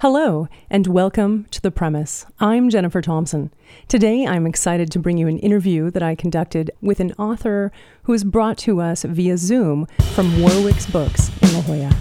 Hello, 0.00 0.46
and 0.70 0.86
welcome 0.86 1.46
to 1.50 1.60
The 1.60 1.72
Premise. 1.72 2.24
I'm 2.38 2.70
Jennifer 2.70 3.02
Thompson. 3.02 3.52
Today, 3.88 4.24
I'm 4.24 4.46
excited 4.46 4.92
to 4.92 5.00
bring 5.00 5.18
you 5.18 5.26
an 5.26 5.40
interview 5.40 5.90
that 5.90 6.04
I 6.04 6.14
conducted 6.14 6.70
with 6.80 7.00
an 7.00 7.14
author 7.14 7.72
who 8.04 8.12
is 8.12 8.22
brought 8.22 8.58
to 8.58 8.80
us 8.80 9.02
via 9.02 9.36
Zoom 9.36 9.88
from 10.14 10.40
Warwick's 10.40 10.86
Books 10.86 11.32
in 11.42 11.52
La 11.52 11.62
Jolla. 11.62 11.96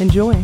Enjoy. 0.00 0.42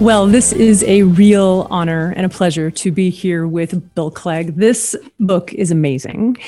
Well, 0.00 0.26
this 0.26 0.54
is 0.54 0.82
a 0.84 1.02
real 1.02 1.66
honor 1.68 2.14
and 2.16 2.24
a 2.24 2.30
pleasure 2.30 2.70
to 2.70 2.90
be 2.90 3.10
here 3.10 3.46
with 3.46 3.94
Bill 3.94 4.10
Clegg. 4.10 4.56
This 4.56 4.96
book 5.18 5.52
is 5.52 5.70
amazing. 5.70 6.38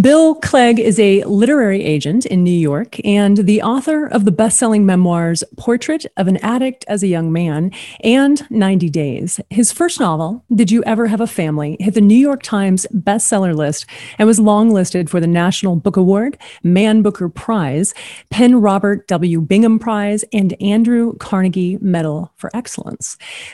Bill 0.00 0.36
Clegg 0.36 0.80
is 0.80 0.98
a 0.98 1.22
literary 1.24 1.84
agent 1.84 2.24
in 2.24 2.42
New 2.42 2.50
York 2.50 2.98
and 3.04 3.36
the 3.36 3.60
author 3.60 4.06
of 4.06 4.24
the 4.24 4.30
best 4.30 4.58
selling 4.58 4.86
memoirs 4.86 5.44
Portrait 5.58 6.06
of 6.16 6.28
an 6.28 6.38
Addict 6.38 6.86
as 6.88 7.02
a 7.02 7.06
Young 7.06 7.30
Man 7.30 7.72
and 8.02 8.50
90 8.50 8.88
Days. 8.88 9.38
His 9.50 9.70
first 9.70 10.00
novel, 10.00 10.42
Did 10.54 10.70
You 10.70 10.82
Ever 10.84 11.08
Have 11.08 11.20
a 11.20 11.26
Family, 11.26 11.76
hit 11.80 11.92
the 11.92 12.00
New 12.00 12.16
York 12.16 12.42
Times 12.42 12.86
bestseller 12.90 13.54
list 13.54 13.84
and 14.16 14.26
was 14.26 14.40
longlisted 14.40 15.10
for 15.10 15.20
the 15.20 15.26
National 15.26 15.76
Book 15.76 15.98
Award, 15.98 16.38
Man 16.62 17.02
Booker 17.02 17.28
Prize, 17.28 17.92
PEN 18.30 18.62
Robert 18.62 19.06
W. 19.08 19.42
Bingham 19.42 19.78
Prize, 19.78 20.24
and 20.32 20.54
Andrew 20.62 21.14
Carnegie 21.18 21.76
Medal 21.82 22.32
for 22.36 22.50
Excellence. 22.56 22.93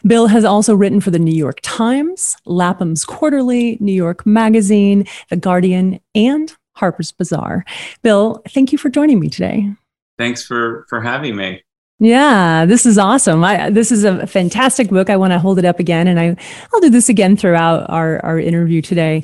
Bill 0.06 0.26
has 0.26 0.44
also 0.44 0.74
written 0.74 1.00
for 1.00 1.10
the 1.10 1.18
New 1.18 1.34
York 1.34 1.60
Times, 1.62 2.36
Lapham's 2.46 3.04
Quarterly, 3.04 3.76
New 3.80 3.92
York 3.92 4.24
Magazine, 4.26 5.06
The 5.28 5.36
Guardian, 5.36 6.00
and 6.14 6.54
Harper's 6.74 7.12
Bazaar. 7.12 7.64
Bill, 8.02 8.42
thank 8.48 8.72
you 8.72 8.78
for 8.78 8.88
joining 8.88 9.20
me 9.20 9.28
today. 9.28 9.70
Thanks 10.18 10.44
for 10.44 10.86
for 10.88 11.00
having 11.00 11.36
me. 11.36 11.62
Yeah, 12.02 12.64
this 12.64 12.86
is 12.86 12.96
awesome. 12.96 13.44
I, 13.44 13.68
this 13.68 13.92
is 13.92 14.04
a 14.04 14.26
fantastic 14.26 14.88
book. 14.88 15.10
I 15.10 15.18
want 15.18 15.34
to 15.34 15.38
hold 15.38 15.58
it 15.58 15.66
up 15.66 15.78
again, 15.78 16.08
and 16.08 16.18
I, 16.18 16.34
I'll 16.72 16.80
do 16.80 16.88
this 16.88 17.10
again 17.10 17.36
throughout 17.36 17.88
our, 17.90 18.24
our 18.24 18.40
interview 18.40 18.80
today. 18.80 19.22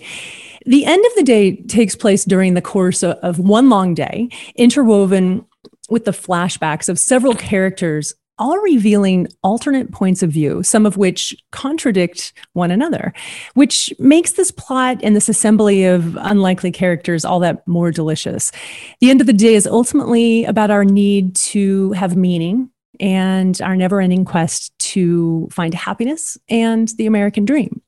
The 0.66 0.84
end 0.84 1.02
of 1.06 1.14
the 1.14 1.22
day 1.22 1.56
takes 1.56 1.96
place 1.96 2.26
during 2.26 2.52
the 2.52 2.60
course 2.60 3.02
of, 3.02 3.16
of 3.22 3.38
one 3.38 3.70
long 3.70 3.94
day, 3.94 4.28
interwoven 4.56 5.46
with 5.88 6.04
the 6.04 6.10
flashbacks 6.10 6.90
of 6.90 6.98
several 6.98 7.34
characters 7.34 8.12
all 8.38 8.58
revealing 8.58 9.28
alternate 9.42 9.92
points 9.92 10.22
of 10.22 10.30
view, 10.30 10.62
some 10.62 10.86
of 10.86 10.96
which 10.96 11.34
contradict 11.52 12.32
one 12.52 12.70
another, 12.70 13.12
which 13.54 13.92
makes 13.98 14.32
this 14.32 14.50
plot 14.50 14.98
and 15.02 15.16
this 15.16 15.28
assembly 15.28 15.84
of 15.84 16.16
unlikely 16.20 16.70
characters 16.70 17.24
all 17.24 17.40
that 17.40 17.66
more 17.66 17.90
delicious. 17.90 18.52
The 19.00 19.10
end 19.10 19.20
of 19.20 19.26
the 19.26 19.32
day 19.32 19.54
is 19.54 19.66
ultimately 19.66 20.44
about 20.44 20.70
our 20.70 20.84
need 20.84 21.34
to 21.36 21.92
have 21.92 22.16
meaning 22.16 22.70
and 23.00 23.60
our 23.62 23.76
never 23.76 24.00
ending 24.00 24.24
quest 24.24 24.76
to 24.78 25.48
find 25.50 25.74
happiness 25.74 26.38
and 26.48 26.88
the 26.96 27.06
American 27.06 27.44
dream. 27.44 27.82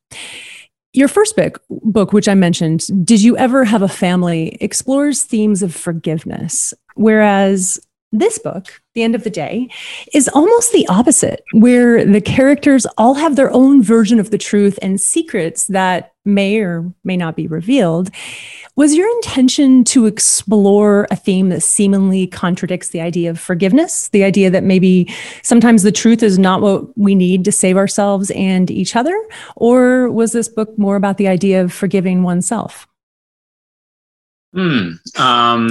Your 0.95 1.09
first 1.09 1.37
book, 1.37 1.63
book, 1.69 2.13
which 2.13 2.29
I 2.29 2.35
mentioned, 2.35 3.07
Did 3.07 3.23
You 3.23 3.37
Ever 3.37 3.65
Have 3.65 3.83
a 3.83 3.89
Family, 3.89 4.57
explores 4.61 5.23
themes 5.23 5.63
of 5.63 5.75
forgiveness, 5.75 6.73
whereas 6.95 7.79
this 8.13 8.39
book, 8.39 8.81
The 8.95 9.03
End 9.03 9.15
of 9.15 9.25
the 9.25 9.31
Day, 9.31 9.69
is 10.15 10.29
almost 10.29 10.73
the 10.73 10.87
opposite, 10.89 11.43
where 11.53 12.05
the 12.05 12.21
characters 12.21 12.87
all 12.97 13.15
have 13.15 13.37
their 13.37 13.53
own 13.53 13.83
version 13.83 14.19
of 14.19 14.31
the 14.31 14.39
truth 14.39 14.79
and 14.81 15.01
secrets 15.01 15.67
that 15.67 16.13
may 16.25 16.59
or 16.59 16.93
may 17.05 17.17
not 17.17 17.37
be 17.37 17.47
revealed. 17.47 18.11
Was 18.77 18.95
your 18.95 19.11
intention 19.17 19.83
to 19.85 20.07
explore 20.07 21.07
a 21.11 21.17
theme 21.17 21.49
that 21.49 21.63
seemingly 21.63 22.27
contradicts 22.27 22.91
the 22.91 23.01
idea 23.01 23.31
of 23.31 23.41
forgiveness, 23.41 24.09
the 24.11 24.25
idea 24.25 24.51
that 24.51 24.63
maybe 24.63 25.13
sometimes 25.43 25.83
the 25.83 25.93
truth 25.93 26.23
is 26.23 26.39
not 26.39 26.61
what 26.61 26.97
we 26.97 27.15
need 27.15 27.45
to 27.45 27.53
save 27.53 27.77
ourselves 27.77 28.31
and 28.33 28.71
each 28.71 28.95
other? 28.95 29.19
Or 29.57 30.11
was 30.11 30.33
this 30.33 30.49
book 30.49 30.79
more 30.79 30.97
about 30.97 31.17
the 31.17 31.29
idea 31.29 31.63
of 31.63 31.73
forgiving 31.73 32.23
oneself? 32.23 32.87
Hmm. 34.59 34.95
Um, 35.23 35.69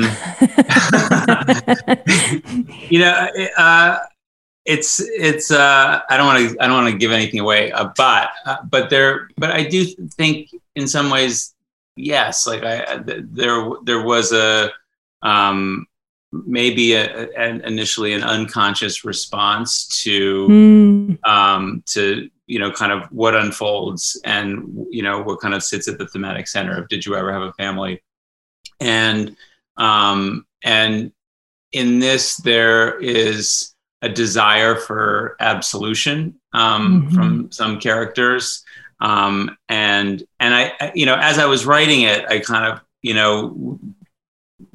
you 2.89 2.99
know, 2.99 3.29
uh, 3.57 3.97
it's 4.63 5.01
it's. 5.01 5.51
Uh, 5.51 5.99
I 6.09 6.15
don't 6.15 6.25
want 6.25 6.49
to. 6.49 6.63
I 6.63 6.67
don't 6.67 6.83
want 6.83 6.93
to 6.93 6.97
give 6.97 7.11
anything 7.11 7.41
away. 7.41 7.69
Uh, 7.73 7.89
but 7.97 8.29
uh, 8.45 8.59
but 8.63 8.89
there. 8.89 9.27
But 9.37 9.51
I 9.51 9.65
do 9.65 9.83
think 10.11 10.51
in 10.75 10.87
some 10.87 11.09
ways, 11.09 11.53
yes. 11.97 12.47
Like 12.47 12.63
I 12.63 13.03
there 13.03 13.71
there 13.83 14.03
was 14.03 14.31
a 14.31 14.71
um, 15.21 15.85
maybe 16.31 16.93
a, 16.93 17.29
an 17.37 17.59
initially 17.65 18.13
an 18.13 18.23
unconscious 18.23 19.03
response 19.03 20.01
to 20.03 20.47
mm. 20.47 21.27
um, 21.27 21.83
to 21.87 22.29
you 22.45 22.59
know 22.59 22.71
kind 22.71 22.93
of 22.93 23.03
what 23.11 23.35
unfolds 23.35 24.17
and 24.23 24.87
you 24.89 25.03
know 25.03 25.21
what 25.21 25.41
kind 25.41 25.53
of 25.53 25.61
sits 25.61 25.89
at 25.89 25.97
the 25.97 26.07
thematic 26.07 26.47
center 26.47 26.81
of 26.81 26.87
did 26.87 27.05
you 27.05 27.17
ever 27.17 27.33
have 27.33 27.41
a 27.41 27.51
family 27.53 28.01
and 28.79 29.35
um, 29.77 30.45
and 30.63 31.11
in 31.71 31.99
this 31.99 32.37
there 32.37 32.97
is 32.99 33.73
a 34.01 34.09
desire 34.09 34.75
for 34.75 35.35
absolution 35.39 36.39
um, 36.53 37.03
mm-hmm. 37.03 37.15
from 37.15 37.51
some 37.51 37.79
characters 37.79 38.63
um, 38.99 39.57
and 39.69 40.23
and 40.39 40.53
I 40.53 40.91
you 40.95 41.05
know 41.05 41.15
as 41.15 41.39
I 41.39 41.45
was 41.45 41.65
writing 41.65 42.01
it 42.01 42.25
I 42.29 42.39
kind 42.39 42.71
of 42.71 42.81
you 43.01 43.13
know 43.13 43.79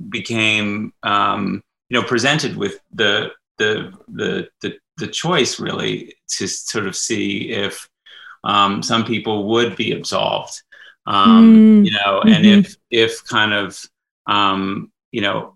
became 0.09 0.93
um, 1.03 1.63
you 1.89 2.01
know 2.01 2.07
presented 2.07 2.57
with 2.57 2.81
the 2.93 3.31
the 3.59 3.93
the 4.09 4.49
the, 4.61 4.79
the 4.99 5.07
choice 5.07 5.59
really 5.59 6.15
to 6.29 6.47
sort 6.47 6.87
of 6.87 6.97
see 6.97 7.51
if 7.51 7.89
um, 8.45 8.83
some 8.83 9.05
people 9.05 9.49
would 9.49 9.77
be 9.77 9.93
absolved 9.93 10.63
um, 11.07 11.83
mm. 11.83 11.87
you 11.87 11.93
know, 11.93 12.21
and 12.23 12.45
mm-hmm. 12.45 12.61
if 12.61 12.77
if 12.91 13.25
kind 13.25 13.53
of 13.53 13.81
um, 14.27 14.93
you 15.11 15.21
know 15.21 15.55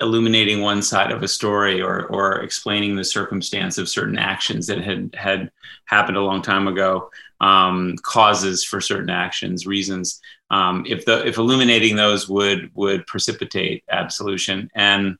illuminating 0.00 0.60
one 0.60 0.80
side 0.80 1.10
of 1.10 1.22
a 1.22 1.28
story 1.28 1.80
or 1.80 2.06
or 2.06 2.40
explaining 2.40 2.94
the 2.94 3.04
circumstance 3.04 3.78
of 3.78 3.88
certain 3.88 4.18
actions 4.18 4.66
that 4.66 4.78
had 4.78 5.14
had 5.14 5.50
happened 5.86 6.16
a 6.16 6.22
long 6.22 6.40
time 6.40 6.68
ago 6.68 7.10
um, 7.40 7.96
causes 8.02 8.64
for 8.64 8.80
certain 8.80 9.10
actions 9.10 9.66
reasons 9.66 10.20
um, 10.50 10.84
if 10.86 11.04
the 11.04 11.26
if 11.26 11.36
illuminating 11.36 11.96
those 11.96 12.28
would 12.28 12.70
would 12.74 13.06
precipitate 13.06 13.82
absolution 13.90 14.70
and 14.74 15.16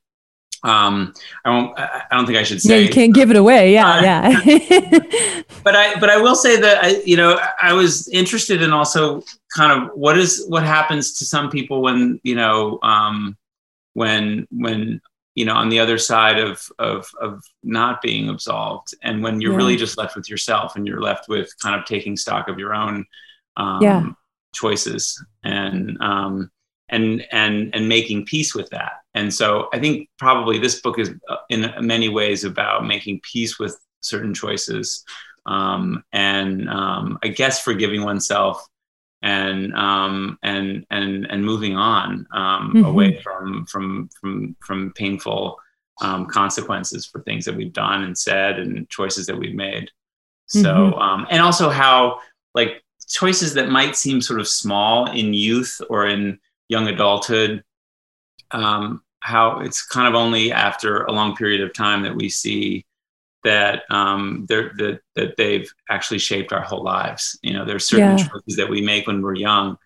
um 0.64 1.12
i 1.44 1.50
won't 1.50 1.78
i 1.78 2.04
don't 2.10 2.26
think 2.26 2.38
i 2.38 2.42
should 2.42 2.60
say 2.60 2.80
yeah 2.80 2.86
you 2.86 2.92
can't 2.92 3.14
give 3.14 3.30
it 3.30 3.36
away 3.36 3.72
yeah 3.72 3.92
uh, 3.92 4.02
yeah 4.02 5.42
but 5.62 5.76
i 5.76 5.98
but 6.00 6.10
i 6.10 6.16
will 6.16 6.34
say 6.34 6.60
that 6.60 6.82
i 6.82 7.00
you 7.04 7.16
know 7.16 7.38
i 7.62 7.72
was 7.72 8.08
interested 8.08 8.60
in 8.60 8.72
also 8.72 9.22
kind 9.54 9.72
of 9.72 9.90
what 9.94 10.18
is 10.18 10.44
what 10.48 10.64
happens 10.64 11.18
to 11.18 11.24
some 11.24 11.48
people 11.48 11.80
when 11.80 12.20
you 12.24 12.34
know 12.34 12.78
um 12.82 13.36
when 13.94 14.46
when 14.50 15.00
you 15.36 15.44
know 15.44 15.54
on 15.54 15.68
the 15.68 15.78
other 15.78 15.98
side 15.98 16.38
of 16.38 16.68
of 16.80 17.08
of 17.20 17.44
not 17.62 18.02
being 18.02 18.28
absolved 18.28 18.94
and 19.02 19.22
when 19.22 19.40
you're 19.40 19.52
yeah. 19.52 19.58
really 19.58 19.76
just 19.76 19.96
left 19.96 20.16
with 20.16 20.28
yourself 20.28 20.74
and 20.74 20.86
you're 20.86 21.00
left 21.00 21.28
with 21.28 21.52
kind 21.62 21.78
of 21.78 21.86
taking 21.86 22.16
stock 22.16 22.48
of 22.48 22.58
your 22.58 22.74
own 22.74 23.06
um 23.56 23.80
yeah. 23.80 24.06
choices 24.52 25.24
and 25.44 25.96
um 26.00 26.50
and 26.88 27.24
and 27.30 27.72
and 27.74 27.88
making 27.88 28.24
peace 28.24 28.54
with 28.54 28.68
that 28.70 29.02
and 29.14 29.32
so 29.32 29.68
i 29.72 29.78
think 29.78 30.08
probably 30.18 30.58
this 30.58 30.80
book 30.80 30.98
is 30.98 31.10
uh, 31.28 31.36
in 31.50 31.72
many 31.80 32.08
ways 32.08 32.44
about 32.44 32.86
making 32.86 33.20
peace 33.22 33.58
with 33.58 33.78
certain 34.00 34.34
choices 34.34 35.04
um, 35.46 36.04
and 36.12 36.68
um, 36.68 37.18
i 37.22 37.28
guess 37.28 37.62
forgiving 37.62 38.02
oneself 38.02 38.64
and 39.22 39.74
um, 39.74 40.38
and 40.44 40.86
and 40.90 41.26
and 41.28 41.44
moving 41.44 41.76
on 41.76 42.26
um, 42.32 42.72
mm-hmm. 42.74 42.84
away 42.84 43.20
from 43.20 43.66
from 43.66 44.08
from 44.20 44.56
from 44.60 44.92
painful 44.94 45.58
um, 46.00 46.26
consequences 46.26 47.04
for 47.04 47.22
things 47.22 47.44
that 47.44 47.56
we've 47.56 47.72
done 47.72 48.04
and 48.04 48.16
said 48.16 48.60
and 48.60 48.88
choices 48.88 49.26
that 49.26 49.36
we've 49.36 49.56
made 49.56 49.90
so 50.46 50.72
mm-hmm. 50.72 50.98
Um, 50.98 51.26
and 51.30 51.42
also 51.42 51.68
how 51.68 52.20
like 52.54 52.82
choices 53.08 53.54
that 53.54 53.68
might 53.68 53.96
seem 53.96 54.20
sort 54.20 54.40
of 54.40 54.48
small 54.48 55.10
in 55.10 55.34
youth 55.34 55.80
or 55.88 56.06
in 56.06 56.38
young 56.68 56.88
adulthood, 56.88 57.62
um, 58.50 59.02
how 59.20 59.60
it's 59.60 59.84
kind 59.84 60.08
of 60.08 60.14
only 60.14 60.52
after 60.52 61.04
a 61.04 61.12
long 61.12 61.36
period 61.36 61.60
of 61.60 61.72
time 61.72 62.02
that 62.02 62.14
we 62.14 62.28
see 62.28 62.84
that 63.44 63.82
um, 63.90 64.46
that 64.48 65.00
that 65.14 65.36
they've 65.36 65.70
actually 65.90 66.18
shaped 66.18 66.52
our 66.52 66.62
whole 66.62 66.82
lives. 66.82 67.38
You 67.42 67.54
know, 67.54 67.64
there's 67.64 67.84
certain 67.84 68.18
yeah. 68.18 68.26
choices 68.26 68.56
that 68.56 68.68
we 68.68 68.80
make 68.80 69.06
when 69.06 69.22
we're 69.22 69.34
young 69.34 69.76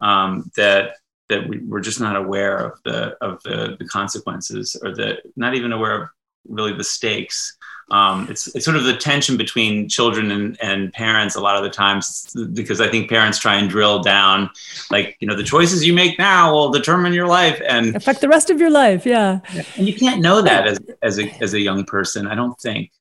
um, 0.00 0.50
that 0.56 0.96
that 1.28 1.48
we, 1.48 1.60
are 1.72 1.80
just 1.80 2.00
not 2.00 2.16
aware 2.16 2.56
of 2.58 2.80
the 2.84 3.16
of 3.20 3.42
the, 3.42 3.76
the 3.78 3.86
consequences 3.86 4.76
or 4.82 4.94
the 4.94 5.18
not 5.36 5.54
even 5.54 5.72
aware 5.72 6.02
of 6.02 6.08
really 6.48 6.72
the 6.72 6.84
stakes 6.84 7.56
um, 7.90 8.28
it's 8.30 8.46
it's 8.54 8.64
sort 8.64 8.76
of 8.76 8.84
the 8.84 8.96
tension 8.96 9.36
between 9.36 9.88
children 9.88 10.30
and, 10.30 10.56
and 10.62 10.92
parents 10.92 11.34
a 11.34 11.40
lot 11.40 11.56
of 11.56 11.62
the 11.62 11.70
times 11.70 12.30
because 12.52 12.80
I 12.80 12.88
think 12.88 13.08
parents 13.08 13.38
try 13.38 13.56
and 13.56 13.68
drill 13.68 14.00
down, 14.00 14.50
like 14.90 15.16
you 15.20 15.26
know 15.26 15.36
the 15.36 15.42
choices 15.42 15.84
you 15.84 15.92
make 15.92 16.18
now 16.18 16.52
will 16.52 16.70
determine 16.70 17.12
your 17.12 17.26
life 17.26 17.60
and 17.66 17.96
affect 17.96 18.20
the 18.20 18.28
rest 18.28 18.50
of 18.50 18.60
your 18.60 18.70
life. 18.70 19.04
Yeah, 19.04 19.40
and 19.76 19.88
you 19.88 19.94
can't 19.94 20.20
know 20.20 20.40
that 20.42 20.66
as 20.66 20.80
as 21.02 21.18
a 21.18 21.30
as 21.42 21.54
a 21.54 21.60
young 21.60 21.84
person. 21.84 22.26
I 22.26 22.34
don't 22.34 22.58
think. 22.60 22.92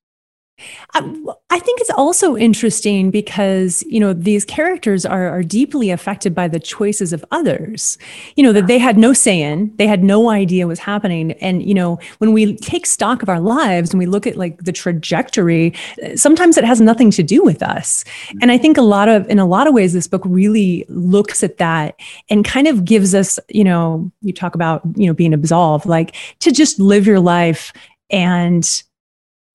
Uh, 0.96 1.34
I 1.50 1.60
think 1.60 1.82
it's 1.82 1.90
also 1.92 2.36
interesting 2.36 3.12
because, 3.12 3.84
you 3.88 4.00
know, 4.00 4.14
these 4.14 4.46
characters 4.46 5.06
are, 5.06 5.30
are 5.30 5.44
deeply 5.44 5.90
affected 5.90 6.34
by 6.36 6.48
the 6.48 6.60
choices 6.60 7.14
of 7.14 7.24
others, 7.32 7.98
you 8.36 8.44
know, 8.44 8.54
that 8.54 8.68
they 8.68 8.78
had 8.78 8.98
no 8.98 9.14
say 9.14 9.42
in, 9.42 9.74
they 9.78 9.88
had 9.88 10.04
no 10.04 10.30
idea 10.30 10.66
what 10.66 10.72
was 10.72 10.80
happening. 10.80 11.34
And, 11.34 11.64
you 11.64 11.74
know, 11.74 12.00
when 12.20 12.34
we 12.34 12.56
take 12.58 12.86
stock 12.86 13.22
of 13.22 13.30
our 13.30 13.40
lives 13.40 13.92
and 13.92 14.00
we 14.00 14.06
look 14.06 14.28
at 14.28 14.38
like 14.38 14.64
the 14.64 14.72
trajectory, 14.72 15.74
sometimes 16.16 16.58
it 16.58 16.64
has 16.64 16.82
nothing 16.82 17.12
to 17.12 17.24
do 17.24 17.44
with 17.44 17.64
us. 17.64 18.04
And 18.42 18.52
I 18.52 18.58
think 18.58 18.78
a 18.78 18.82
lot 18.82 19.10
of, 19.10 19.28
in 19.30 19.40
a 19.40 19.46
lot 19.46 19.68
of 19.68 19.74
ways, 19.74 19.94
this 19.94 20.08
book 20.08 20.24
really 20.26 20.86
looks 20.88 21.44
at 21.44 21.58
that 21.58 22.00
and 22.30 22.46
kind 22.46 22.68
of 22.68 22.86
gives 22.86 23.16
us, 23.16 23.40
you 23.50 23.64
know, 23.64 24.12
you 24.22 24.34
talk 24.34 24.56
about, 24.56 24.82
you 24.96 25.08
know, 25.08 25.14
being 25.14 25.34
absolved, 25.34 25.86
like 25.86 26.16
to 26.40 26.52
just 26.52 26.80
live 26.80 27.08
your 27.08 27.20
life 27.20 27.74
and 28.10 28.84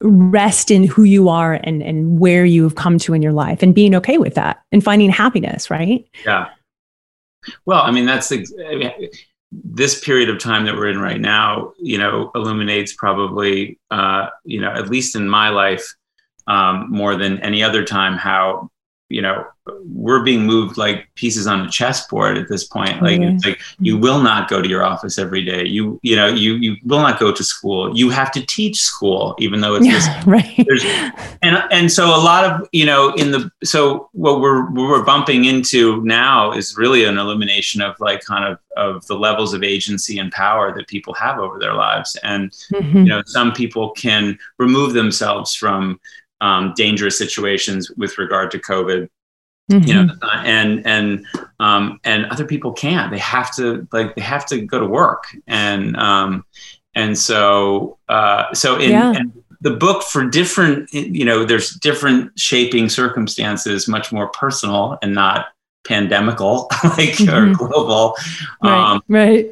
rest 0.00 0.70
in 0.70 0.85
who 0.85 1.05
you 1.05 1.29
are 1.29 1.55
and 1.62 1.82
and 1.82 2.19
where 2.19 2.44
you 2.44 2.62
have 2.62 2.75
come 2.75 2.99
to 2.99 3.14
in 3.14 3.23
your 3.23 3.32
life 3.32 3.62
and 3.62 3.75
being 3.75 3.94
okay 3.94 4.19
with 4.19 4.35
that 4.35 4.62
and 4.73 4.82
finding 4.85 5.11
happiness 5.11 5.70
right? 5.70 6.06
Yeah. 6.25 6.49
Well 7.67 7.82
i 7.82 7.91
mean 7.91 8.06
that's 8.06 8.29
the 8.29 8.46
I 8.69 8.75
mean, 8.76 9.11
this 9.52 10.05
period 10.05 10.29
of 10.29 10.38
time 10.38 10.64
that 10.64 10.75
we're 10.75 10.88
in 10.88 10.99
right 10.99 11.20
now 11.20 11.73
you 11.79 11.99
know 11.99 12.31
illuminates 12.35 12.94
probably 12.94 13.79
uh 13.91 14.29
you 14.44 14.61
know 14.61 14.70
at 14.70 14.88
least 14.88 15.14
in 15.14 15.29
my 15.29 15.49
life 15.50 15.87
um 16.46 16.91
more 16.91 17.17
than 17.17 17.38
any 17.41 17.62
other 17.62 17.85
time 17.85 18.17
how 18.17 18.70
you 19.09 19.21
know 19.21 19.45
we're 19.87 20.23
being 20.23 20.45
moved 20.45 20.77
like 20.77 21.09
pieces 21.15 21.47
on 21.47 21.62
a 21.62 21.71
chessboard 21.71 22.37
at 22.37 22.49
this 22.49 22.65
point. 22.65 23.03
Like 23.03 23.21
mm-hmm. 23.21 23.37
it's 23.37 23.47
like 23.47 23.61
you 23.79 23.97
will 23.97 24.21
not 24.21 24.49
go 24.49 24.61
to 24.61 24.69
your 24.69 24.85
office 24.85 25.19
every 25.19 25.45
day. 25.45 25.65
You 25.65 25.99
you 26.03 26.17
know 26.17 26.27
you 26.27 26.55
you 26.55 26.77
will 26.85 27.01
not 27.01 27.19
go 27.19 27.33
to 27.33 27.45
school. 27.45 27.97
You 27.97 28.11
have 28.11 28.31
to 28.33 28.45
teach 28.47 28.81
school 28.81 29.35
even 29.39 29.61
though 29.61 29.75
it's 29.75 29.87
yeah, 29.87 30.23
right. 30.27 30.67
and 31.43 31.62
and 31.71 31.91
so 31.91 32.06
a 32.06 32.21
lot 32.21 32.45
of 32.45 32.69
you 32.73 32.85
know 32.85 33.15
in 33.15 33.31
the 33.31 33.51
so 33.62 34.09
what 34.12 34.41
we're 34.41 34.65
what 34.71 34.89
we're 34.89 35.05
bumping 35.05 35.45
into 35.45 36.03
now 36.05 36.53
is 36.53 36.77
really 36.77 37.05
an 37.05 37.19
illumination 37.19 37.81
of 37.81 37.99
like 38.01 38.23
kind 38.23 38.45
of 38.45 38.59
of 38.77 39.06
the 39.06 39.17
levels 39.17 39.55
of 39.55 39.62
agency 39.62 40.19
and 40.19 40.33
power 40.33 40.75
that 40.75 40.89
people 40.89 41.15
have 41.15 41.39
over 41.39 41.59
their 41.59 41.75
lives. 41.75 42.17
And 42.23 42.51
mm-hmm. 42.73 42.99
you 42.99 43.05
know 43.05 43.23
some 43.27 43.53
people 43.53 43.93
can 43.93 44.39
remove 44.59 44.93
themselves 44.93 45.55
from 45.55 46.01
um, 46.40 46.72
dangerous 46.76 47.19
situations 47.19 47.90
with 47.96 48.19
regard 48.19 48.50
to 48.52 48.58
COVID. 48.58 49.08
Mm-hmm. 49.70 49.88
You 49.88 49.94
know, 49.94 50.12
mm-hmm. 50.12 50.46
and 50.46 50.86
and 50.86 51.26
um, 51.58 51.98
and 52.04 52.26
other 52.26 52.44
people 52.44 52.72
can't. 52.72 53.10
They 53.10 53.19
have 53.19 53.54
to 53.56 53.88
like 53.92 54.14
they 54.14 54.20
have 54.20 54.44
to 54.46 54.60
go 54.60 54.78
to 54.78 54.86
work, 54.86 55.25
and 55.46 55.96
um, 55.96 56.44
and 56.94 57.16
so 57.16 57.98
uh, 58.10 58.52
so 58.52 58.76
in, 58.76 58.90
yeah. 58.90 59.14
in 59.14 59.32
the 59.62 59.70
book 59.70 60.02
for 60.02 60.26
different 60.26 60.92
you 60.92 61.25
know 61.25 61.46
there's 61.46 61.70
different 61.76 62.38
shaping 62.38 62.90
circumstances, 62.90 63.88
much 63.88 64.12
more 64.12 64.28
personal 64.28 64.98
and 65.00 65.14
not 65.14 65.46
pandemical 65.86 66.69
like 66.84 67.16
mm-hmm. 67.16 67.34
or 67.34 67.54
global. 67.54 68.16
Right. 68.62 68.92
Um, 68.92 69.02
right 69.08 69.48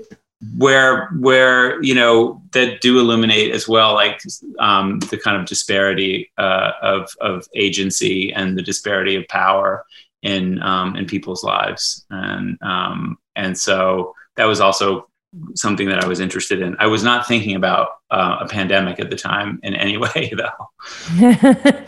where 0.56 1.08
where 1.18 1.82
you 1.82 1.94
know 1.94 2.42
that 2.52 2.80
do 2.80 2.98
illuminate 2.98 3.52
as 3.52 3.68
well 3.68 3.94
like 3.94 4.20
um, 4.58 4.98
the 5.10 5.18
kind 5.18 5.36
of 5.40 5.46
disparity 5.46 6.30
uh, 6.38 6.72
of 6.82 7.10
of 7.20 7.46
agency 7.54 8.32
and 8.32 8.58
the 8.58 8.62
disparity 8.62 9.14
of 9.16 9.26
power 9.28 9.84
in 10.22 10.62
um, 10.62 10.96
in 10.96 11.06
people's 11.06 11.44
lives 11.44 12.04
and 12.10 12.58
um, 12.62 13.18
and 13.36 13.56
so 13.56 14.14
that 14.36 14.44
was 14.46 14.60
also 14.60 15.08
something 15.54 15.88
that 15.88 16.04
I 16.04 16.06
was 16.06 16.20
interested 16.20 16.60
in. 16.60 16.76
I 16.78 16.86
was 16.86 17.02
not 17.02 17.26
thinking 17.26 17.56
about 17.56 17.88
uh, 18.12 18.36
a 18.40 18.46
pandemic 18.46 19.00
at 19.00 19.10
the 19.10 19.16
time 19.16 19.58
in 19.62 19.74
any 19.74 19.96
way, 19.98 20.32
though. 20.36 20.70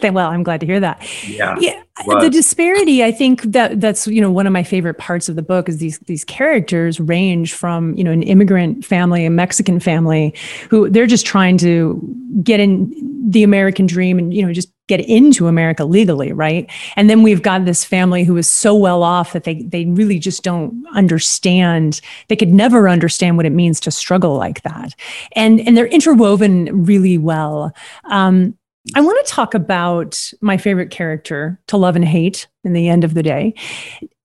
well, 0.10 0.30
I'm 0.30 0.42
glad 0.42 0.60
to 0.60 0.66
hear 0.66 0.80
that. 0.80 1.06
Yeah, 1.28 1.56
yeah. 1.60 1.80
The 2.06 2.28
disparity, 2.30 3.04
I 3.04 3.12
think 3.12 3.42
that 3.42 3.80
that's 3.80 4.06
you 4.08 4.20
know 4.20 4.30
one 4.30 4.46
of 4.46 4.52
my 4.52 4.64
favorite 4.64 4.98
parts 4.98 5.28
of 5.28 5.36
the 5.36 5.42
book 5.42 5.68
is 5.68 5.78
these 5.78 5.98
these 6.00 6.24
characters 6.24 6.98
range 6.98 7.52
from 7.52 7.94
you 7.94 8.02
know 8.02 8.10
an 8.10 8.22
immigrant 8.22 8.84
family, 8.84 9.24
a 9.24 9.30
Mexican 9.30 9.78
family, 9.78 10.34
who 10.70 10.90
they're 10.90 11.06
just 11.06 11.26
trying 11.26 11.58
to 11.58 12.00
get 12.42 12.58
in 12.58 12.92
the 13.28 13.42
American 13.42 13.86
dream 13.86 14.18
and 14.18 14.34
you 14.34 14.44
know 14.44 14.52
just 14.52 14.70
get 14.86 15.00
into 15.00 15.46
America 15.46 15.84
legally, 15.84 16.32
right? 16.32 16.70
And 16.96 17.08
then 17.08 17.22
we've 17.22 17.40
got 17.40 17.64
this 17.64 17.84
family 17.84 18.22
who 18.22 18.36
is 18.36 18.48
so 18.48 18.74
well 18.74 19.02
off 19.02 19.32
that 19.32 19.44
they 19.44 19.62
they 19.62 19.86
really 19.86 20.18
just 20.18 20.42
don't 20.42 20.84
understand. 20.94 22.00
They 22.28 22.36
could 22.36 22.52
never 22.52 22.88
understand 22.88 23.36
what 23.36 23.46
it 23.46 23.50
means 23.50 23.80
to 23.80 23.90
struggle 23.90 24.36
like 24.36 24.62
that. 24.62 24.94
And 25.32 25.60
and 25.60 25.76
they're 25.76 25.86
interwoven 26.14 26.84
really 26.84 27.18
well. 27.18 27.72
Um, 28.04 28.56
I 28.94 29.00
want 29.00 29.24
to 29.26 29.32
talk 29.32 29.54
about 29.54 30.32
my 30.40 30.56
favorite 30.56 30.90
character 30.90 31.60
to 31.68 31.76
love 31.76 31.96
and 31.96 32.04
hate 32.04 32.46
in 32.64 32.72
the 32.72 32.88
end 32.88 33.02
of 33.02 33.14
the 33.14 33.22
day. 33.22 33.54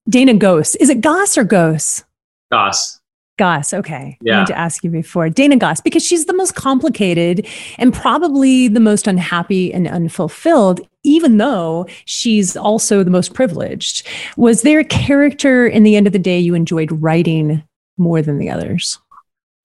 Dana 0.08 0.34
Goss. 0.34 0.74
Is 0.76 0.90
it 0.90 1.00
Goss 1.00 1.38
or 1.38 1.44
Goss? 1.44 2.04
Goss. 2.52 3.00
Goss. 3.38 3.72
Okay. 3.72 4.18
Yeah. 4.20 4.34
I 4.34 4.36
wanted 4.38 4.52
to 4.52 4.58
ask 4.58 4.84
you 4.84 4.90
before. 4.90 5.30
Dana 5.30 5.56
Goss, 5.56 5.80
because 5.80 6.04
she's 6.04 6.26
the 6.26 6.34
most 6.34 6.56
complicated 6.56 7.46
and 7.78 7.94
probably 7.94 8.68
the 8.68 8.80
most 8.80 9.06
unhappy 9.06 9.72
and 9.72 9.88
unfulfilled, 9.88 10.86
even 11.04 11.38
though 11.38 11.86
she's 12.04 12.54
also 12.54 13.02
the 13.02 13.10
most 13.10 13.32
privileged. 13.32 14.06
Was 14.36 14.60
there 14.60 14.80
a 14.80 14.84
character 14.84 15.66
in 15.66 15.84
the 15.84 15.96
end 15.96 16.06
of 16.06 16.12
the 16.12 16.18
day 16.18 16.38
you 16.38 16.54
enjoyed 16.54 16.92
writing 16.92 17.62
more 17.96 18.20
than 18.20 18.38
the 18.38 18.50
others? 18.50 18.98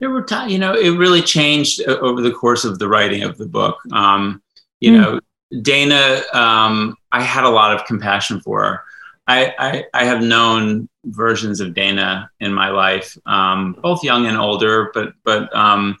There 0.00 0.10
were 0.10 0.22
times, 0.22 0.52
you 0.52 0.58
know, 0.58 0.74
it 0.74 0.90
really 0.90 1.22
changed 1.22 1.82
over 1.86 2.20
the 2.20 2.32
course 2.32 2.64
of 2.64 2.78
the 2.78 2.88
writing 2.88 3.22
of 3.22 3.38
the 3.38 3.46
book. 3.46 3.78
Um, 3.92 4.42
you 4.80 4.92
mm. 4.92 5.00
know, 5.00 5.20
Dana, 5.62 6.22
um, 6.32 6.96
I 7.12 7.22
had 7.22 7.44
a 7.44 7.50
lot 7.50 7.74
of 7.74 7.86
compassion 7.86 8.40
for 8.40 8.64
her. 8.64 8.82
I, 9.26 9.54
I, 9.58 9.84
I 9.94 10.04
have 10.04 10.22
known 10.22 10.88
versions 11.04 11.60
of 11.60 11.74
Dana 11.74 12.30
in 12.40 12.52
my 12.52 12.70
life, 12.70 13.16
um, 13.26 13.76
both 13.82 14.04
young 14.04 14.26
and 14.26 14.36
older, 14.36 14.90
but 14.94 15.14
but 15.24 15.54
um, 15.54 15.96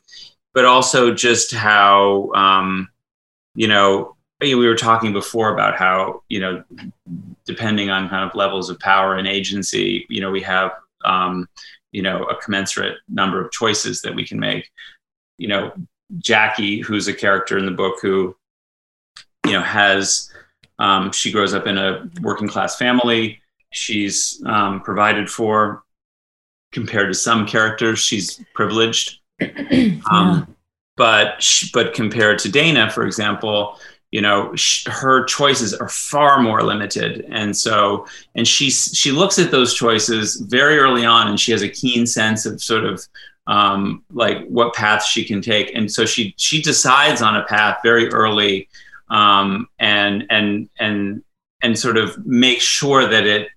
but 0.54 0.64
also 0.64 1.12
just 1.12 1.52
how 1.52 2.30
um, 2.34 2.88
you 3.54 3.66
know 3.66 4.16
we 4.40 4.54
were 4.54 4.76
talking 4.76 5.12
before 5.12 5.52
about 5.52 5.76
how 5.76 6.22
you 6.28 6.40
know 6.40 6.62
depending 7.46 7.90
on 7.90 8.08
kind 8.08 8.28
of 8.28 8.36
levels 8.36 8.70
of 8.70 8.78
power 8.78 9.16
and 9.16 9.26
agency, 9.26 10.06
you 10.08 10.20
know 10.20 10.30
we 10.30 10.42
have 10.42 10.72
um, 11.04 11.48
you 11.96 12.02
know 12.02 12.24
a 12.24 12.36
commensurate 12.36 12.98
number 13.08 13.42
of 13.42 13.50
choices 13.50 14.02
that 14.02 14.14
we 14.14 14.26
can 14.26 14.38
make. 14.38 14.70
You 15.38 15.48
know 15.48 15.72
Jackie, 16.18 16.80
who's 16.80 17.08
a 17.08 17.14
character 17.14 17.58
in 17.58 17.66
the 17.66 17.78
book 17.82 17.96
who 18.02 18.36
you 19.46 19.52
know 19.52 19.62
has 19.62 20.30
um, 20.78 21.10
she 21.12 21.32
grows 21.32 21.54
up 21.54 21.66
in 21.66 21.78
a 21.78 22.08
working 22.20 22.48
class 22.48 22.76
family 22.76 23.40
she's 23.76 24.42
um, 24.46 24.80
provided 24.80 25.30
for 25.30 25.84
compared 26.72 27.08
to 27.08 27.14
some 27.14 27.46
characters 27.46 27.98
she's 27.98 28.42
privileged 28.54 29.20
yeah. 29.40 29.98
um, 30.10 30.54
but 30.96 31.42
she, 31.42 31.70
but 31.72 31.94
compared 31.94 32.38
to 32.38 32.50
dana 32.50 32.90
for 32.90 33.06
example 33.06 33.78
you 34.10 34.20
know 34.20 34.54
sh- 34.54 34.86
her 34.86 35.24
choices 35.24 35.74
are 35.74 35.88
far 35.88 36.40
more 36.40 36.62
limited. 36.62 37.26
And 37.30 37.56
so 37.56 38.06
and 38.34 38.46
she 38.46 38.70
she 38.70 39.12
looks 39.12 39.38
at 39.38 39.50
those 39.50 39.74
choices 39.74 40.36
very 40.36 40.78
early 40.78 41.04
on 41.04 41.28
and 41.28 41.38
she 41.38 41.52
has 41.52 41.62
a 41.62 41.68
keen 41.68 42.06
sense 42.06 42.46
of 42.46 42.62
sort 42.62 42.84
of 42.84 43.06
um, 43.46 44.02
like 44.12 44.46
what 44.48 44.74
path 44.74 45.04
she 45.04 45.24
can 45.24 45.40
take. 45.40 45.74
And 45.74 45.90
so 45.90 46.04
she 46.04 46.34
she 46.36 46.62
decides 46.62 47.22
on 47.22 47.36
a 47.36 47.44
path 47.44 47.78
very 47.82 48.08
early 48.08 48.68
um, 49.08 49.68
and 49.78 50.26
and 50.30 50.68
and 50.78 51.22
and 51.62 51.78
sort 51.78 51.96
of 51.96 52.24
make 52.26 52.60
sure 52.60 53.06
that 53.06 53.26
it 53.26 53.48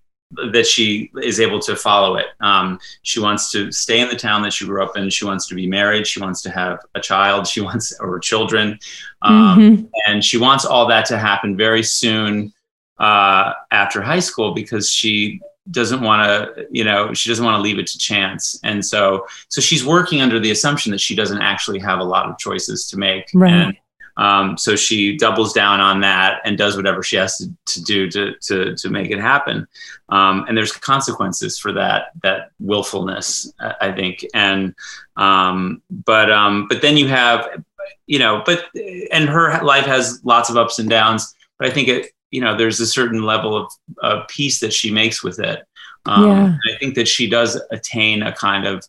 that 0.51 0.65
she 0.65 1.11
is 1.23 1.39
able 1.39 1.59
to 1.59 1.75
follow 1.75 2.15
it. 2.15 2.27
Um, 2.39 2.79
she 3.01 3.19
wants 3.19 3.51
to 3.51 3.71
stay 3.71 3.99
in 3.99 4.09
the 4.09 4.15
town 4.15 4.43
that 4.43 4.53
she 4.53 4.65
grew 4.65 4.83
up 4.83 4.95
in. 4.95 5.09
She 5.09 5.25
wants 5.25 5.47
to 5.47 5.55
be 5.55 5.67
married. 5.67 6.05
She 6.05 6.19
wants 6.19 6.41
to 6.43 6.51
have 6.51 6.79
a 6.95 6.99
child. 6.99 7.47
She 7.47 7.61
wants 7.69 7.97
or 7.99 8.19
children, 8.19 8.79
um, 9.21 9.59
mm-hmm. 9.59 9.85
and 10.05 10.23
she 10.23 10.37
wants 10.37 10.65
all 10.65 10.87
that 10.87 11.05
to 11.07 11.17
happen 11.17 11.57
very 11.57 11.83
soon 11.83 12.53
uh, 12.99 13.53
after 13.71 14.01
high 14.01 14.19
school 14.19 14.53
because 14.53 14.91
she 14.91 15.39
doesn't 15.71 16.01
want 16.01 16.23
to 16.23 16.67
you 16.71 16.83
know 16.83 17.13
she 17.13 17.29
doesn't 17.29 17.45
want 17.45 17.55
to 17.55 17.61
leave 17.61 17.77
it 17.77 17.85
to 17.85 17.97
chance 17.99 18.59
and 18.63 18.83
so 18.83 19.27
so 19.49 19.61
she's 19.61 19.85
working 19.85 20.19
under 20.19 20.39
the 20.39 20.49
assumption 20.49 20.91
that 20.91 20.99
she 20.99 21.15
doesn't 21.15 21.41
actually 21.41 21.77
have 21.77 21.99
a 21.99 22.03
lot 22.03 22.27
of 22.27 22.37
choices 22.39 22.89
to 22.89 22.97
make 22.97 23.29
right. 23.35 23.51
and 23.51 23.77
um, 24.19 24.57
so 24.57 24.75
she 24.75 25.17
doubles 25.17 25.53
down 25.53 25.79
on 25.79 26.01
that 26.01 26.41
and 26.45 26.57
does 26.57 26.75
whatever 26.75 27.01
she 27.01 27.15
has 27.15 27.37
to, 27.37 27.47
to 27.65 27.83
do 27.83 28.09
to, 28.11 28.35
to, 28.47 28.75
to 28.75 28.89
make 28.89 29.09
it 29.09 29.19
happen. 29.19 29.67
Um, 30.09 30.45
and 30.47 30.55
there's 30.55 30.71
consequences 30.71 31.57
for 31.57 31.71
that, 31.73 32.11
that 32.21 32.51
willfulness, 32.59 33.51
I 33.59 33.91
think. 33.91 34.25
And, 34.33 34.75
um, 35.15 35.81
but, 35.89 36.29
um, 36.31 36.67
but 36.67 36.81
then 36.81 36.97
you 36.97 37.07
have 37.07 37.63
you 38.07 38.19
know, 38.19 38.41
but 38.45 38.65
and 39.11 39.29
her 39.29 39.61
life 39.63 39.85
has 39.85 40.19
lots 40.23 40.49
of 40.49 40.57
ups 40.57 40.79
and 40.79 40.89
downs. 40.89 41.33
But 41.57 41.67
I 41.67 41.71
think 41.71 41.87
it, 41.87 42.11
you 42.31 42.41
know, 42.41 42.57
there's 42.57 42.79
a 42.79 42.87
certain 42.87 43.23
level 43.23 43.55
of, 43.55 43.71
of 44.01 44.27
peace 44.27 44.59
that 44.61 44.73
she 44.73 44.91
makes 44.91 45.23
with 45.23 45.39
it. 45.39 45.63
Um, 46.05 46.25
yeah. 46.25 46.57
I 46.73 46.79
think 46.79 46.95
that 46.95 47.07
she 47.07 47.29
does 47.29 47.61
attain 47.71 48.23
a 48.23 48.33
kind 48.33 48.65
of 48.65 48.83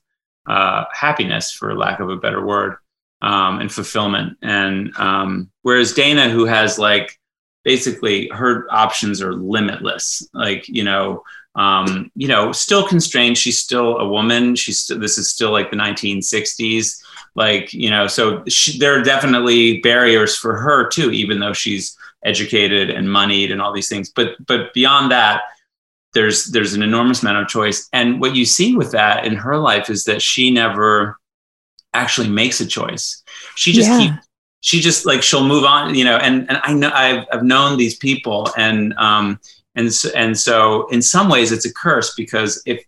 uh, 0.46 0.84
happiness, 0.92 1.52
for 1.52 1.76
lack 1.76 2.00
of 2.00 2.08
a 2.08 2.16
better 2.16 2.44
word, 2.44 2.76
um, 3.22 3.60
and 3.60 3.72
fulfillment. 3.72 4.36
And 4.42 4.96
um, 4.96 5.50
whereas 5.62 5.92
Dana, 5.92 6.28
who 6.28 6.44
has 6.46 6.78
like 6.78 7.18
basically 7.64 8.28
her 8.28 8.66
options 8.70 9.20
are 9.20 9.34
limitless, 9.34 10.26
like 10.32 10.68
you 10.68 10.84
know, 10.84 11.22
um, 11.54 12.10
you 12.14 12.28
know, 12.28 12.52
still 12.52 12.86
constrained. 12.86 13.36
She's 13.36 13.58
still 13.58 13.98
a 13.98 14.08
woman. 14.08 14.54
She's 14.54 14.80
st- 14.80 15.00
this 15.00 15.18
is 15.18 15.30
still 15.30 15.50
like 15.50 15.70
the 15.70 15.76
1960s, 15.76 17.02
like 17.34 17.72
you 17.72 17.90
know. 17.90 18.06
So 18.06 18.44
she, 18.48 18.78
there 18.78 18.98
are 18.98 19.02
definitely 19.02 19.80
barriers 19.80 20.36
for 20.36 20.56
her 20.56 20.88
too, 20.88 21.10
even 21.10 21.40
though 21.40 21.52
she's 21.52 21.96
educated 22.24 22.90
and 22.90 23.10
moneyed 23.10 23.50
and 23.50 23.60
all 23.60 23.72
these 23.72 23.88
things. 23.88 24.10
But 24.10 24.34
but 24.46 24.72
beyond 24.74 25.10
that, 25.10 25.42
there's 26.14 26.46
there's 26.46 26.74
an 26.74 26.82
enormous 26.82 27.22
amount 27.22 27.38
of 27.38 27.48
choice. 27.48 27.88
And 27.92 28.20
what 28.20 28.36
you 28.36 28.44
see 28.44 28.76
with 28.76 28.92
that 28.92 29.24
in 29.24 29.34
her 29.36 29.58
life 29.58 29.90
is 29.90 30.04
that 30.04 30.22
she 30.22 30.50
never 30.50 31.18
actually 31.92 32.28
makes 32.28 32.60
a 32.60 32.66
choice. 32.66 33.22
She 33.56 33.72
just 33.72 33.88
yeah. 33.88 33.98
keeps 33.98 34.26
she 34.62 34.80
just 34.80 35.06
like 35.06 35.22
she'll 35.22 35.46
move 35.46 35.64
on, 35.64 35.94
you 35.94 36.04
know. 36.04 36.16
And 36.16 36.48
and 36.48 36.60
I 36.62 36.74
know 36.74 36.90
I've 36.92 37.26
I've 37.32 37.42
known 37.42 37.78
these 37.78 37.96
people 37.96 38.48
and 38.56 38.94
um 38.94 39.40
and 39.74 39.92
so, 39.92 40.10
and 40.14 40.38
so 40.38 40.88
in 40.88 41.00
some 41.00 41.28
ways 41.28 41.52
it's 41.52 41.64
a 41.64 41.72
curse 41.72 42.14
because 42.14 42.62
if 42.66 42.84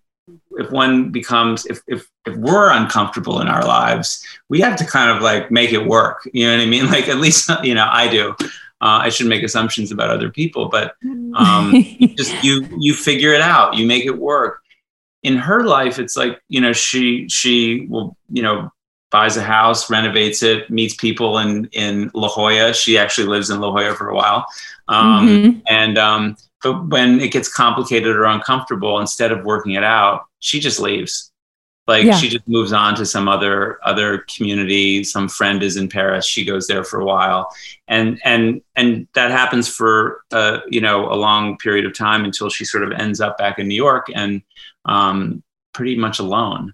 if 0.53 0.71
one 0.71 1.11
becomes 1.11 1.65
if, 1.67 1.81
if 1.87 2.07
if 2.27 2.37
we're 2.37 2.71
uncomfortable 2.71 3.41
in 3.41 3.49
our 3.49 3.65
lives 3.65 4.25
we 4.49 4.61
have 4.61 4.77
to 4.77 4.85
kind 4.85 5.11
of 5.11 5.23
like 5.23 5.51
make 5.51 5.73
it 5.73 5.87
work 5.87 6.29
you 6.33 6.47
know 6.47 6.57
what 6.57 6.63
i 6.63 6.67
mean 6.67 6.87
like 6.91 7.09
at 7.09 7.19
least 7.19 7.51
you 7.63 7.75
know 7.75 7.89
i 7.91 8.09
do 8.09 8.31
uh, 8.81 9.01
i 9.03 9.09
shouldn't 9.09 9.31
make 9.31 9.43
assumptions 9.43 9.91
about 9.91 10.11
other 10.11 10.31
people 10.31 10.69
but 10.69 10.95
um, 11.35 11.73
just 12.17 12.43
you 12.45 12.67
you 12.79 12.95
figure 12.95 13.33
it 13.33 13.41
out 13.41 13.75
you 13.75 13.87
make 13.87 14.05
it 14.05 14.17
work 14.17 14.61
in 15.23 15.37
her 15.37 15.65
life 15.65 15.99
it's 15.99 16.17
like 16.17 16.41
you 16.49 16.61
know 16.61 16.73
she 16.73 17.29
she 17.29 17.87
will 17.89 18.17
you 18.31 18.43
know 18.43 18.71
buys 19.12 19.37
a 19.37 19.42
house 19.42 19.90
renovates 19.90 20.42
it 20.42 20.69
meets 20.71 20.95
people 20.97 21.38
in 21.38 21.69
in 21.73 22.11
la 22.14 22.28
jolla 22.28 22.73
she 22.73 22.99
actually 22.99 23.28
lives 23.28 23.50
in 23.50 23.61
la 23.61 23.71
jolla 23.71 23.95
for 23.95 24.09
a 24.09 24.14
while 24.14 24.47
um, 24.88 25.28
mm-hmm. 25.28 25.61
and 25.69 25.99
um, 25.99 26.37
but 26.62 26.88
when 26.88 27.21
it 27.21 27.33
gets 27.33 27.52
complicated 27.52 28.14
or 28.14 28.25
uncomfortable, 28.25 29.00
instead 29.00 29.33
of 29.33 29.45
working 29.45 29.73
it 29.73 29.85
out, 29.85 30.26
she 30.38 30.61
just 30.61 30.81
leaves. 30.81 31.31
Like 31.88 32.04
yeah. 32.04 32.16
she 32.16 32.28
just 32.28 32.47
moves 32.47 32.73
on 32.73 32.95
to 32.95 33.04
some 33.04 33.26
other 33.28 33.81
other 33.85 34.25
community. 34.35 35.02
Some 35.02 35.28
friend 35.28 35.64
is 35.64 35.76
in 35.76 35.88
Paris. 35.88 36.25
She 36.25 36.45
goes 36.45 36.69
there 36.69 36.85
for 36.85 37.00
a 37.00 37.04
while, 37.04 37.52
and 37.88 38.21
and 38.25 38.62
and 38.76 39.09
that 39.14 39.33
happens 39.33 39.69
for 39.69 40.23
uh, 40.31 40.61
you 40.69 40.81
know 40.81 41.12
a 41.12 41.16
long 41.16 41.59
period 41.59 41.85
of 41.85 41.92
time 41.92 42.25
until 42.25 42.49
she 42.49 42.64
sort 42.64 42.85
of 42.85 42.92
ends 42.92 43.21
up 43.21 43.37
back 43.37 43.59
in 43.59 43.66
New 43.66 43.75
York 43.75 44.07
and 44.14 44.42
um, 44.85 45.42
pretty 45.73 45.97
much 45.97 46.21
alone. 46.21 46.73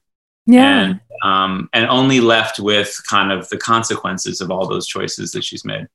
Yeah. 0.49 0.81
And, 0.81 1.01
um, 1.23 1.69
and 1.75 1.87
only 1.89 2.21
left 2.21 2.59
with 2.59 3.01
kind 3.09 3.31
of 3.31 3.49
the 3.51 3.59
consequences 3.59 4.41
of 4.41 4.51
all 4.51 4.67
those 4.67 4.87
choices 4.87 5.33
that 5.33 5.45
she's 5.45 5.65
made. 5.65 5.87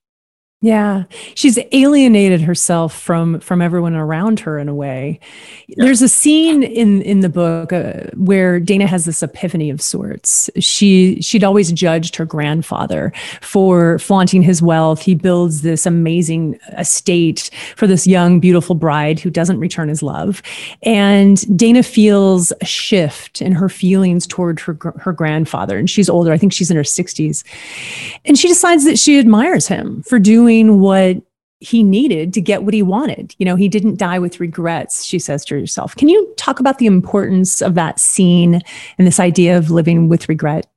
Yeah, 0.64 1.04
she's 1.36 1.60
alienated 1.74 2.40
herself 2.40 2.98
from 2.98 3.42
from 3.42 3.62
everyone 3.62 3.96
around 3.96 4.40
her 4.40 4.58
in 4.58 4.70
a 4.70 4.74
way. 4.74 5.20
Yeah. 5.68 5.84
There's 5.84 6.02
a 6.02 6.08
scene 6.08 6.64
in 6.64 7.02
in 7.02 7.20
the 7.20 7.28
book 7.28 7.74
uh, 7.74 8.06
where 8.16 8.62
Dana 8.62 8.88
has 8.88 9.04
this 9.04 9.22
epiphany 9.22 9.70
of 9.70 9.82
sorts. 9.82 10.50
She 10.60 11.22
she'd 11.22 11.44
always 11.44 11.74
judged 11.74 12.16
her 12.16 12.24
grandfather 12.24 13.12
for 13.42 14.00
flaunting 14.00 14.42
his 14.42 14.62
wealth. 14.62 15.02
He 15.02 15.16
builds 15.16 15.64
this 15.64 15.86
amazing 15.86 16.58
estate 16.78 17.50
for 17.76 17.86
this 17.86 18.08
young 18.08 18.40
beautiful 18.40 18.74
bride 18.74 19.20
who 19.20 19.30
doesn't 19.30 19.60
return 19.60 19.90
his 19.90 20.02
love. 20.02 20.42
And 20.84 21.58
Dana 21.58 21.84
feels 21.84 22.54
a 22.62 22.66
shift 22.66 23.42
in 23.42 23.52
her 23.52 23.68
feelings 23.68 24.26
toward 24.26 24.62
her 24.62 24.78
her 24.96 25.12
grandfather 25.12 25.78
and 25.78 25.90
she's 25.90 26.08
older. 26.08 26.32
I 26.32 26.38
think 26.38 26.54
she's 26.54 26.72
in 26.72 26.78
her 26.78 26.84
60s. 26.84 27.44
And 28.24 28.40
she 28.40 28.48
decides 28.48 28.86
that 28.86 28.98
she 28.98 29.20
admires 29.20 29.68
him 29.68 30.04
for 30.04 30.20
doing 30.20 30.53
doing 30.54 30.80
what 30.80 31.18
he 31.60 31.82
needed 31.82 32.34
to 32.34 32.42
get 32.42 32.64
what 32.64 32.74
he 32.74 32.82
wanted. 32.82 33.34
You 33.38 33.46
know, 33.46 33.56
he 33.56 33.70
didn't 33.70 33.98
die 33.98 34.20
with 34.20 34.40
regrets, 34.40 35.06
she 35.06 35.18
says 35.18 35.46
to 35.46 35.60
herself. 35.60 35.96
Can 35.96 36.10
you 36.10 36.34
talk 36.38 36.60
about 36.60 36.78
the 36.78 36.86
importance 36.86 37.62
of 37.62 37.76
that 37.76 38.00
scene 38.00 38.62
and 38.98 39.08
this 39.08 39.20
idea 39.20 39.58
of 39.58 39.72
living 39.72 40.10
with 40.10 40.28
regret? 40.28 40.68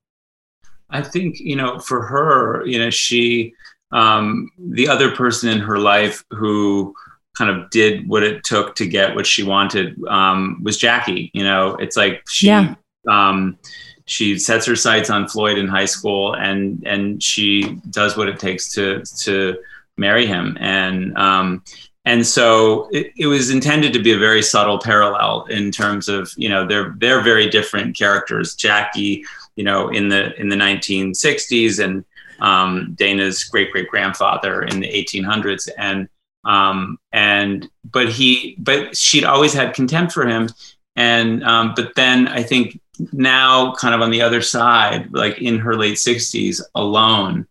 I 0.90 1.02
think, 1.02 1.40
you 1.40 1.56
know, 1.56 1.80
for 1.80 2.02
her, 2.02 2.64
you 2.64 2.78
know, 2.78 2.90
she, 2.90 3.52
um, 3.90 4.48
the 4.58 4.88
other 4.88 5.10
person 5.10 5.48
in 5.48 5.58
her 5.58 5.78
life 5.78 6.24
who 6.30 6.94
kind 7.36 7.50
of 7.50 7.68
did 7.70 8.08
what 8.08 8.22
it 8.22 8.44
took 8.44 8.76
to 8.76 8.86
get 8.86 9.16
what 9.16 9.26
she 9.26 9.42
wanted 9.42 10.00
um, 10.06 10.60
was 10.62 10.78
Jackie. 10.78 11.30
You 11.34 11.42
know, 11.42 11.74
it's 11.76 11.96
like 11.96 12.22
she, 12.28 12.46
yeah. 12.46 12.76
um, 13.10 13.58
she 14.06 14.38
sets 14.38 14.66
her 14.66 14.76
sights 14.76 15.10
on 15.10 15.28
Floyd 15.28 15.58
in 15.58 15.68
high 15.68 15.84
school, 15.84 16.34
and 16.34 16.82
and 16.86 17.22
she 17.22 17.80
does 17.90 18.16
what 18.16 18.28
it 18.28 18.38
takes 18.38 18.72
to 18.74 19.02
to 19.18 19.58
marry 19.96 20.26
him, 20.26 20.56
and 20.60 21.16
um, 21.18 21.62
and 22.04 22.24
so 22.24 22.88
it, 22.92 23.12
it, 23.16 23.26
was 23.26 23.50
intended 23.50 23.92
to 23.92 23.98
be 24.02 24.12
a 24.12 24.18
very 24.18 24.42
subtle 24.42 24.78
parallel 24.78 25.44
in 25.46 25.72
terms 25.72 26.08
of 26.08 26.32
you 26.36 26.48
know 26.48 26.66
they're 26.66 26.94
they're 26.98 27.20
very 27.20 27.50
different 27.50 27.96
characters. 27.96 28.54
Jackie, 28.54 29.24
you 29.56 29.64
know, 29.64 29.88
in 29.88 30.08
the 30.08 30.38
in 30.40 30.48
the 30.48 30.56
1960s, 30.56 31.84
and 31.84 32.04
um, 32.38 32.94
Dana's 32.94 33.42
great 33.42 33.72
great 33.72 33.88
grandfather 33.88 34.62
in 34.62 34.78
the 34.78 34.88
1800s, 34.88 35.68
and 35.76 36.08
um, 36.44 36.98
and 37.10 37.68
but 37.90 38.08
he 38.08 38.54
but 38.58 38.96
she'd 38.96 39.24
always 39.24 39.52
had 39.52 39.74
contempt 39.74 40.12
for 40.12 40.24
him, 40.26 40.48
and 40.96 41.44
um, 41.44 41.74
but 41.76 41.94
then 41.94 42.26
I 42.28 42.42
think 42.42 42.80
now 43.12 43.74
kind 43.74 43.94
of 43.94 44.00
on 44.00 44.10
the 44.10 44.22
other 44.22 44.40
side, 44.40 45.12
like 45.12 45.40
in 45.40 45.58
her 45.58 45.76
late 45.76 45.96
60s, 45.96 46.60
alone, 46.74 47.46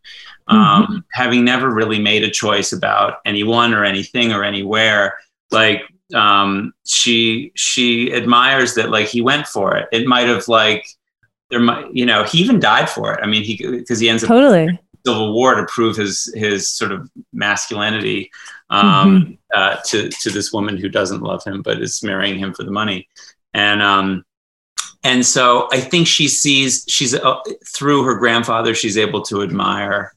um, 0.47 0.59
mm-hmm. 0.59 0.97
having 1.11 1.45
never 1.45 1.69
really 1.69 1.99
made 1.99 2.23
a 2.23 2.29
choice 2.29 2.73
about 2.73 3.19
anyone 3.25 3.73
or 3.73 3.83
anything 3.85 4.31
or 4.31 4.43
anywhere, 4.43 5.15
like 5.51 5.81
um, 6.13 6.73
she 6.85 7.51
she 7.55 8.13
admires 8.13 8.73
that 8.75 8.89
like 8.89 9.07
he 9.07 9.21
went 9.21 9.47
for 9.47 9.77
it. 9.77 9.87
It 9.91 10.07
might 10.07 10.27
have 10.27 10.47
like 10.47 10.87
there 11.49 11.59
might 11.59 11.93
you 11.93 12.05
know 12.05 12.23
he 12.23 12.39
even 12.39 12.59
died 12.59 12.89
for 12.89 13.13
it. 13.13 13.19
I 13.23 13.27
mean 13.27 13.43
he 13.43 13.57
because 13.57 13.99
he 13.99 14.09
ends 14.09 14.23
up 14.23 14.29
totally 14.29 14.79
civil 15.05 15.33
war 15.33 15.55
to 15.55 15.65
prove 15.65 15.95
his 15.95 16.31
his 16.35 16.69
sort 16.69 16.91
of 16.91 17.09
masculinity 17.31 18.31
um, 18.69 18.83
mm-hmm. 18.83 19.33
uh, 19.53 19.77
to 19.85 20.09
to 20.09 20.29
this 20.29 20.51
woman 20.51 20.77
who 20.77 20.89
doesn't 20.89 21.21
love 21.21 21.43
him 21.43 21.61
but 21.61 21.81
is 21.81 22.01
marrying 22.03 22.39
him 22.39 22.53
for 22.53 22.63
the 22.63 22.71
money 22.71 23.07
and 23.55 23.81
um, 23.81 24.25
and 25.03 25.25
so 25.25 25.69
I 25.71 25.79
think 25.79 26.07
she 26.07 26.27
sees 26.27 26.85
she's 26.89 27.15
uh, 27.15 27.39
through 27.65 28.03
her 28.03 28.15
grandfather 28.15 28.75
she's 28.75 28.97
able 28.97 29.21
to 29.23 29.41
admire 29.41 30.13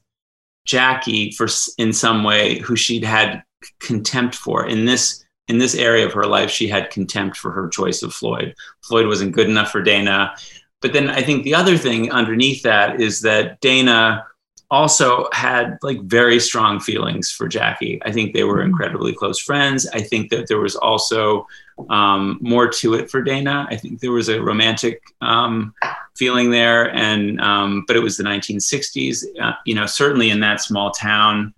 Jackie 0.65 1.31
for 1.31 1.47
in 1.77 1.93
some 1.93 2.23
way 2.23 2.59
who 2.59 2.75
she'd 2.75 3.03
had 3.03 3.41
contempt 3.79 4.35
for 4.35 4.67
in 4.67 4.85
this 4.85 5.25
in 5.47 5.57
this 5.57 5.73
area 5.73 6.05
of 6.05 6.13
her 6.13 6.25
life 6.25 6.51
she 6.51 6.67
had 6.67 6.91
contempt 6.91 7.37
for 7.37 7.51
her 7.51 7.69
choice 7.69 8.03
of 8.03 8.13
Floyd. 8.13 8.53
Floyd 8.83 9.07
wasn't 9.07 9.31
good 9.31 9.49
enough 9.49 9.71
for 9.71 9.81
Dana. 9.81 10.35
But 10.81 10.93
then 10.93 11.09
I 11.09 11.21
think 11.21 11.43
the 11.43 11.55
other 11.55 11.77
thing 11.77 12.11
underneath 12.11 12.61
that 12.63 13.01
is 13.01 13.21
that 13.21 13.59
Dana 13.61 14.25
also 14.71 15.27
had 15.33 15.77
like 15.81 16.01
very 16.03 16.39
strong 16.39 16.79
feelings 16.79 17.31
for 17.31 17.47
Jackie. 17.47 17.99
I 18.05 18.11
think 18.11 18.33
they 18.33 18.43
were 18.43 18.57
mm-hmm. 18.57 18.69
incredibly 18.69 19.13
close 19.13 19.39
friends. 19.39 19.87
I 19.93 20.01
think 20.01 20.29
that 20.29 20.47
there 20.47 20.59
was 20.59 20.75
also 20.75 21.47
um, 21.89 22.37
more 22.41 22.67
to 22.67 22.93
it 22.93 23.09
for 23.09 23.21
Dana. 23.21 23.67
I 23.69 23.75
think 23.75 23.99
there 23.99 24.11
was 24.11 24.29
a 24.29 24.41
romantic 24.41 25.01
um, 25.21 25.73
feeling 26.15 26.51
there, 26.51 26.93
and 26.93 27.39
um, 27.41 27.83
but 27.87 27.95
it 27.95 28.01
was 28.01 28.17
the 28.17 28.23
1960s. 28.23 29.23
Uh, 29.41 29.53
you 29.65 29.73
know, 29.73 29.85
certainly 29.85 30.29
in 30.29 30.39
that 30.41 30.61
small 30.61 30.91
town, 30.91 31.53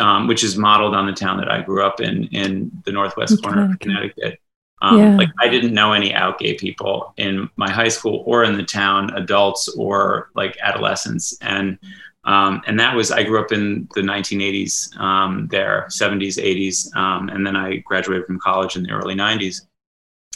um, 0.00 0.26
which 0.26 0.44
is 0.44 0.56
modeled 0.56 0.94
on 0.94 1.06
the 1.06 1.12
town 1.12 1.38
that 1.38 1.50
I 1.50 1.62
grew 1.62 1.84
up 1.84 2.00
in 2.00 2.24
in 2.24 2.70
the 2.84 2.92
northwest 2.92 3.42
corner 3.42 3.70
of 3.70 3.78
Connecticut. 3.78 4.40
Um, 4.82 4.98
yeah. 4.98 5.16
Like 5.16 5.30
I 5.40 5.48
didn't 5.48 5.72
know 5.72 5.92
any 5.92 6.12
out 6.12 6.38
gay 6.38 6.54
people 6.54 7.14
in 7.16 7.48
my 7.56 7.70
high 7.70 7.88
school 7.88 8.22
or 8.26 8.44
in 8.44 8.56
the 8.56 8.64
town, 8.64 9.10
adults 9.14 9.68
or 9.68 10.30
like 10.34 10.58
adolescents, 10.60 11.38
and 11.40 11.78
um, 12.24 12.62
and 12.66 12.78
that 12.80 12.96
was, 12.96 13.10
I 13.10 13.22
grew 13.22 13.40
up 13.40 13.52
in 13.52 13.88
the 13.94 14.00
1980s 14.00 14.96
um, 14.98 15.46
there, 15.50 15.86
70s, 15.90 16.42
80s. 16.42 16.94
Um, 16.96 17.28
and 17.28 17.46
then 17.46 17.56
I 17.56 17.76
graduated 17.78 18.26
from 18.26 18.40
college 18.40 18.76
in 18.76 18.82
the 18.82 18.92
early 18.92 19.14
90s. 19.14 19.62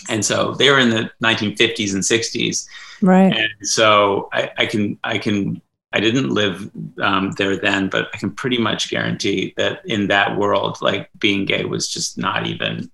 And 0.09 0.25
so 0.25 0.55
they 0.55 0.71
were 0.71 0.79
in 0.79 0.91
the 0.91 1.11
1950s 1.23 1.95
and 1.95 2.03
60s. 2.03 2.67
Right. 3.03 3.35
And 3.35 3.51
so 3.63 4.29
I, 4.33 4.51
I 4.59 4.67
can, 4.67 4.99
I 5.03 5.19
can, 5.19 5.61
I 5.93 6.01
didn't 6.01 6.29
live 6.29 6.71
um, 7.01 7.33
there 7.33 7.57
then, 7.57 7.89
but 7.89 8.09
I 8.13 8.19
can 8.19 8.31
pretty 8.31 8.59
much 8.59 8.91
guarantee 8.91 9.55
that 9.57 9.81
in 9.87 10.09
that 10.09 10.37
world, 10.37 10.79
like 10.83 11.09
being 11.19 11.47
gay 11.47 11.65
was 11.65 11.89
just 11.89 12.19
not 12.19 12.47
even, 12.47 12.91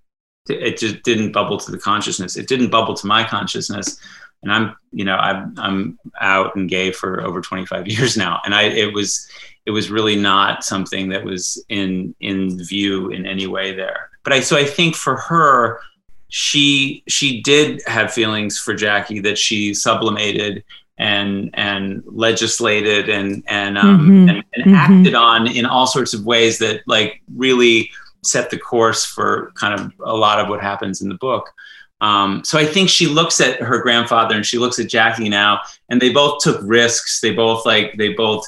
it 0.48 0.78
just 0.78 1.02
didn't 1.02 1.32
bubble 1.32 1.58
to 1.58 1.70
the 1.72 1.78
consciousness. 1.78 2.36
It 2.36 2.46
didn't 2.46 2.70
bubble 2.70 2.94
to 2.94 3.06
my 3.06 3.24
consciousness 3.24 3.98
and 4.44 4.52
I'm 4.52 4.76
you 4.92 5.04
know 5.04 5.16
I'm 5.16 5.54
I'm 5.58 5.98
out 6.20 6.54
and 6.54 6.68
gay 6.68 6.92
for 6.92 7.22
over 7.22 7.40
25 7.40 7.88
years 7.88 8.16
now, 8.16 8.40
and 8.44 8.54
I 8.54 8.64
it 8.64 8.94
was 8.94 9.28
it 9.66 9.70
was 9.70 9.90
really 9.90 10.16
not 10.16 10.62
something 10.62 11.08
that 11.08 11.24
was 11.24 11.62
in 11.68 12.14
in 12.20 12.62
view 12.64 13.10
in 13.10 13.26
any 13.26 13.46
way 13.46 13.74
there. 13.74 14.10
But 14.22 14.34
I 14.34 14.40
so 14.40 14.56
I 14.56 14.64
think 14.64 14.94
for 14.94 15.16
her, 15.16 15.80
she 16.28 17.02
she 17.08 17.42
did 17.42 17.82
have 17.86 18.12
feelings 18.12 18.58
for 18.58 18.74
Jackie 18.74 19.20
that 19.20 19.38
she 19.38 19.74
sublimated 19.74 20.62
and 20.98 21.50
and 21.54 22.02
legislated 22.06 23.08
and 23.08 23.42
and 23.48 23.78
um, 23.78 24.00
mm-hmm. 24.00 24.28
and, 24.28 24.44
and 24.54 24.64
mm-hmm. 24.64 24.74
acted 24.74 25.14
on 25.14 25.48
in 25.48 25.66
all 25.66 25.86
sorts 25.86 26.14
of 26.14 26.24
ways 26.24 26.58
that 26.58 26.82
like 26.86 27.22
really 27.34 27.90
set 28.22 28.50
the 28.50 28.58
course 28.58 29.04
for 29.04 29.52
kind 29.54 29.78
of 29.78 29.92
a 30.04 30.16
lot 30.16 30.40
of 30.40 30.48
what 30.48 30.60
happens 30.60 31.02
in 31.02 31.08
the 31.08 31.16
book. 31.16 31.52
Um, 32.00 32.42
so 32.44 32.58
I 32.58 32.66
think 32.66 32.90
she 32.90 33.06
looks 33.06 33.40
at 33.40 33.60
her 33.60 33.80
grandfather 33.80 34.34
and 34.34 34.44
she 34.44 34.58
looks 34.58 34.78
at 34.78 34.88
Jackie 34.88 35.28
now, 35.28 35.60
and 35.88 36.00
they 36.00 36.12
both 36.12 36.42
took 36.42 36.60
risks. 36.62 37.20
They 37.20 37.32
both 37.32 37.64
like 37.64 37.94
they 37.96 38.12
both 38.12 38.44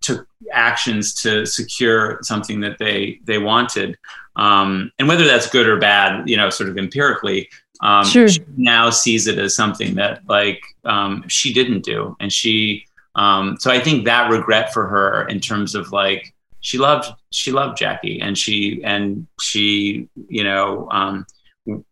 took 0.00 0.26
actions 0.52 1.14
to 1.14 1.46
secure 1.46 2.18
something 2.22 2.60
that 2.60 2.78
they 2.78 3.20
they 3.24 3.38
wanted. 3.38 3.98
Um, 4.36 4.90
and 4.98 5.08
whether 5.08 5.24
that's 5.24 5.48
good 5.48 5.66
or 5.66 5.78
bad, 5.78 6.28
you 6.28 6.36
know, 6.36 6.50
sort 6.50 6.68
of 6.68 6.78
empirically, 6.78 7.48
um, 7.80 8.04
sure. 8.04 8.28
she 8.28 8.40
now 8.56 8.90
sees 8.90 9.26
it 9.26 9.38
as 9.38 9.54
something 9.54 9.94
that 9.94 10.22
like 10.28 10.62
um, 10.84 11.24
she 11.28 11.52
didn't 11.52 11.82
do, 11.84 12.16
and 12.20 12.32
she. 12.32 12.84
Um, 13.16 13.56
so 13.58 13.72
I 13.72 13.80
think 13.80 14.04
that 14.04 14.30
regret 14.30 14.72
for 14.72 14.86
her 14.86 15.26
in 15.26 15.40
terms 15.40 15.74
of 15.74 15.90
like 15.90 16.32
she 16.60 16.78
loved 16.78 17.08
she 17.30 17.52
loved 17.52 17.78
Jackie, 17.78 18.20
and 18.20 18.36
she 18.36 18.82
and 18.84 19.26
she 19.40 20.08
you 20.28 20.44
know 20.44 20.88
um, 20.90 21.26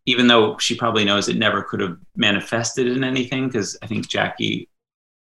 even 0.07 0.27
though 0.27 0.57
she 0.59 0.75
probably 0.75 1.05
knows 1.05 1.29
it 1.29 1.37
never 1.37 1.63
could 1.63 1.81
have 1.81 1.97
manifested 2.17 2.87
in 2.87 3.05
anything 3.05 3.47
because 3.47 3.77
I 3.83 3.87
think 3.87 4.09
Jackie 4.09 4.69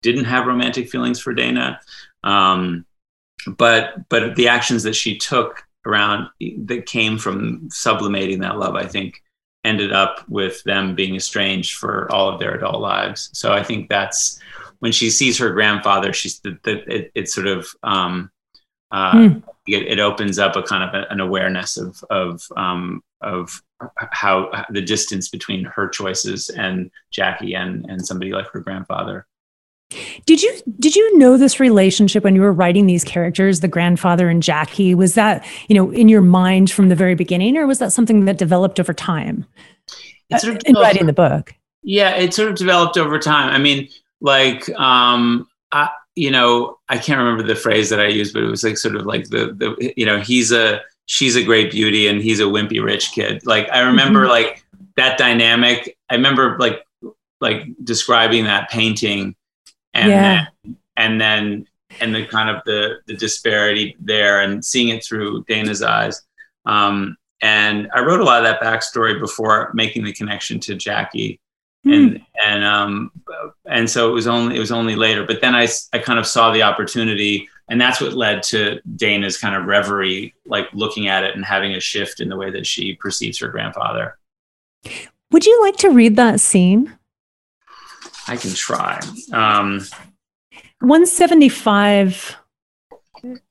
didn't 0.01 0.25
have 0.25 0.47
romantic 0.47 0.89
feelings 0.89 1.19
for 1.19 1.33
Dana. 1.33 1.79
Um, 2.23 2.85
but 3.45 4.09
but 4.09 4.35
the 4.35 4.47
actions 4.47 4.83
that 4.83 4.95
she 4.95 5.17
took 5.17 5.63
around 5.85 6.27
that 6.65 6.85
came 6.85 7.17
from 7.17 7.69
sublimating 7.71 8.39
that 8.39 8.57
love, 8.57 8.75
I 8.75 8.85
think, 8.85 9.23
ended 9.63 9.91
up 9.91 10.27
with 10.29 10.63
them 10.63 10.95
being 10.95 11.15
estranged 11.15 11.75
for 11.75 12.11
all 12.11 12.29
of 12.29 12.39
their 12.39 12.55
adult 12.55 12.81
lives. 12.81 13.29
So 13.33 13.53
I 13.53 13.63
think 13.63 13.89
that's 13.89 14.39
when 14.79 14.91
she 14.91 15.09
sees 15.09 15.37
her 15.37 15.51
grandfather, 15.51 16.13
she's 16.13 16.39
that 16.41 16.65
it, 16.65 17.11
it, 17.15 17.29
sort 17.29 17.47
of 17.47 17.67
um, 17.83 18.31
uh, 18.91 19.29
hmm. 19.29 19.39
It, 19.67 19.87
it, 19.87 19.99
opens 19.99 20.39
up 20.39 20.55
a 20.55 20.63
kind 20.63 20.83
of 20.83 20.93
a, 20.93 21.11
an 21.11 21.19
awareness 21.19 21.77
of 21.77 22.03
of 22.09 22.41
um, 22.55 23.03
of 23.21 23.61
how 24.11 24.65
the 24.69 24.81
distance 24.81 25.29
between 25.29 25.65
her 25.65 25.87
choices 25.87 26.49
and 26.49 26.91
Jackie 27.11 27.53
and 27.53 27.85
and 27.89 28.05
somebody 28.05 28.31
like 28.31 28.47
her 28.51 28.59
grandfather. 28.59 29.27
Did 30.25 30.43
you 30.43 30.59
did 30.79 30.95
you 30.95 31.17
know 31.17 31.37
this 31.37 31.59
relationship 31.59 32.23
when 32.23 32.35
you 32.35 32.41
were 32.41 32.51
writing 32.51 32.87
these 32.87 33.03
characters, 33.03 33.61
the 33.61 33.67
grandfather 33.67 34.29
and 34.29 34.43
Jackie? 34.43 34.93
Was 34.95 35.13
that 35.15 35.45
you 35.69 35.75
know 35.75 35.91
in 35.91 36.09
your 36.09 36.21
mind 36.21 36.69
from 36.71 36.89
the 36.89 36.95
very 36.95 37.15
beginning, 37.15 37.57
or 37.57 37.65
was 37.65 37.79
that 37.79 37.93
something 37.93 38.25
that 38.25 38.37
developed 38.37 38.79
over 38.79 38.93
time 38.93 39.45
sort 40.37 40.55
of 40.55 40.61
in 40.65 40.75
writing 40.75 41.05
the 41.05 41.13
book? 41.13 41.53
Yeah, 41.83 42.15
it 42.15 42.33
sort 42.33 42.49
of 42.49 42.57
developed 42.57 42.97
over 42.97 43.17
time. 43.17 43.49
I 43.49 43.59
mean, 43.59 43.87
like 44.19 44.67
um, 44.77 45.47
I, 45.71 45.89
you 46.17 46.31
know, 46.31 46.79
I 46.89 46.97
can't 46.97 47.19
remember 47.19 47.43
the 47.43 47.55
phrase 47.55 47.89
that 47.91 47.99
I 47.99 48.07
used, 48.07 48.33
but 48.33 48.43
it 48.43 48.49
was 48.49 48.63
like 48.63 48.77
sort 48.77 48.95
of 48.95 49.05
like 49.05 49.29
the 49.29 49.53
the 49.53 49.93
you 49.95 50.05
know 50.05 50.19
he's 50.19 50.51
a 50.51 50.81
she's 51.05 51.35
a 51.35 51.43
great 51.43 51.71
beauty 51.71 52.07
and 52.07 52.21
he's 52.21 52.39
a 52.39 52.43
wimpy 52.43 52.83
rich 52.83 53.11
kid. 53.11 53.45
Like 53.45 53.69
I 53.69 53.81
remember 53.81 54.21
mm-hmm. 54.21 54.31
like 54.31 54.65
that 54.95 55.17
dynamic. 55.19 55.95
I 56.09 56.15
remember 56.15 56.57
like 56.57 56.83
like 57.39 57.67
describing 57.83 58.45
that 58.45 58.69
painting 58.71 59.35
and 59.93 60.09
yeah. 60.09 60.45
then, 60.63 60.77
and 60.97 61.21
then 61.21 61.67
and 62.01 62.15
the 62.15 62.25
kind 62.25 62.49
of 62.49 62.63
the 62.65 62.97
the 63.05 63.15
disparity 63.15 63.95
there 63.99 64.41
and 64.41 64.65
seeing 64.65 64.89
it 64.89 65.05
through 65.05 65.43
Dana's 65.47 65.83
eyes. 65.83 66.23
Um, 66.65 67.15
and 67.41 67.89
I 67.93 68.01
wrote 68.01 68.21
a 68.21 68.23
lot 68.23 68.43
of 68.43 68.45
that 68.45 68.61
backstory 68.61 69.19
before 69.19 69.71
making 69.75 70.03
the 70.03 70.13
connection 70.13 70.59
to 70.61 70.75
Jackie. 70.75 71.39
And 71.93 72.21
and 72.45 72.63
um, 72.63 73.11
and 73.65 73.89
so 73.89 74.09
it 74.09 74.13
was 74.13 74.27
only 74.27 74.55
it 74.55 74.59
was 74.59 74.71
only 74.71 74.95
later. 74.95 75.25
But 75.25 75.41
then 75.41 75.55
I 75.55 75.67
I 75.93 75.99
kind 75.99 76.19
of 76.19 76.25
saw 76.25 76.51
the 76.51 76.63
opportunity, 76.63 77.47
and 77.69 77.79
that's 77.79 78.01
what 78.01 78.13
led 78.13 78.43
to 78.43 78.79
Dana's 78.95 79.37
kind 79.37 79.55
of 79.55 79.65
reverie, 79.65 80.33
like 80.45 80.67
looking 80.73 81.07
at 81.07 81.23
it 81.23 81.35
and 81.35 81.45
having 81.45 81.73
a 81.73 81.79
shift 81.79 82.19
in 82.19 82.29
the 82.29 82.37
way 82.37 82.51
that 82.51 82.65
she 82.65 82.95
perceives 82.95 83.39
her 83.39 83.49
grandfather. 83.49 84.17
Would 85.31 85.45
you 85.45 85.61
like 85.61 85.77
to 85.77 85.89
read 85.89 86.15
that 86.15 86.39
scene? 86.39 86.97
I 88.27 88.37
can 88.37 88.53
try. 88.53 88.99
Um, 89.31 89.81
175 90.79 92.35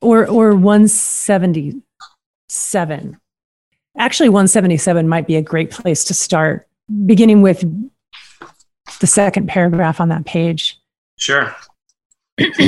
or 0.01 0.27
or 0.27 0.55
177. 0.55 3.17
Actually 3.97 4.29
177 4.29 5.07
might 5.07 5.25
be 5.25 5.35
a 5.35 5.41
great 5.41 5.71
place 5.71 6.03
to 6.05 6.13
start 6.13 6.67
beginning 7.05 7.41
with 7.41 7.65
the 8.99 9.07
second 9.07 9.47
paragraph 9.47 9.99
on 10.01 10.09
that 10.09 10.25
page. 10.25 10.79
Sure. 11.17 11.55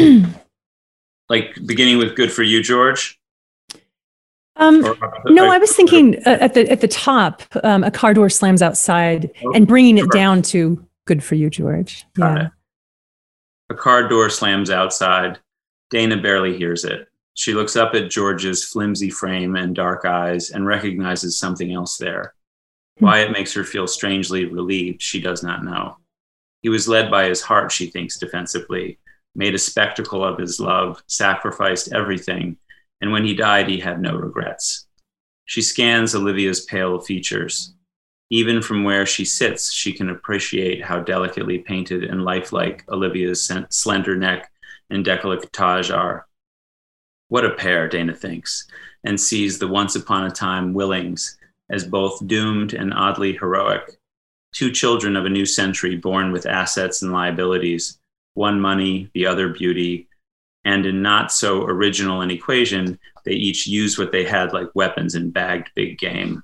like 1.30 1.56
beginning 1.66 1.98
with 1.98 2.16
good 2.16 2.32
for 2.32 2.44
you 2.44 2.64
George? 2.64 3.20
Um, 4.56 4.82
no, 5.26 5.50
I 5.50 5.58
was 5.58 5.74
thinking 5.74 6.18
uh, 6.26 6.38
at 6.42 6.54
the 6.54 6.70
at 6.70 6.82
the 6.82 6.88
top, 6.88 7.44
um, 7.64 7.84
a 7.84 7.92
car 7.92 8.14
door 8.14 8.30
slams 8.30 8.62
outside, 8.62 9.32
oh, 9.46 9.54
and 9.54 9.66
bringing 9.66 9.98
it 9.98 10.12
down 10.12 10.42
to 10.44 10.86
Good 11.10 11.24
for 11.24 11.34
you, 11.34 11.50
George. 11.50 12.06
Got 12.14 12.38
yeah. 12.38 12.46
It. 12.46 12.52
A 13.72 13.74
car 13.74 14.08
door 14.08 14.30
slams 14.30 14.70
outside. 14.70 15.40
Dana 15.90 16.22
barely 16.22 16.56
hears 16.56 16.86
it. 16.86 17.08
She 17.34 17.56
looks 17.56 17.76
up 17.76 17.96
at 17.96 18.12
George's 18.12 18.64
flimsy 18.64 19.10
frame 19.10 19.56
and 19.56 19.74
dark 19.74 20.06
eyes 20.06 20.52
and 20.52 20.68
recognizes 20.68 21.40
something 21.40 21.74
else 21.74 21.98
there. 21.98 22.36
Hmm. 23.00 23.06
Why 23.06 23.20
it 23.22 23.32
makes 23.32 23.52
her 23.56 23.64
feel 23.64 23.88
strangely 23.88 24.46
relieved, 24.46 25.02
she 25.02 25.20
does 25.20 25.42
not 25.42 25.64
know. 25.64 25.98
He 26.62 26.70
was 26.70 26.88
led 26.88 27.10
by 27.10 27.26
his 27.26 27.42
heart, 27.42 27.72
she 27.72 27.88
thinks 27.88 28.18
defensively, 28.18 29.00
made 29.36 29.56
a 29.56 29.60
spectacle 29.60 30.24
of 30.24 30.38
his 30.38 30.60
love, 30.60 31.02
sacrificed 31.08 31.94
everything, 31.94 32.58
and 33.02 33.12
when 33.12 33.26
he 33.26 33.34
died, 33.34 33.70
he 33.70 33.80
had 33.80 34.02
no 34.02 34.16
regrets. 34.16 34.86
She 35.46 35.62
scans 35.62 36.14
Olivia's 36.14 36.66
pale 36.66 37.00
features. 37.00 37.74
Even 38.30 38.62
from 38.62 38.84
where 38.84 39.06
she 39.06 39.26
sits, 39.26 39.72
she 39.72 39.94
can 39.94 40.10
appreciate 40.10 40.84
how 40.84 41.00
delicately 41.00 41.60
painted 41.60 42.04
and 42.04 42.24
lifelike 42.24 42.84
Olivia's 42.90 43.52
slender 43.70 44.16
neck 44.16 44.52
and 44.90 45.06
décolletage 45.06 45.96
are. 45.96 46.28
What 47.30 47.46
a 47.46 47.56
pair, 47.56 47.88
Dana 47.88 48.14
thinks, 48.14 48.68
and 49.04 49.20
sees 49.20 49.58
the 49.58 49.68
once 49.68 49.96
upon 49.96 50.26
a 50.26 50.32
time 50.32 50.74
Willings 50.74 51.38
as 51.70 51.86
both 51.86 52.26
doomed 52.28 52.74
and 52.74 52.94
oddly 52.94 53.34
heroic. 53.34 53.99
Two 54.54 54.72
children 54.72 55.16
of 55.16 55.26
a 55.26 55.30
new 55.30 55.46
century 55.46 55.96
born 55.96 56.32
with 56.32 56.46
assets 56.46 57.02
and 57.02 57.12
liabilities, 57.12 58.00
one 58.34 58.60
money, 58.60 59.10
the 59.14 59.26
other 59.26 59.50
beauty, 59.50 60.08
and 60.66 60.86
in 60.86 61.02
not 61.02 61.32
so 61.32 61.64
original 61.64 62.22
an 62.22 62.32
equation, 62.32 63.00
they 63.26 63.34
each 63.34 63.68
used 63.68 63.98
what 63.98 64.12
they 64.12 64.24
had 64.24 64.54
like 64.54 64.74
weapons 64.74 65.16
and 65.16 65.34
bagged 65.34 65.70
big 65.76 65.98
game 65.98 66.44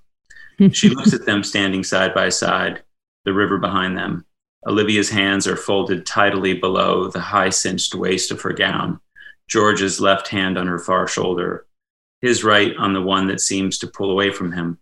she 0.71 0.89
looks 0.89 1.13
at 1.13 1.25
them 1.25 1.43
standing 1.43 1.83
side 1.83 2.13
by 2.13 2.29
side, 2.29 2.83
the 3.25 3.33
river 3.33 3.57
behind 3.57 3.97
them. 3.97 4.25
Olivia's 4.67 5.09
hands 5.09 5.47
are 5.47 5.57
folded 5.57 6.05
tidily 6.05 6.53
below 6.53 7.07
the 7.07 7.19
high 7.19 7.49
cinched 7.49 7.93
waist 7.93 8.31
of 8.31 8.41
her 8.41 8.53
gown, 8.53 8.99
George's 9.47 9.99
left 9.99 10.27
hand 10.27 10.57
on 10.57 10.67
her 10.67 10.79
far 10.79 11.07
shoulder, 11.07 11.67
his 12.21 12.43
right 12.43 12.75
on 12.77 12.93
the 12.93 13.01
one 13.01 13.27
that 13.27 13.41
seems 13.41 13.77
to 13.77 13.87
pull 13.87 14.09
away 14.09 14.31
from 14.31 14.51
him. 14.51 14.79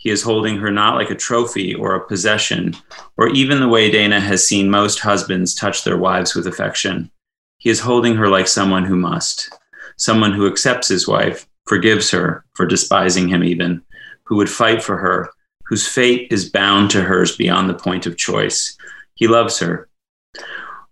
He 0.00 0.08
is 0.08 0.22
holding 0.22 0.56
her 0.56 0.70
not 0.70 0.94
like 0.94 1.10
a 1.10 1.14
trophy 1.14 1.74
or 1.74 1.94
a 1.94 2.08
possession, 2.08 2.74
or 3.18 3.28
even 3.28 3.60
the 3.60 3.68
way 3.68 3.90
Dana 3.90 4.18
has 4.18 4.46
seen 4.46 4.70
most 4.70 4.98
husbands 4.98 5.54
touch 5.54 5.84
their 5.84 5.98
wives 5.98 6.34
with 6.34 6.46
affection. 6.46 7.10
He 7.58 7.68
is 7.68 7.80
holding 7.80 8.16
her 8.16 8.26
like 8.26 8.48
someone 8.48 8.86
who 8.86 8.96
must, 8.96 9.50
someone 9.98 10.32
who 10.32 10.46
accepts 10.46 10.88
his 10.88 11.06
wife, 11.06 11.46
forgives 11.66 12.10
her 12.12 12.46
for 12.54 12.64
despising 12.64 13.28
him 13.28 13.44
even, 13.44 13.82
who 14.24 14.36
would 14.36 14.48
fight 14.48 14.82
for 14.82 14.96
her, 14.96 15.28
whose 15.66 15.86
fate 15.86 16.28
is 16.32 16.48
bound 16.48 16.90
to 16.92 17.02
hers 17.02 17.36
beyond 17.36 17.68
the 17.68 17.74
point 17.74 18.06
of 18.06 18.16
choice. 18.16 18.78
He 19.16 19.28
loves 19.28 19.58
her. 19.58 19.90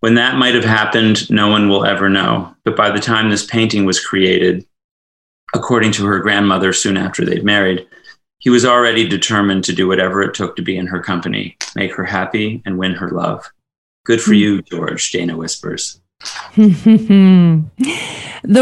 When 0.01 0.17
that 0.17 0.37
might 0.37 0.55
have 0.55 0.67
happened, 0.67 1.31
no 1.31 1.49
one 1.49 1.71
will 1.71 1.87
ever 1.87 2.11
know. 2.11 2.55
But 2.63 2.77
by 2.77 2.91
the 2.91 3.01
time 3.01 3.31
this 3.31 3.47
painting 3.47 3.87
was 3.87 4.05
created, 4.05 4.67
according 5.55 5.93
to 5.93 6.05
her 6.05 6.19
grandmother 6.19 6.75
soon 6.75 6.99
after 6.99 7.25
they'd 7.25 7.43
married, 7.43 7.87
he 8.49 8.51
was 8.51 8.65
already 8.65 9.07
determined 9.07 9.63
to 9.63 9.75
do 9.75 9.87
whatever 9.87 10.23
it 10.23 10.33
took 10.33 10.57
to 10.57 10.63
be 10.63 10.79
in 10.79 10.87
her 10.87 11.03
company, 11.03 11.55
make 11.77 11.95
her 11.95 12.05
happy, 12.05 12.63
and 12.65 12.79
win 12.79 12.93
her 12.95 13.11
love. 13.11 13.47
Good 14.07 14.23
for 14.23 14.31
hmm. 14.31 14.37
you, 14.37 14.63
George, 14.63 15.11
Dana 15.11 15.37
whispers. 15.37 16.01
the 16.57 17.61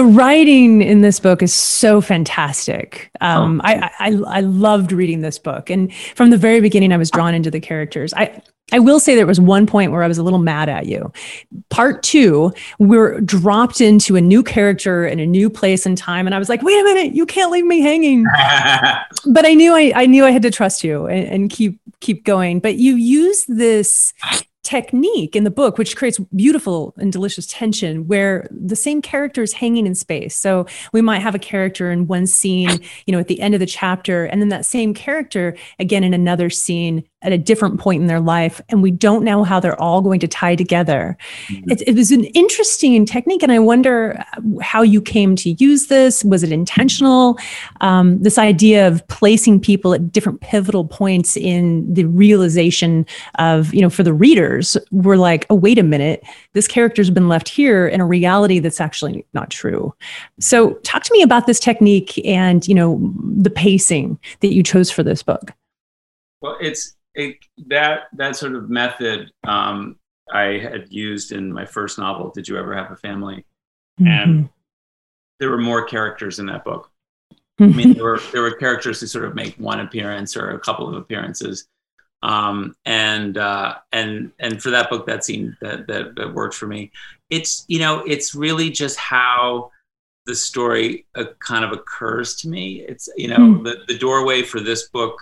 writing 0.04 0.82
in 0.82 1.02
this 1.02 1.20
book 1.20 1.40
is 1.40 1.54
so 1.54 2.00
fantastic. 2.00 3.12
Um, 3.20 3.60
oh. 3.60 3.68
I, 3.68 3.90
I, 4.00 4.20
I 4.26 4.40
loved 4.40 4.90
reading 4.90 5.20
this 5.20 5.38
book, 5.38 5.70
and 5.70 5.94
from 5.94 6.30
the 6.30 6.36
very 6.36 6.60
beginning, 6.60 6.92
I 6.92 6.96
was 6.96 7.12
drawn 7.12 7.32
into 7.32 7.52
the 7.52 7.60
characters. 7.60 8.12
I 8.14 8.42
I 8.72 8.80
will 8.80 8.98
say 8.98 9.14
there 9.14 9.26
was 9.26 9.40
one 9.40 9.64
point 9.66 9.92
where 9.92 10.02
I 10.02 10.08
was 10.08 10.18
a 10.18 10.24
little 10.24 10.40
mad 10.40 10.68
at 10.68 10.86
you. 10.86 11.12
Part 11.68 12.02
two, 12.02 12.52
we're 12.80 13.20
dropped 13.20 13.80
into 13.80 14.16
a 14.16 14.20
new 14.20 14.42
character 14.42 15.06
in 15.06 15.20
a 15.20 15.26
new 15.26 15.48
place 15.48 15.86
and 15.86 15.96
time, 15.96 16.26
and 16.26 16.34
I 16.34 16.38
was 16.38 16.48
like, 16.48 16.62
"Wait 16.62 16.80
a 16.80 16.82
minute, 16.82 17.14
you 17.14 17.26
can't 17.26 17.52
leave 17.52 17.64
me 17.64 17.80
hanging." 17.80 18.24
but 19.26 19.46
I 19.46 19.54
knew 19.54 19.72
I, 19.72 19.92
I 19.94 20.06
knew 20.06 20.24
I 20.24 20.30
had 20.30 20.42
to 20.42 20.50
trust 20.50 20.82
you 20.82 21.06
and, 21.06 21.28
and 21.28 21.50
keep 21.50 21.78
keep 22.00 22.24
going. 22.24 22.58
But 22.58 22.76
you 22.76 22.96
use 22.96 23.44
this 23.44 24.12
technique 24.66 25.36
in 25.36 25.44
the 25.44 25.50
book, 25.50 25.78
which 25.78 25.96
creates 25.96 26.18
beautiful 26.34 26.92
and 26.96 27.12
delicious 27.12 27.46
tension 27.46 28.08
where 28.08 28.48
the 28.50 28.74
same 28.74 29.00
character 29.00 29.42
is 29.42 29.52
hanging 29.52 29.86
in 29.86 29.94
space. 29.94 30.36
So 30.36 30.66
we 30.92 31.00
might 31.00 31.20
have 31.20 31.36
a 31.36 31.38
character 31.38 31.92
in 31.92 32.08
one 32.08 32.26
scene, 32.26 32.80
you 33.06 33.12
know, 33.12 33.20
at 33.20 33.28
the 33.28 33.40
end 33.40 33.54
of 33.54 33.60
the 33.60 33.66
chapter, 33.66 34.24
and 34.24 34.40
then 34.40 34.48
that 34.48 34.66
same 34.66 34.92
character 34.92 35.56
again 35.78 36.02
in 36.02 36.12
another 36.12 36.50
scene 36.50 37.04
at 37.22 37.32
a 37.32 37.38
different 37.38 37.80
point 37.80 38.00
in 38.00 38.06
their 38.06 38.20
life. 38.20 38.60
And 38.68 38.82
we 38.82 38.90
don't 38.90 39.24
know 39.24 39.42
how 39.42 39.58
they're 39.58 39.80
all 39.80 40.02
going 40.02 40.20
to 40.20 40.28
tie 40.28 40.54
together. 40.54 41.16
Mm-hmm. 41.48 41.70
It, 41.70 41.82
it 41.88 41.94
was 41.94 42.12
an 42.12 42.24
interesting 42.24 43.06
technique. 43.06 43.42
And 43.42 43.50
I 43.50 43.58
wonder 43.58 44.22
how 44.60 44.82
you 44.82 45.00
came 45.00 45.34
to 45.36 45.50
use 45.52 45.86
this. 45.86 46.24
Was 46.24 46.42
it 46.42 46.52
intentional? 46.52 47.38
Um, 47.80 48.22
this 48.22 48.36
idea 48.38 48.86
of 48.86 49.06
placing 49.08 49.60
people 49.60 49.94
at 49.94 50.12
different 50.12 50.40
pivotal 50.42 50.84
points 50.84 51.36
in 51.36 51.92
the 51.92 52.04
realization 52.04 53.06
of, 53.38 53.72
you 53.72 53.80
know, 53.80 53.90
for 53.90 54.02
the 54.02 54.14
readers, 54.14 54.76
we're 54.90 55.16
like, 55.16 55.46
oh, 55.48 55.54
wait 55.54 55.78
a 55.78 55.82
minute, 55.82 56.22
this 56.52 56.68
character's 56.68 57.10
been 57.10 57.28
left 57.28 57.48
here 57.48 57.88
in 57.88 58.00
a 58.00 58.06
reality 58.06 58.58
that's 58.58 58.80
actually 58.80 59.24
not 59.32 59.50
true. 59.50 59.94
So 60.38 60.74
talk 60.84 61.02
to 61.04 61.12
me 61.12 61.22
about 61.22 61.46
this 61.46 61.60
technique 61.60 62.24
and, 62.26 62.66
you 62.68 62.74
know, 62.74 63.00
the 63.38 63.50
pacing 63.50 64.18
that 64.40 64.52
you 64.52 64.62
chose 64.62 64.90
for 64.90 65.02
this 65.02 65.22
book. 65.22 65.52
Well, 66.42 66.58
it's 66.60 66.95
it, 67.16 67.38
that 67.66 68.02
that 68.12 68.36
sort 68.36 68.54
of 68.54 68.70
method 68.70 69.32
um, 69.44 69.96
I 70.32 70.58
had 70.58 70.92
used 70.92 71.32
in 71.32 71.52
my 71.52 71.64
first 71.64 71.98
novel. 71.98 72.30
Did 72.30 72.46
you 72.46 72.58
ever 72.58 72.76
have 72.76 72.92
a 72.92 72.96
family? 72.96 73.44
Mm-hmm. 74.00 74.06
And 74.06 74.48
there 75.40 75.50
were 75.50 75.58
more 75.58 75.84
characters 75.84 76.38
in 76.38 76.46
that 76.46 76.64
book. 76.64 76.90
I 77.60 77.66
mean, 77.66 77.94
there 77.94 78.04
were 78.04 78.20
there 78.32 78.42
were 78.42 78.52
characters 78.52 79.00
who 79.00 79.06
sort 79.06 79.24
of 79.24 79.34
make 79.34 79.56
one 79.56 79.80
appearance 79.80 80.36
or 80.36 80.50
a 80.50 80.60
couple 80.60 80.86
of 80.88 80.94
appearances, 80.94 81.66
um, 82.22 82.76
and 82.84 83.38
uh, 83.38 83.76
and 83.92 84.30
and 84.38 84.62
for 84.62 84.70
that 84.70 84.90
book, 84.90 85.06
that 85.06 85.24
scene 85.24 85.56
that, 85.62 85.86
that 85.86 86.16
that 86.16 86.34
worked 86.34 86.54
for 86.54 86.66
me. 86.66 86.92
It's 87.30 87.64
you 87.66 87.78
know, 87.78 88.00
it's 88.00 88.34
really 88.34 88.70
just 88.70 88.98
how 88.98 89.70
the 90.26 90.34
story 90.34 91.06
uh, 91.14 91.24
kind 91.38 91.64
of 91.64 91.72
occurs 91.72 92.36
to 92.36 92.48
me. 92.48 92.82
It's 92.82 93.08
you 93.16 93.28
know, 93.28 93.38
mm. 93.38 93.64
the 93.64 93.84
the 93.88 93.98
doorway 93.98 94.42
for 94.42 94.60
this 94.60 94.90
book 94.90 95.18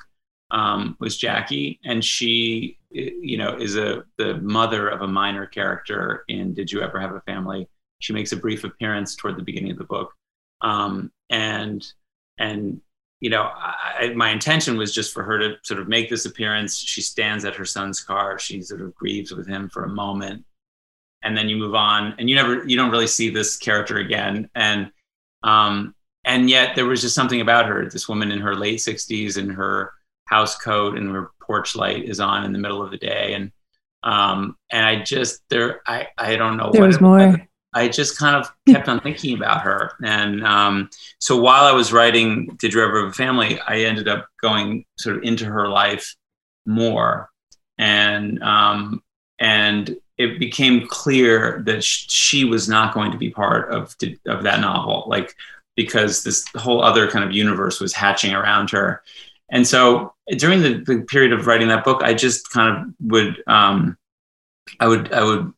um, 0.50 0.96
was 1.00 1.16
Jackie, 1.16 1.80
and 1.84 2.04
she, 2.04 2.78
you 2.90 3.38
know, 3.38 3.56
is 3.56 3.76
a 3.76 4.04
the 4.18 4.38
mother 4.38 4.88
of 4.88 5.02
a 5.02 5.08
minor 5.08 5.46
character 5.46 6.24
in 6.28 6.54
Did 6.54 6.70
You 6.70 6.82
Ever 6.82 7.00
Have 7.00 7.12
a 7.12 7.20
Family? 7.22 7.68
She 8.00 8.12
makes 8.12 8.32
a 8.32 8.36
brief 8.36 8.64
appearance 8.64 9.16
toward 9.16 9.36
the 9.36 9.42
beginning 9.42 9.72
of 9.72 9.78
the 9.78 9.84
book, 9.84 10.12
um, 10.60 11.10
and 11.30 11.84
and 12.38 12.80
you 13.20 13.30
know, 13.30 13.50
I, 13.54 14.12
my 14.14 14.30
intention 14.30 14.76
was 14.76 14.92
just 14.92 15.14
for 15.14 15.22
her 15.22 15.38
to 15.38 15.56
sort 15.62 15.80
of 15.80 15.88
make 15.88 16.10
this 16.10 16.26
appearance. 16.26 16.76
She 16.76 17.00
stands 17.00 17.44
at 17.46 17.56
her 17.56 17.64
son's 17.64 18.00
car. 18.00 18.38
She 18.38 18.60
sort 18.60 18.82
of 18.82 18.94
grieves 18.94 19.32
with 19.32 19.46
him 19.46 19.70
for 19.70 19.84
a 19.84 19.88
moment, 19.88 20.44
and 21.22 21.36
then 21.36 21.48
you 21.48 21.56
move 21.56 21.74
on, 21.74 22.14
and 22.18 22.28
you 22.28 22.36
never, 22.36 22.66
you 22.66 22.76
don't 22.76 22.90
really 22.90 23.06
see 23.06 23.30
this 23.30 23.56
character 23.56 23.98
again, 23.98 24.50
and 24.54 24.90
um, 25.42 25.94
and 26.24 26.48
yet 26.48 26.74
there 26.74 26.86
was 26.86 27.00
just 27.00 27.14
something 27.14 27.40
about 27.40 27.66
her, 27.66 27.88
this 27.88 28.08
woman 28.08 28.32
in 28.32 28.40
her 28.40 28.54
late 28.54 28.78
60s 28.78 29.36
and 29.36 29.52
her 29.52 29.92
house 30.26 30.56
coat 30.56 30.96
and 30.96 31.10
her 31.10 31.30
porch 31.40 31.76
light 31.76 32.04
is 32.04 32.20
on 32.20 32.44
in 32.44 32.52
the 32.52 32.58
middle 32.58 32.82
of 32.82 32.90
the 32.90 32.96
day 32.96 33.34
and 33.34 33.52
um 34.02 34.56
and 34.70 34.84
i 34.84 35.02
just 35.02 35.42
there 35.50 35.80
i 35.86 36.06
i 36.18 36.36
don't 36.36 36.56
know 36.56 36.70
there 36.72 36.86
was 36.86 37.00
more 37.00 37.36
I 37.74 37.88
just 37.88 38.16
kind 38.16 38.36
of 38.36 38.52
kept 38.68 38.88
on 38.88 39.00
thinking 39.00 39.34
about 39.34 39.62
her. 39.62 39.92
And 40.02 40.46
um, 40.46 40.90
so 41.18 41.36
while 41.36 41.64
I 41.64 41.72
was 41.72 41.92
writing 41.92 42.56
Did 42.60 42.72
You 42.72 42.82
Ever 42.82 43.02
Have 43.02 43.10
a 43.10 43.12
Family, 43.12 43.58
I 43.60 43.80
ended 43.80 44.06
up 44.06 44.28
going 44.40 44.84
sort 44.96 45.16
of 45.16 45.24
into 45.24 45.44
her 45.44 45.68
life 45.68 46.14
more. 46.66 47.30
And, 47.76 48.40
um, 48.44 49.02
and 49.40 49.96
it 50.16 50.38
became 50.38 50.86
clear 50.86 51.64
that 51.66 51.82
sh- 51.82 52.06
she 52.08 52.44
was 52.44 52.68
not 52.68 52.94
going 52.94 53.10
to 53.10 53.18
be 53.18 53.30
part 53.30 53.72
of, 53.72 53.96
of 54.26 54.44
that 54.44 54.60
novel, 54.60 55.04
like, 55.08 55.34
because 55.74 56.22
this 56.22 56.44
whole 56.54 56.80
other 56.80 57.10
kind 57.10 57.24
of 57.24 57.32
universe 57.32 57.80
was 57.80 57.92
hatching 57.92 58.32
around 58.32 58.70
her 58.70 59.02
and 59.54 59.66
so 59.66 60.12
during 60.36 60.62
the, 60.62 60.74
the, 60.84 61.02
period 61.02 61.32
of 61.32 61.46
writing 61.46 61.68
that 61.68 61.84
book, 61.84 62.02
I 62.02 62.12
just 62.12 62.50
kind 62.50 62.76
of 62.76 62.94
would, 63.08 63.42
um, 63.46 63.96
I 64.80 64.88
would, 64.88 65.12
I 65.12 65.22
would, 65.22 65.52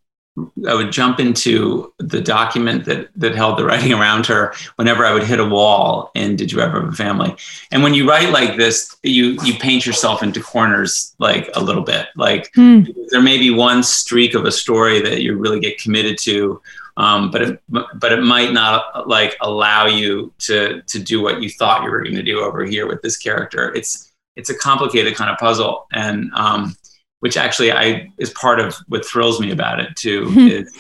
I 0.69 0.75
would 0.75 0.93
jump 0.93 1.19
into 1.19 1.95
the 1.99 2.21
document 2.21 2.85
that 2.85 3.09
that 3.17 3.35
held 3.35 3.59
the 3.59 3.65
writing 3.65 3.95
around 3.95 4.27
her 4.27 4.53
whenever 4.77 5.03
I 5.03 5.15
would 5.15 5.23
hit 5.23 5.41
a 5.41 5.47
wall 5.47 6.11
in 6.15 6.37
Did 6.37 6.53
You 6.53 6.61
Ever 6.61 6.83
Have 6.83 6.93
a 6.93 6.95
Family? 6.95 7.35
And 7.73 7.83
when 7.83 7.95
you 7.95 8.07
write 8.07 8.29
like 8.31 8.59
this, 8.59 8.95
you 9.03 9.39
you 9.43 9.55
paint 9.55 9.87
yourself 9.87 10.23
into 10.23 10.43
corners 10.43 11.15
like 11.19 11.49
a 11.55 11.63
little 11.63 11.83
bit. 11.83 12.09
Like 12.17 12.53
mm. 12.53 12.95
there 13.09 13.23
may 13.23 13.39
be 13.39 13.51
one 13.51 13.83
streak 13.83 14.35
of 14.35 14.45
a 14.45 14.53
story 14.53 15.01
that 15.01 15.23
you 15.23 15.39
really 15.39 15.59
get 15.59 15.81
committed 15.81 16.19
to, 16.19 16.61
um, 16.97 17.31
but 17.31 17.43
it, 17.43 17.63
but 17.69 18.13
it 18.13 18.23
might 18.23 18.53
not 18.53 19.07
like 19.07 19.37
allow 19.41 19.87
you 19.87 20.33
to 20.39 20.83
to 20.83 20.99
do 20.99 21.23
what 21.23 21.43
you 21.43 21.51
thought 21.51 21.85
you 21.85 21.91
were 21.91 22.03
going 22.03 22.15
to 22.15 22.23
do 22.23 22.41
over 22.41 22.65
here 22.65 22.87
with 22.87 23.03
this 23.03 23.17
character. 23.17 23.75
It's 23.75 24.13
it's 24.35 24.51
a 24.51 24.57
complicated 24.57 25.15
kind 25.15 25.31
of 25.31 25.39
puzzle, 25.39 25.87
and 25.93 26.31
um, 26.35 26.75
which 27.21 27.37
actually 27.37 27.71
I 27.73 28.11
is 28.19 28.31
part 28.31 28.61
of 28.61 28.75
what 28.89 29.05
thrills 29.05 29.41
me 29.41 29.51
about 29.51 29.81
it 29.81 29.95
too. 29.97 30.33
Is, 30.37 30.73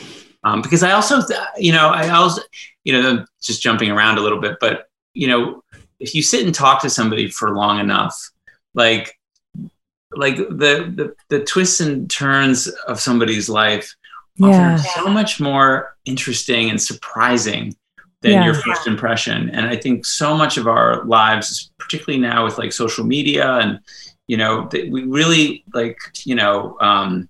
um, 0.44 0.62
because 0.62 0.82
I 0.82 0.92
also 0.92 1.20
you 1.58 1.72
know 1.72 1.88
I 1.88 2.08
also 2.08 2.40
you 2.84 2.94
know 2.94 3.26
just 3.42 3.62
jumping 3.62 3.90
around 3.90 4.16
a 4.16 4.22
little 4.22 4.40
bit, 4.40 4.56
but 4.58 4.88
you 5.12 5.28
know 5.28 5.62
if 6.00 6.14
you 6.14 6.22
sit 6.22 6.44
and 6.44 6.54
talk 6.54 6.80
to 6.82 6.90
somebody 6.90 7.28
for 7.28 7.54
long 7.54 7.78
enough, 7.78 8.30
like 8.74 9.18
like 10.12 10.36
the 10.36 10.92
the, 10.96 11.14
the 11.28 11.44
twists 11.44 11.80
and 11.80 12.10
turns 12.10 12.68
of 12.88 13.00
somebody's 13.00 13.50
life 13.50 13.94
yeah. 14.38 14.76
so 14.76 15.08
much 15.08 15.40
more 15.40 15.96
interesting 16.04 16.70
and 16.70 16.80
surprising 16.80 17.74
than 18.22 18.32
yeah. 18.32 18.44
your 18.44 18.54
first 18.54 18.86
impression. 18.86 19.50
And 19.50 19.66
I 19.66 19.76
think 19.76 20.04
so 20.04 20.36
much 20.36 20.56
of 20.56 20.66
our 20.66 21.04
lives, 21.04 21.70
particularly 21.78 22.20
now 22.20 22.44
with 22.44 22.58
like 22.58 22.72
social 22.72 23.04
media 23.04 23.54
and, 23.58 23.80
you 24.26 24.36
know, 24.36 24.68
we 24.72 25.04
really 25.04 25.64
like, 25.72 25.98
you 26.24 26.34
know, 26.34 26.76
um, 26.80 27.28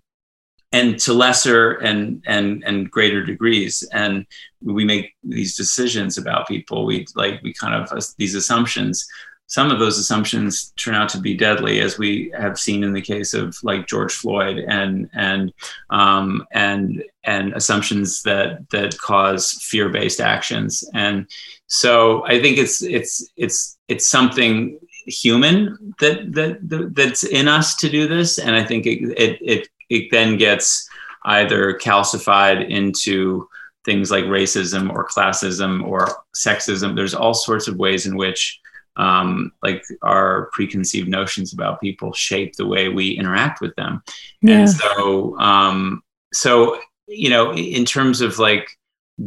and 0.72 0.98
to 0.98 1.12
lesser 1.12 1.72
and 1.74 2.22
and 2.26 2.62
and 2.64 2.90
greater 2.90 3.24
degrees 3.24 3.88
and 3.92 4.26
we 4.62 4.84
make 4.84 5.14
these 5.22 5.56
decisions 5.56 6.18
about 6.18 6.48
people 6.48 6.84
we 6.84 7.06
like 7.14 7.40
we 7.42 7.52
kind 7.52 7.74
of 7.74 7.90
uh, 7.92 8.02
these 8.18 8.34
assumptions 8.34 9.06
some 9.48 9.70
of 9.70 9.78
those 9.78 9.98
assumptions 9.98 10.72
turn 10.76 10.94
out 10.94 11.08
to 11.10 11.20
be 11.20 11.34
deadly, 11.34 11.80
as 11.80 11.98
we 11.98 12.32
have 12.36 12.58
seen 12.58 12.82
in 12.82 12.92
the 12.92 13.00
case 13.00 13.32
of 13.32 13.56
like 13.62 13.86
George 13.86 14.12
Floyd, 14.12 14.58
and 14.58 15.08
and 15.14 15.52
um, 15.90 16.46
and 16.52 17.04
and 17.24 17.52
assumptions 17.52 18.22
that 18.22 18.68
that 18.70 18.98
cause 18.98 19.52
fear-based 19.62 20.20
actions. 20.20 20.84
And 20.94 21.26
so 21.68 22.24
I 22.26 22.40
think 22.40 22.58
it's 22.58 22.82
it's 22.82 23.30
it's 23.36 23.78
it's 23.88 24.08
something 24.08 24.78
human 25.06 25.94
that 26.00 26.32
that 26.32 26.92
that's 26.94 27.22
in 27.22 27.46
us 27.46 27.76
to 27.76 27.88
do 27.88 28.08
this, 28.08 28.38
and 28.38 28.56
I 28.56 28.64
think 28.64 28.86
it 28.86 29.14
it 29.16 29.38
it, 29.40 29.68
it 29.88 30.10
then 30.10 30.36
gets 30.36 30.88
either 31.24 31.78
calcified 31.78 32.68
into 32.68 33.48
things 33.84 34.10
like 34.10 34.24
racism 34.24 34.90
or 34.92 35.06
classism 35.06 35.84
or 35.84 36.08
sexism. 36.34 36.96
There's 36.96 37.14
all 37.14 37.34
sorts 37.34 37.68
of 37.68 37.76
ways 37.76 38.06
in 38.06 38.16
which 38.16 38.60
um, 38.96 39.52
like 39.62 39.84
our 40.02 40.50
preconceived 40.52 41.08
notions 41.08 41.52
about 41.52 41.80
people 41.80 42.12
shape 42.12 42.56
the 42.56 42.66
way 42.66 42.88
we 42.88 43.10
interact 43.10 43.60
with 43.60 43.74
them. 43.76 44.02
Yeah. 44.42 44.60
And 44.60 44.70
so, 44.70 45.38
um, 45.38 46.02
so 46.32 46.80
you 47.08 47.30
know, 47.30 47.52
in 47.54 47.84
terms 47.84 48.20
of 48.20 48.38
like 48.38 48.68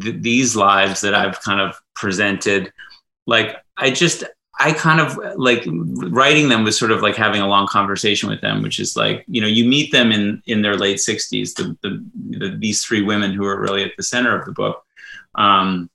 th- 0.01 0.21
these 0.21 0.55
lives 0.55 1.01
that 1.01 1.13
I've 1.13 1.41
kind 1.41 1.61
of 1.61 1.79
presented, 1.95 2.73
like 3.25 3.55
I 3.77 3.91
just 3.91 4.23
I 4.59 4.73
kind 4.73 4.99
of 4.99 5.17
like 5.37 5.63
writing 5.65 6.49
them 6.49 6.65
was 6.65 6.77
sort 6.77 6.91
of 6.91 7.01
like 7.01 7.15
having 7.15 7.41
a 7.41 7.47
long 7.47 7.65
conversation 7.67 8.29
with 8.29 8.41
them, 8.41 8.61
which 8.61 8.79
is 8.79 8.97
like 8.97 9.23
you 9.27 9.39
know 9.39 9.47
you 9.47 9.65
meet 9.65 9.91
them 9.91 10.11
in 10.11 10.43
in 10.47 10.61
their 10.61 10.75
late 10.75 10.99
sixties, 10.99 11.53
the, 11.53 11.77
the, 11.81 12.05
the, 12.37 12.57
these 12.57 12.83
three 12.83 13.01
women 13.01 13.31
who 13.31 13.45
are 13.45 13.59
really 13.59 13.83
at 13.83 13.91
the 13.95 14.03
center 14.03 14.37
of 14.37 14.45
the 14.45 14.51
book, 14.51 14.83
um, 15.35 15.89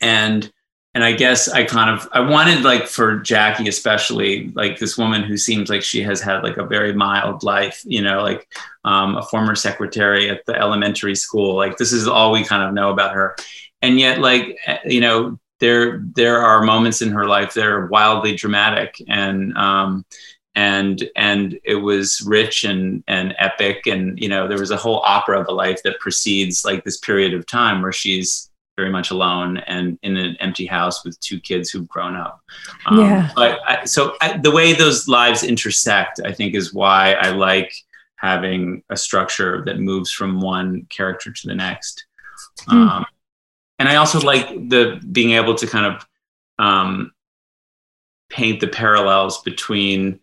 and 0.00 0.52
and 0.94 1.02
I 1.02 1.12
guess 1.12 1.48
I 1.48 1.64
kind 1.64 1.90
of 1.90 2.08
I 2.12 2.20
wanted 2.20 2.62
like 2.62 2.86
for 2.86 3.18
Jackie 3.18 3.68
especially 3.68 4.52
like 4.54 4.78
this 4.78 4.96
woman 4.96 5.24
who 5.24 5.36
seems 5.36 5.68
like 5.68 5.82
she 5.82 6.02
has 6.02 6.20
had 6.20 6.44
like 6.44 6.56
a 6.56 6.64
very 6.64 6.94
mild 6.94 7.42
life, 7.42 7.82
you 7.84 8.00
know, 8.00 8.22
like 8.22 8.48
um, 8.84 9.16
a 9.16 9.22
former 9.22 9.56
secretary 9.56 10.30
at 10.30 10.46
the 10.46 10.54
elementary 10.54 11.16
school. 11.16 11.56
Like 11.56 11.78
this 11.78 11.92
is 11.92 12.06
all 12.06 12.30
we 12.30 12.44
kind 12.44 12.62
of 12.62 12.74
know 12.74 12.90
about 12.90 13.14
her, 13.14 13.34
and 13.82 13.98
yet 13.98 14.20
like 14.20 14.56
eh, 14.66 14.78
you 14.84 15.00
know 15.00 15.38
there 15.58 16.04
there 16.14 16.38
are 16.38 16.62
moments 16.62 17.02
in 17.02 17.10
her 17.10 17.26
life 17.26 17.54
that 17.54 17.66
are 17.66 17.86
wildly 17.86 18.36
dramatic 18.36 19.02
and 19.08 19.56
um, 19.58 20.04
and 20.54 21.08
and 21.16 21.58
it 21.64 21.76
was 21.76 22.22
rich 22.24 22.62
and 22.62 23.02
and 23.08 23.34
epic 23.38 23.86
and 23.86 24.20
you 24.20 24.28
know 24.28 24.46
there 24.46 24.60
was 24.60 24.70
a 24.70 24.76
whole 24.76 25.00
opera 25.00 25.40
of 25.40 25.48
a 25.48 25.52
life 25.52 25.82
that 25.82 25.98
precedes 25.98 26.64
like 26.64 26.84
this 26.84 26.98
period 26.98 27.34
of 27.34 27.46
time 27.46 27.82
where 27.82 27.92
she's 27.92 28.50
very 28.76 28.90
much 28.90 29.10
alone 29.10 29.58
and 29.58 29.98
in 30.02 30.16
an 30.16 30.36
empty 30.40 30.66
house 30.66 31.04
with 31.04 31.18
two 31.20 31.40
kids 31.40 31.70
who've 31.70 31.88
grown 31.88 32.16
up. 32.16 32.40
Um, 32.86 33.00
yeah. 33.00 33.30
But 33.34 33.60
I, 33.66 33.84
so 33.84 34.16
I, 34.20 34.38
the 34.38 34.50
way 34.50 34.72
those 34.72 35.06
lives 35.08 35.44
intersect, 35.44 36.20
I 36.24 36.32
think, 36.32 36.54
is 36.54 36.74
why 36.74 37.12
I 37.12 37.30
like 37.30 37.72
having 38.16 38.82
a 38.90 38.96
structure 38.96 39.62
that 39.66 39.78
moves 39.78 40.10
from 40.10 40.40
one 40.40 40.86
character 40.88 41.30
to 41.32 41.46
the 41.46 41.54
next. 41.54 42.06
Mm. 42.68 42.88
Um, 42.88 43.04
and 43.78 43.88
I 43.88 43.96
also 43.96 44.20
like 44.20 44.48
the 44.68 45.00
being 45.12 45.32
able 45.32 45.54
to 45.56 45.66
kind 45.66 45.94
of 45.94 46.06
um, 46.58 47.12
paint 48.30 48.60
the 48.60 48.68
parallels 48.68 49.42
between 49.42 50.20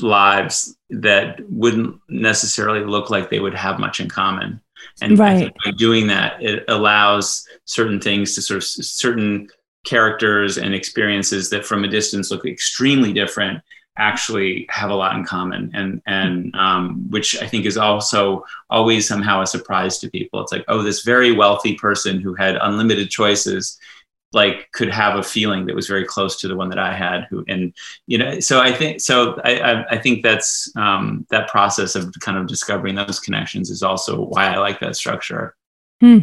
lives 0.00 0.76
that 0.90 1.40
wouldn't 1.48 2.00
necessarily 2.08 2.84
look 2.84 3.10
like 3.10 3.28
they 3.28 3.40
would 3.40 3.54
have 3.54 3.78
much 3.78 4.00
in 4.00 4.08
common. 4.08 4.60
And 5.02 5.18
right. 5.18 5.52
by 5.64 5.70
doing 5.72 6.06
that, 6.08 6.42
it 6.42 6.64
allows 6.68 7.46
certain 7.64 8.00
things 8.00 8.34
to 8.34 8.42
sort 8.42 8.58
of 8.58 8.64
certain 8.64 9.48
characters 9.84 10.58
and 10.58 10.74
experiences 10.74 11.50
that 11.50 11.64
from 11.64 11.84
a 11.84 11.88
distance 11.88 12.30
look 12.30 12.46
extremely 12.46 13.12
different 13.12 13.60
actually 13.96 14.66
have 14.70 14.90
a 14.90 14.94
lot 14.94 15.14
in 15.14 15.24
common 15.24 15.70
and 15.72 16.02
and 16.06 16.54
um, 16.56 17.08
which 17.10 17.40
i 17.40 17.46
think 17.46 17.64
is 17.64 17.76
also 17.76 18.44
always 18.68 19.06
somehow 19.06 19.40
a 19.40 19.46
surprise 19.46 19.98
to 19.98 20.10
people 20.10 20.40
it's 20.40 20.50
like 20.50 20.64
oh 20.66 20.82
this 20.82 21.02
very 21.02 21.30
wealthy 21.30 21.76
person 21.76 22.20
who 22.20 22.34
had 22.34 22.56
unlimited 22.56 23.08
choices 23.08 23.78
like 24.34 24.70
could 24.72 24.90
have 24.90 25.16
a 25.16 25.22
feeling 25.22 25.66
that 25.66 25.74
was 25.74 25.86
very 25.86 26.04
close 26.04 26.38
to 26.40 26.48
the 26.48 26.56
one 26.56 26.68
that 26.68 26.78
I 26.78 26.94
had 26.94 27.26
who 27.30 27.44
and 27.48 27.72
you 28.06 28.18
know 28.18 28.40
so 28.40 28.60
I 28.60 28.72
think 28.72 29.00
so 29.00 29.40
I 29.44 29.58
I, 29.58 29.84
I 29.90 29.98
think 29.98 30.22
that's 30.22 30.70
um, 30.76 31.26
that 31.30 31.48
process 31.48 31.94
of 31.94 32.12
kind 32.20 32.38
of 32.38 32.46
discovering 32.46 32.94
those 32.94 33.20
connections 33.20 33.70
is 33.70 33.82
also 33.82 34.24
why 34.24 34.46
I 34.46 34.58
like 34.58 34.80
that 34.80 34.96
structure. 34.96 35.54
Hmm. 36.00 36.18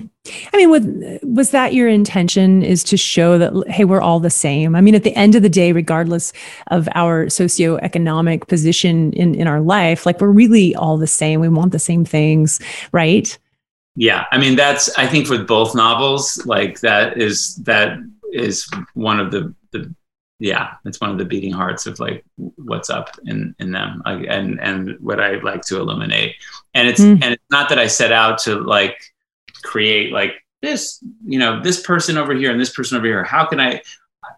I 0.53 0.57
mean, 0.57 0.69
was, 0.69 0.85
was 1.23 1.51
that 1.51 1.73
your 1.73 1.87
intention 1.87 2.61
is 2.61 2.83
to 2.83 2.97
show 2.97 3.37
that, 3.39 3.53
hey, 3.67 3.85
we're 3.85 4.01
all 4.01 4.19
the 4.19 4.29
same? 4.29 4.75
I 4.75 4.81
mean, 4.81 4.93
at 4.93 5.03
the 5.03 5.15
end 5.15 5.33
of 5.33 5.41
the 5.41 5.49
day, 5.49 5.71
regardless 5.71 6.33
of 6.67 6.87
our 6.93 7.27
socioeconomic 7.27 8.47
position 8.47 9.11
in, 9.13 9.33
in 9.33 9.47
our 9.47 9.61
life, 9.61 10.05
like 10.05 10.21
we're 10.21 10.27
really 10.27 10.75
all 10.75 10.97
the 10.97 11.07
same. 11.07 11.39
We 11.39 11.49
want 11.49 11.71
the 11.71 11.79
same 11.79 12.05
things, 12.05 12.59
right? 12.91 13.35
Yeah 13.95 14.25
i 14.31 14.37
mean 14.37 14.55
that's 14.55 14.95
i 14.97 15.05
think 15.05 15.29
with 15.29 15.47
both 15.47 15.75
novels 15.75 16.43
like 16.45 16.79
that 16.79 17.17
is 17.17 17.55
that 17.57 17.97
is 18.31 18.69
one 18.93 19.19
of 19.19 19.31
the 19.31 19.53
the 19.71 19.93
yeah 20.39 20.73
it's 20.85 20.99
one 20.99 21.11
of 21.11 21.17
the 21.17 21.25
beating 21.25 21.51
hearts 21.51 21.85
of 21.85 21.99
like 21.99 22.23
what's 22.55 22.89
up 22.89 23.15
in 23.25 23.53
in 23.59 23.71
them. 23.71 24.01
Like, 24.05 24.25
and 24.27 24.59
and 24.59 24.97
what 24.99 25.19
i 25.19 25.35
like 25.35 25.61
to 25.63 25.79
illuminate 25.79 26.35
and 26.73 26.87
it's 26.87 27.01
mm. 27.01 27.21
and 27.21 27.33
it's 27.33 27.43
not 27.51 27.69
that 27.69 27.77
i 27.77 27.87
set 27.87 28.11
out 28.11 28.39
to 28.39 28.59
like 28.59 28.97
create 29.63 30.11
like 30.11 30.33
this 30.61 31.03
you 31.25 31.39
know 31.39 31.61
this 31.61 31.81
person 31.81 32.17
over 32.17 32.33
here 32.33 32.51
and 32.51 32.59
this 32.59 32.73
person 32.73 32.97
over 32.97 33.05
here. 33.05 33.23
How 33.23 33.45
can 33.45 33.59
i 33.59 33.81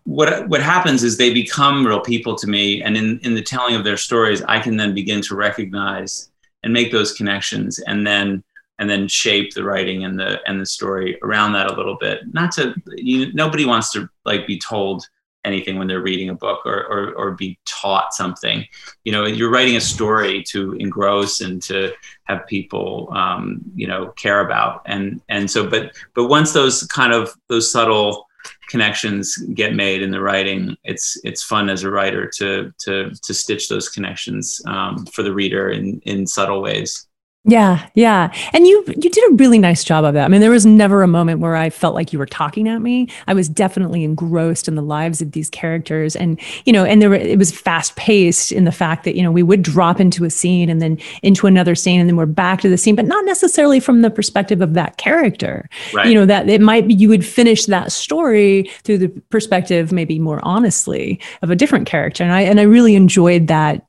what 0.06 0.48
what 0.50 0.62
happens 0.62 1.04
is 1.04 1.18
they 1.18 1.34
become 1.34 1.86
real 1.86 2.00
people 2.00 2.36
to 2.36 2.48
me. 2.48 2.82
And 2.82 2.98
in 2.98 3.20
in 3.20 3.36
the 3.36 3.42
telling 3.42 3.76
of 3.76 3.84
their 3.84 3.98
stories 3.98 4.42
i 4.44 4.60
can 4.60 4.78
then 4.78 4.94
begin 4.94 5.22
to 5.22 5.36
recognize 5.36 6.32
and 6.64 6.74
make 6.74 6.92
those 6.92 7.14
connections. 7.14 7.80
And 7.80 8.08
then 8.08 8.44
and 8.84 8.90
then 8.90 9.08
shape 9.08 9.54
the 9.54 9.64
writing 9.64 10.04
and 10.04 10.20
the 10.20 10.40
and 10.46 10.60
the 10.60 10.66
story 10.66 11.18
around 11.24 11.54
that 11.54 11.72
a 11.72 11.74
little 11.74 11.96
bit. 11.96 12.20
Not 12.34 12.52
to 12.56 12.76
you 12.98 13.32
nobody 13.32 13.64
wants 13.66 13.94
to 13.94 14.10
like 14.26 14.46
be 14.46 14.60
told 14.60 15.08
anything 15.46 15.78
when 15.78 15.88
they're 15.88 16.02
reading 16.02 16.30
a 16.30 16.34
book 16.34 16.66
or, 16.66 16.86
or, 16.86 17.14
or 17.14 17.32
be 17.32 17.58
taught 17.66 18.14
something. 18.14 18.68
You 19.06 19.14
know 19.14 19.26
you're 19.26 19.50
writing 19.50 19.78
a 19.78 19.82
story 19.82 20.44
to 20.50 20.74
engross 20.74 21.40
and 21.40 21.62
to 21.64 21.94
have 22.26 22.46
people 22.48 23.08
um, 23.14 23.62
you 23.74 23.88
know 23.88 24.08
care 24.18 24.42
about. 24.42 24.82
And 24.86 25.22
and 25.30 25.50
so 25.50 25.66
but 25.66 25.96
but 26.14 26.28
once 26.28 26.52
those 26.52 26.84
kind 26.88 27.14
of 27.14 27.34
those 27.48 27.72
subtle 27.72 28.28
connections 28.68 29.38
get 29.54 29.74
made 29.74 30.02
in 30.02 30.12
the 30.12 30.20
writing 30.20 30.76
it's 30.84 31.18
it's 31.24 31.42
fun 31.42 31.70
as 31.70 31.84
a 31.84 31.90
writer 31.90 32.30
to 32.30 32.74
to 32.78 33.10
to 33.24 33.34
stitch 33.34 33.70
those 33.70 33.88
connections 33.88 34.62
um, 34.66 35.06
for 35.06 35.24
the 35.24 35.34
reader 35.34 35.70
in 35.70 36.02
in 36.02 36.28
subtle 36.28 36.62
ways 36.62 37.08
yeah, 37.46 37.90
yeah. 37.94 38.34
And 38.54 38.66
you 38.66 38.86
you 38.88 39.10
did 39.10 39.32
a 39.32 39.36
really 39.36 39.60
nice 39.60 39.84
job 39.84 40.06
of 40.06 40.14
that. 40.14 40.24
I 40.24 40.28
mean, 40.30 40.40
there 40.40 40.50
was 40.50 40.66
never 40.66 41.04
a 41.04 41.08
moment 41.10 41.42
where 41.42 41.58
I 41.58 41.70
felt 41.70 41.94
like 41.94 42.14
you 42.14 42.20
were 42.20 42.26
talking 42.26 42.70
at 42.70 42.82
me. 42.82 43.10
I 43.28 43.34
was 43.34 43.50
definitely 43.50 44.06
engrossed 44.06 44.70
in 44.70 44.76
the 44.76 44.82
lives 44.82 45.22
of 45.22 45.34
these 45.34 45.50
characters 45.50 46.16
and, 46.16 46.40
you 46.64 46.72
know, 46.72 46.86
and 46.86 47.02
there 47.02 47.10
were, 47.10 47.16
it 47.16 47.38
was 47.38 47.52
fast 47.52 47.98
paced 47.98 48.54
in 48.54 48.64
the 48.64 48.72
fact 48.72 49.04
that, 49.04 49.16
you 49.16 49.22
know, 49.22 49.32
we 49.32 49.44
would 49.44 49.62
drop 49.62 50.00
into 50.00 50.24
a 50.24 50.30
scene 50.30 50.70
and 50.70 50.82
then 50.82 50.98
into 51.22 51.46
another 51.46 51.76
scene 51.76 52.00
and 52.00 52.08
then 52.08 52.16
we're 52.16 52.26
back 52.26 52.62
to 52.62 52.70
the 52.70 52.78
scene, 52.78 52.96
but 52.96 53.06
not 53.06 53.26
necessarily 53.26 53.82
from 53.82 54.04
the 54.04 54.10
perspective 54.10 54.62
of 54.62 54.74
that 54.76 54.96
character. 54.96 55.70
Right. 55.94 56.08
You 56.08 56.14
know, 56.14 56.26
that 56.26 56.48
it 56.48 56.62
might 56.62 56.88
be 56.88 56.94
you 56.94 57.10
would 57.10 57.26
finish 57.26 57.66
that 57.66 57.92
story 57.92 58.72
through 58.84 59.00
the 59.00 59.10
perspective 59.32 59.92
maybe 59.92 60.18
more 60.18 60.40
honestly 60.44 61.20
of 61.42 61.50
a 61.50 61.58
different 61.58 61.88
character. 61.88 62.24
And 62.24 62.32
I 62.32 62.42
and 62.42 62.62
I 62.62 62.64
really 62.64 62.96
enjoyed 62.96 63.48
that 63.48 63.86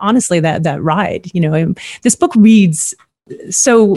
honestly 0.00 0.40
that 0.40 0.62
that 0.64 0.82
ride. 0.82 1.30
You 1.34 1.40
know, 1.40 1.74
this 2.02 2.16
book 2.16 2.34
reads 2.34 2.94
so 3.50 3.96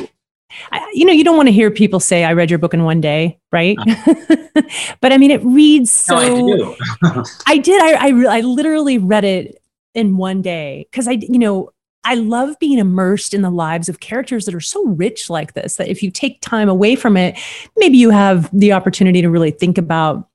you 0.93 1.05
know, 1.05 1.13
you 1.13 1.23
don't 1.23 1.37
want 1.37 1.47
to 1.47 1.53
hear 1.53 1.71
people 1.71 1.99
say, 1.99 2.23
I 2.23 2.33
read 2.33 2.49
your 2.49 2.59
book 2.59 2.73
in 2.73 2.83
one 2.83 3.01
day, 3.01 3.39
right? 3.51 3.77
Uh-huh. 3.79 4.61
but 5.01 5.11
I 5.11 5.17
mean, 5.17 5.31
it 5.31 5.43
reads 5.43 5.91
so. 5.91 6.15
No, 6.47 6.75
I, 7.03 7.23
I 7.47 7.57
did. 7.57 7.81
I, 7.81 8.09
I, 8.09 8.37
I 8.37 8.41
literally 8.41 8.97
read 8.97 9.23
it 9.23 9.61
in 9.93 10.17
one 10.17 10.41
day 10.41 10.87
because 10.91 11.07
I, 11.07 11.13
you 11.13 11.39
know, 11.39 11.71
I 12.03 12.15
love 12.15 12.59
being 12.59 12.79
immersed 12.79 13.33
in 13.33 13.41
the 13.41 13.49
lives 13.49 13.87
of 13.87 13.99
characters 13.99 14.45
that 14.45 14.53
are 14.53 14.59
so 14.59 14.85
rich 14.85 15.29
like 15.29 15.53
this 15.53 15.77
that 15.77 15.87
if 15.87 16.03
you 16.03 16.11
take 16.11 16.41
time 16.41 16.67
away 16.67 16.95
from 16.95 17.15
it, 17.15 17.37
maybe 17.77 17.97
you 17.97 18.09
have 18.09 18.49
the 18.57 18.73
opportunity 18.73 19.21
to 19.21 19.29
really 19.29 19.51
think 19.51 19.77
about 19.77 20.27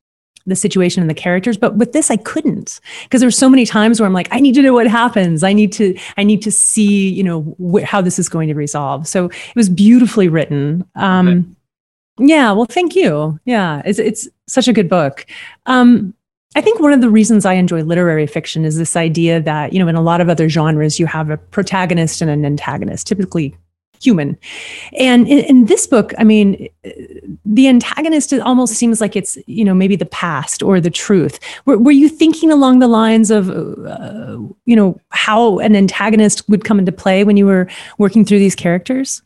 the 0.49 0.57
situation 0.57 1.03
and 1.03 1.11
the 1.11 1.15
characters 1.15 1.57
but 1.57 1.77
with 1.77 1.93
this 1.93 2.11
i 2.11 2.17
couldn't 2.17 2.81
because 3.05 3.21
there's 3.21 3.37
so 3.37 3.49
many 3.49 3.65
times 3.65 4.01
where 4.01 4.07
i'm 4.07 4.13
like 4.13 4.29
i 4.33 4.41
need 4.41 4.55
to 4.55 4.63
know 4.63 4.73
what 4.73 4.87
happens. 4.87 5.43
I 5.43 5.53
need 5.53 5.73
to 5.73 5.97
i 6.17 6.25
need 6.25 6.43
to 6.43 6.51
see 6.51 7.09
you 7.11 7.23
know 7.23 7.57
wh- 7.61 7.85
how 7.85 8.01
this 8.01 8.19
is 8.19 8.29
going 8.29 8.49
to 8.49 8.55
resolve. 8.55 9.07
So 9.07 9.27
it 9.27 9.57
was 9.57 9.69
beautifully 9.69 10.29
written. 10.29 10.85
Um 10.95 11.29
okay. 11.29 12.29
yeah 12.29 12.53
well 12.53 12.67
thank 12.67 12.95
you. 12.97 13.39
Yeah 13.45 13.83
it's 13.85 13.99
it's 13.99 14.29
such 14.47 14.69
a 14.69 14.73
good 14.73 14.89
book. 14.89 15.27
Um 15.67 16.15
I 16.57 16.61
think 16.61 16.81
one 16.81 16.93
of 16.93 17.01
the 17.01 17.11
reasons 17.11 17.45
I 17.45 17.55
enjoy 17.55 17.83
literary 17.83 18.27
fiction 18.27 18.65
is 18.65 18.79
this 18.79 18.97
idea 18.97 19.41
that, 19.43 19.73
you 19.73 19.79
know, 19.79 19.87
in 19.87 19.95
a 19.95 20.01
lot 20.01 20.21
of 20.21 20.31
other 20.31 20.49
genres, 20.49 20.99
you 20.99 21.07
have 21.07 21.29
a 21.29 21.37
protagonist 21.37 22.23
and 22.23 22.31
an 22.31 22.45
antagonist, 22.45 23.07
typically 23.07 23.55
human. 24.03 24.37
And 24.99 25.27
in, 25.29 25.39
in, 25.45 25.65
this 25.67 25.87
book, 25.87 26.13
I 26.19 26.25
mean, 26.25 26.69
the 27.45 27.69
antagonist 27.69 28.33
almost 28.33 28.75
seems 28.75 29.01
like 29.01 29.17
it's, 29.17 29.39
you 29.47 29.65
know, 29.65 29.75
maybe 29.75 29.97
the 29.97 30.07
past 30.07 30.63
or 30.63 30.81
the 30.81 30.91
truth. 30.91 31.39
Were, 31.65 31.79
were 31.79 31.93
you 31.93 32.09
thinking 32.09 32.51
along 32.51 32.79
the 32.79 32.89
lines 32.89 33.31
of, 33.31 33.51
uh, 33.51 34.39
you 34.65 34.77
know, 34.77 35.01
how 35.11 35.59
an 35.59 35.77
antagonist 35.77 36.49
would 36.49 36.65
come 36.65 36.79
into 36.79 36.93
play 36.93 37.25
when 37.25 37.37
you 37.37 37.47
were 37.47 37.69
working 37.99 38.25
through 38.25 38.39
these 38.39 38.55
characters? 38.55 39.23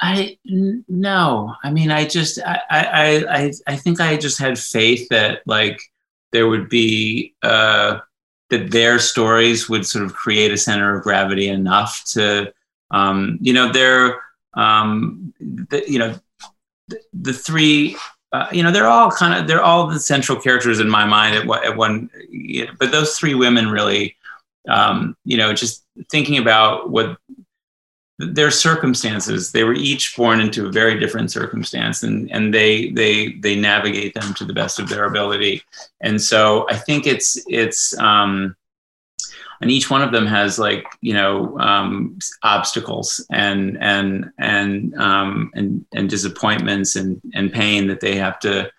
I 0.00 0.38
no. 0.46 1.54
I 1.62 1.70
mean, 1.70 1.90
I 1.90 2.06
just, 2.06 2.38
I, 2.44 2.60
I, 2.70 3.24
I, 3.28 3.52
I 3.66 3.76
think 3.76 4.00
I 4.00 4.16
just 4.16 4.38
had 4.38 4.58
faith 4.58 5.06
that 5.10 5.42
like 5.46 5.80
there 6.32 6.48
would 6.48 6.68
be, 6.68 7.34
uh, 7.42 7.98
that 8.48 8.70
their 8.70 8.98
stories 8.98 9.68
would 9.68 9.86
sort 9.86 10.04
of 10.04 10.14
create 10.14 10.52
a 10.52 10.56
center 10.56 10.96
of 10.96 11.04
gravity 11.04 11.48
enough 11.48 12.02
to, 12.04 12.52
um, 12.90 13.38
you 13.40 13.52
know, 13.52 13.72
they're, 13.72 14.20
um, 14.54 15.32
the, 15.40 15.84
you 15.86 15.98
know, 15.98 16.14
the, 16.88 17.00
the 17.12 17.32
three, 17.32 17.96
uh, 18.32 18.48
you 18.52 18.62
know, 18.62 18.70
they're 18.70 18.88
all 18.88 19.10
kind 19.10 19.34
of, 19.34 19.46
they're 19.46 19.62
all 19.62 19.86
the 19.86 20.00
central 20.00 20.40
characters 20.40 20.80
in 20.80 20.88
my 20.88 21.04
mind 21.04 21.36
at, 21.36 21.64
at 21.64 21.76
one, 21.76 22.10
you 22.30 22.66
know, 22.66 22.72
but 22.78 22.92
those 22.92 23.16
three 23.16 23.34
women 23.34 23.68
really, 23.68 24.16
um, 24.68 25.16
you 25.24 25.36
know, 25.36 25.52
just 25.52 25.84
thinking 26.10 26.38
about 26.38 26.90
what 26.90 27.18
their 28.20 28.50
circumstances 28.50 29.50
they 29.52 29.64
were 29.64 29.72
each 29.72 30.14
born 30.14 30.40
into 30.40 30.66
a 30.66 30.72
very 30.72 31.00
different 31.00 31.30
circumstance 31.30 32.02
and 32.02 32.30
and 32.30 32.52
they 32.52 32.90
they 32.90 33.32
they 33.36 33.56
navigate 33.56 34.12
them 34.12 34.34
to 34.34 34.44
the 34.44 34.52
best 34.52 34.78
of 34.78 34.88
their 34.88 35.04
ability. 35.04 35.62
And 36.02 36.20
so 36.20 36.66
i 36.68 36.74
think 36.74 37.06
it's 37.06 37.42
it's 37.48 37.96
um 37.98 38.54
and 39.60 39.70
each 39.70 39.90
one 39.90 40.02
of 40.02 40.12
them 40.12 40.26
has 40.26 40.58
like 40.58 40.86
you 41.00 41.14
know 41.14 41.58
um, 41.58 42.18
obstacles 42.42 43.24
and 43.30 43.78
and 43.80 44.30
and 44.38 44.94
um, 44.94 45.50
and 45.54 45.84
and 45.92 46.08
disappointments 46.08 46.96
and 46.96 47.20
and 47.34 47.52
pain 47.52 47.86
that 47.88 48.00
they 48.00 48.16
have 48.16 48.38
to 48.40 48.70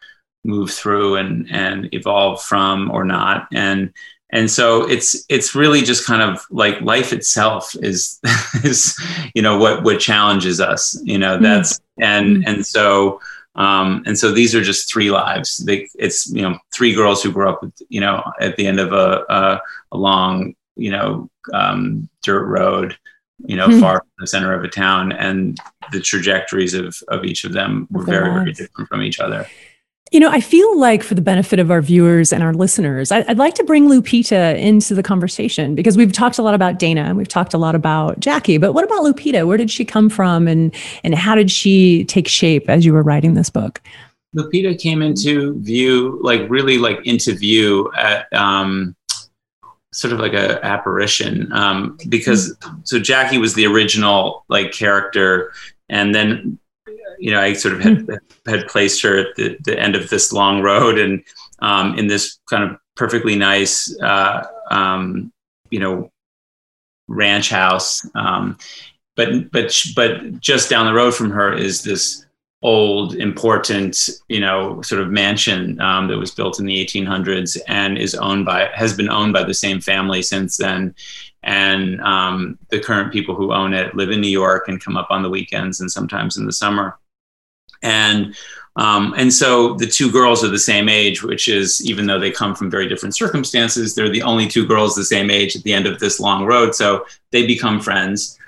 move 0.44 0.72
through 0.72 1.15
and 1.15 1.48
and 1.52 1.94
evolve 1.94 2.41
from 2.41 2.89
or 2.91 3.04
not 3.04 3.48
and 3.54 3.94
and 4.32 4.50
so 4.50 4.89
it's 4.89 5.26
it's 5.30 5.54
really 5.54 5.82
just 5.82 6.06
kind 6.08 6.22
of 6.22 6.44
like 6.50 6.82
life 6.82 7.13
itself 7.13 7.76
is 7.82 8.20
is 8.63 9.00
you 9.36 9.41
know 9.41 9.58
what 9.58 9.84
what 9.84 10.00
challenges 10.00 10.60
us 10.60 11.00
you 11.04 11.17
know 11.17 11.36
mm-hmm. 11.36 11.44
that's 11.44 11.80
mm-hmm. 11.80 12.04
and 12.04 12.48
and 12.48 12.65
so 12.65 13.20
um, 13.56 14.04
and 14.06 14.17
so 14.17 14.32
these 14.32 14.56
are 14.56 14.62
just 14.62 14.91
three 14.91 15.12
lives. 15.12 15.58
They, 15.58 15.89
it's 15.96 16.32
you 16.32 16.41
know 16.41 16.58
three 16.74 16.96
girls 16.96 17.22
who 17.22 17.34
grew 17.34 17.50
up, 17.50 17.62
with, 17.62 17.74
you 17.89 18.00
know, 18.00 18.24
at 18.39 18.56
the 18.56 18.65
end 18.65 18.80
of 18.80 18.94
a, 18.94 19.26
a, 19.30 19.62
a 19.91 19.98
long 19.98 20.56
you 20.82 20.91
know, 20.91 21.30
um, 21.54 22.10
dirt 22.24 22.46
road, 22.46 22.98
you 23.46 23.56
know, 23.56 23.67
hmm. 23.67 23.80
far 23.80 24.00
from 24.00 24.10
the 24.20 24.28
center 24.28 24.54
of 24.54 24.63
a 24.63 24.67
town, 24.67 25.12
and 25.12 25.60
the 25.91 26.00
trajectories 26.00 26.74
of 26.74 26.98
of 27.08 27.24
each 27.24 27.44
of 27.44 27.54
them 27.54 27.88
were 27.91 28.04
very, 28.04 28.30
very 28.32 28.54
different 28.54 28.89
from 28.89 29.02
each 29.02 29.20
other. 29.20 29.48
You 30.12 30.20
know, 30.20 30.30
I 30.30 30.41
feel 30.41 30.78
like 30.78 31.04
for 31.04 31.15
the 31.15 31.22
benefit 31.22 31.58
of 31.58 31.72
our 31.72 31.82
viewers 31.82 32.34
and 32.34 32.44
our 32.44 32.54
listeners, 32.54 33.13
I, 33.13 33.22
would 33.22 33.38
like 33.38 33.54
to 33.56 33.63
bring 33.63 33.88
Lupita 33.88 34.58
into 34.60 34.94
the 34.94 35.02
conversation 35.02 35.74
because 35.74 35.96
we've 35.96 36.12
talked 36.12 36.38
a 36.38 36.41
lot 36.41 36.54
about 36.54 36.80
Dana 36.80 37.04
and 37.04 37.17
we've 37.17 37.30
talked 37.30 37.54
a 37.54 37.58
lot 37.58 37.76
about 37.76 38.20
Jackie. 38.20 38.58
But 38.58 38.74
what 38.74 38.84
about 38.84 39.04
Lupita? 39.04 39.48
Where 39.48 39.58
did 39.58 39.72
she 39.72 39.86
come 39.86 40.10
from, 40.10 40.48
and 40.48 40.76
and 41.04 41.15
how 41.15 41.36
did 41.36 41.50
she 41.50 42.04
take 42.06 42.28
shape 42.28 42.70
as 42.70 42.86
you 42.86 42.94
were 42.94 43.04
writing 43.04 43.36
this 43.36 43.50
book? 43.50 43.82
Lupita 44.36 44.78
came 44.80 45.02
into 45.02 45.60
view, 45.62 46.20
like 46.22 46.41
really 46.50 46.78
like 46.78 47.06
into 47.06 47.34
view 47.34 47.91
at 47.98 48.32
um, 48.34 48.96
sort 49.94 50.14
of 50.14 50.20
like 50.20 50.34
a 50.34 50.64
apparition 50.66 51.52
um, 51.52 51.98
because 52.10 52.56
so 52.84 53.00
Jackie 53.00 53.38
was 53.38 53.54
the 53.54 53.66
original 53.66 54.46
like 54.48 54.72
character, 54.72 55.52
and 55.90 56.16
then 56.16 56.60
you 57.22 57.30
know, 57.32 57.40
I 57.40 57.54
sort 57.54 57.76
of 57.76 57.82
had, 57.82 58.20
had 58.48 58.68
placed 58.68 59.02
her 59.04 59.18
at 59.18 59.36
the, 59.36 59.56
the, 59.64 59.80
end 59.80 59.96
of 59.96 60.10
this 60.10 60.34
long 60.34 60.62
road 60.62 60.98
and 60.98 61.24
um, 61.60 61.98
in 61.98 62.08
this 62.08 62.40
kind 62.50 62.64
of 62.64 62.78
perfectly 62.96 63.36
nice, 63.36 63.96
uh, 64.02 64.44
um, 64.72 65.32
you 65.70 65.80
know, 65.80 66.12
ranch 67.08 67.50
house. 67.50 68.06
Um, 68.16 68.58
but 69.16 69.52
but 69.52 69.80
but 69.96 70.40
just 70.40 70.70
down 70.70 70.88
the 70.88 70.94
road 70.94 71.14
from 71.14 71.30
her 71.30 71.54
is 71.54 71.84
this 71.84 72.26
old, 72.63 73.15
important, 73.15 74.10
you 74.28 74.39
know, 74.39 74.82
sort 74.82 75.02
of 75.02 75.10
mansion 75.10 75.80
um, 75.82 76.08
that 76.08 76.17
was 76.17 76.32
built 76.32 76.60
in 76.60 76.65
the 76.65 76.86
1800s 76.86 77.58
and 77.67 77.97
is 77.97 78.13
owned 78.15 78.45
by 78.45 78.69
has 78.74 78.95
been 78.95 79.10
owned 79.10 79.34
by 79.34 79.43
the 79.43 79.54
same 79.54 79.82
family 79.82 80.21
since 80.21 80.58
then. 80.58 80.93
And 81.43 82.00
um, 82.02 82.60
the 82.69 82.80
current 82.80 83.12
people 83.12 83.34
who 83.34 83.52
own 83.52 83.74
it 83.74 83.95
live 83.95 84.12
in 84.12 84.21
New 84.21 84.28
York 84.28 84.67
and 84.67 84.84
come 84.84 84.95
up 84.95 85.08
on 85.10 85.24
the 85.24 85.30
weekends 85.30 85.82
and 85.82 85.91
sometimes 85.91 86.38
in 86.38 86.45
the 86.45 86.54
summer 86.54 87.00
and 87.82 88.36
um, 88.78 89.13
and 89.17 89.34
so 89.34 89.74
the 89.74 89.86
two 89.86 90.10
girls 90.10 90.45
are 90.45 90.50
the 90.50 90.58
same 90.58 90.88
age, 90.88 91.24
which 91.24 91.50
is 91.50 91.86
even 91.86 92.06
though 92.06 92.19
they 92.19 92.32
come 92.32 92.56
from 92.56 92.71
very 92.71 92.88
different 92.88 93.15
circumstances, 93.15 93.93
they're 93.93 94.10
the 94.10 94.21
only 94.21 94.47
two 94.47 94.65
girls 94.65 94.95
the 94.95 95.04
same 95.04 95.30
age 95.30 95.58
at 95.58 95.63
the 95.63 95.74
end 95.74 95.88
of 95.88 96.00
this 96.00 96.21
long 96.21 96.45
road. 96.45 96.74
So 96.74 97.06
they 97.32 97.45
become 97.45 97.82
friends, 97.82 98.39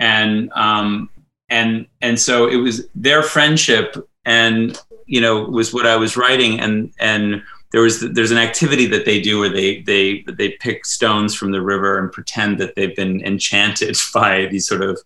and 0.00 0.50
um, 0.54 1.10
and 1.50 1.86
and 2.00 2.18
so 2.18 2.48
it 2.48 2.56
was 2.56 2.86
their 2.94 3.22
friendship, 3.22 3.96
and 4.24 4.80
you 5.06 5.20
know 5.20 5.42
was 5.44 5.72
what 5.72 5.86
I 5.86 5.96
was 5.96 6.16
writing, 6.16 6.60
and 6.60 6.92
and 6.98 7.42
there 7.72 7.82
was 7.82 8.00
there's 8.00 8.30
an 8.30 8.38
activity 8.38 8.86
that 8.86 9.04
they 9.04 9.20
do 9.20 9.40
where 9.40 9.48
they 9.50 9.82
they 9.82 10.24
they 10.26 10.50
pick 10.60 10.86
stones 10.86 11.34
from 11.34 11.50
the 11.52 11.60
river 11.60 11.98
and 11.98 12.10
pretend 12.10 12.58
that 12.58 12.74
they've 12.74 12.96
been 12.96 13.20
enchanted 13.22 13.96
by 14.14 14.46
these 14.46 14.66
sort 14.66 14.82
of 14.82 14.98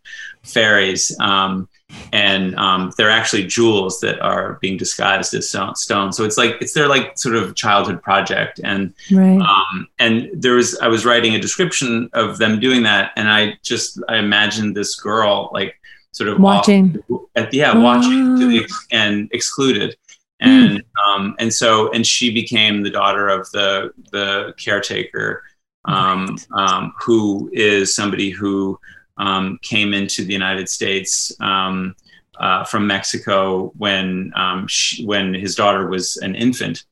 fairies. 0.42 1.16
Um, 1.20 1.68
and 2.12 2.54
um, 2.56 2.92
they're 2.96 3.10
actually 3.10 3.46
jewels 3.46 4.00
that 4.00 4.18
are 4.20 4.58
being 4.60 4.76
disguised 4.76 5.34
as 5.34 5.48
stone. 5.48 6.12
So 6.12 6.24
it's 6.24 6.38
like 6.38 6.56
it's 6.60 6.72
their 6.72 6.88
like 6.88 7.18
sort 7.18 7.36
of 7.36 7.54
childhood 7.54 8.02
project, 8.02 8.60
and 8.64 8.94
right. 9.10 9.40
um, 9.40 9.88
and 9.98 10.30
there 10.32 10.54
was 10.54 10.78
I 10.78 10.88
was 10.88 11.04
writing 11.04 11.34
a 11.34 11.40
description 11.40 12.08
of 12.12 12.38
them 12.38 12.60
doing 12.60 12.82
that, 12.84 13.12
and 13.16 13.28
I 13.28 13.58
just 13.62 14.00
I 14.08 14.16
imagined 14.16 14.74
this 14.74 14.94
girl 14.98 15.50
like 15.52 15.76
sort 16.12 16.28
of 16.28 16.38
watching 16.38 17.02
at 17.34 17.52
yeah 17.52 17.72
oh. 17.74 17.80
watching 17.80 18.36
the, 18.36 18.68
and 18.90 19.28
excluded. 19.32 19.96
And 20.40 20.80
mm. 20.80 20.84
um, 21.06 21.36
and 21.38 21.52
so 21.52 21.90
and 21.92 22.06
she 22.06 22.32
became 22.32 22.82
the 22.82 22.90
daughter 22.90 23.28
of 23.28 23.50
the 23.52 23.92
the 24.10 24.54
caretaker, 24.58 25.44
um, 25.84 26.36
right. 26.50 26.70
um, 26.70 26.94
who 27.00 27.48
is 27.52 27.94
somebody 27.94 28.30
who 28.30 28.78
um, 29.18 29.58
came 29.62 29.94
into 29.94 30.24
the 30.24 30.32
United 30.32 30.68
States 30.68 31.32
um, 31.40 31.94
uh, 32.40 32.64
from 32.64 32.88
Mexico 32.88 33.72
when 33.76 34.32
um, 34.34 34.66
she, 34.66 35.04
when 35.04 35.32
his 35.32 35.54
daughter 35.54 35.86
was 35.86 36.16
an 36.16 36.34
infant, 36.34 36.84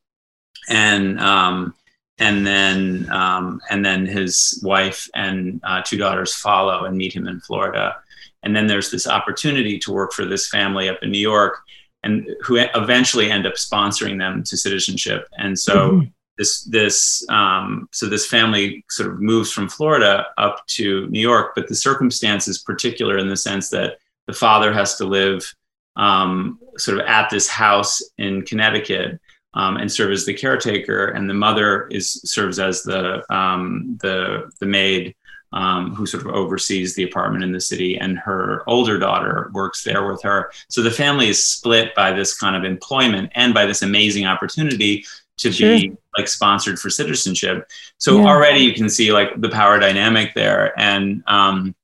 and 0.69 1.19
um, 1.19 1.73
and 2.19 2.47
then 2.47 3.11
um, 3.11 3.59
and 3.69 3.83
then 3.83 4.05
his 4.05 4.61
wife 4.63 5.09
and 5.13 5.59
uh, 5.63 5.81
two 5.85 5.97
daughters 5.97 6.33
follow 6.33 6.85
and 6.85 6.95
meet 6.95 7.13
him 7.13 7.27
in 7.27 7.41
Florida, 7.41 7.97
and 8.43 8.55
then 8.55 8.67
there's 8.67 8.91
this 8.91 9.07
opportunity 9.07 9.77
to 9.79 9.91
work 9.91 10.13
for 10.13 10.25
this 10.25 10.47
family 10.47 10.89
up 10.89 10.99
in 11.01 11.11
New 11.11 11.19
York, 11.19 11.59
and 12.03 12.27
who 12.41 12.57
eventually 12.57 13.29
end 13.29 13.45
up 13.45 13.55
sponsoring 13.55 14.17
them 14.17 14.43
to 14.43 14.57
citizenship, 14.57 15.27
and 15.37 15.57
so. 15.57 15.91
Mm-hmm 15.91 16.09
this 16.37 16.63
this 16.63 17.25
um, 17.29 17.87
so 17.91 18.07
this 18.07 18.25
family 18.25 18.83
sort 18.89 19.11
of 19.11 19.21
moves 19.21 19.51
from 19.51 19.69
Florida 19.69 20.25
up 20.39 20.65
to 20.65 21.07
New 21.09 21.19
York, 21.19 21.51
but 21.55 21.67
the 21.67 21.75
circumstance 21.75 22.47
is 22.47 22.57
particular 22.57 23.19
in 23.19 23.27
the 23.27 23.37
sense 23.37 23.69
that 23.69 23.97
the 24.25 24.33
father 24.33 24.73
has 24.73 24.95
to 24.95 25.05
live 25.05 25.53
um, 25.97 26.59
sort 26.77 26.99
of 26.99 27.05
at 27.05 27.29
this 27.29 27.47
house 27.47 28.01
in 28.17 28.41
Connecticut 28.43 29.19
um, 29.53 29.77
and 29.77 29.91
serve 29.91 30.11
as 30.11 30.25
the 30.25 30.33
caretaker, 30.33 31.09
and 31.09 31.29
the 31.29 31.33
mother 31.33 31.87
is 31.89 32.21
serves 32.23 32.59
as 32.59 32.83
the 32.83 33.23
um, 33.33 33.99
the 34.01 34.51
the 34.59 34.65
maid. 34.65 35.15
Um, 35.53 35.93
who 35.95 36.05
sort 36.05 36.25
of 36.25 36.33
oversees 36.33 36.95
the 36.95 37.03
apartment 37.03 37.43
in 37.43 37.51
the 37.51 37.59
city, 37.59 37.97
and 37.97 38.17
her 38.17 38.63
older 38.67 38.97
daughter 38.97 39.51
works 39.53 39.83
there 39.83 40.07
with 40.09 40.23
her. 40.23 40.49
So 40.69 40.81
the 40.81 40.89
family 40.91 41.27
is 41.27 41.45
split 41.45 41.93
by 41.93 42.13
this 42.13 42.37
kind 42.39 42.55
of 42.55 42.63
employment 42.63 43.33
and 43.35 43.53
by 43.53 43.65
this 43.65 43.81
amazing 43.81 44.25
opportunity 44.25 45.03
to 45.39 45.51
sure. 45.51 45.77
be 45.77 45.91
like 46.17 46.29
sponsored 46.29 46.79
for 46.79 46.89
citizenship. 46.89 47.69
So 47.97 48.19
yeah. 48.19 48.27
already 48.27 48.61
you 48.61 48.73
can 48.73 48.89
see 48.89 49.11
like 49.11 49.41
the 49.41 49.49
power 49.49 49.77
dynamic 49.77 50.33
there. 50.35 50.71
And, 50.79 51.21
um, 51.27 51.75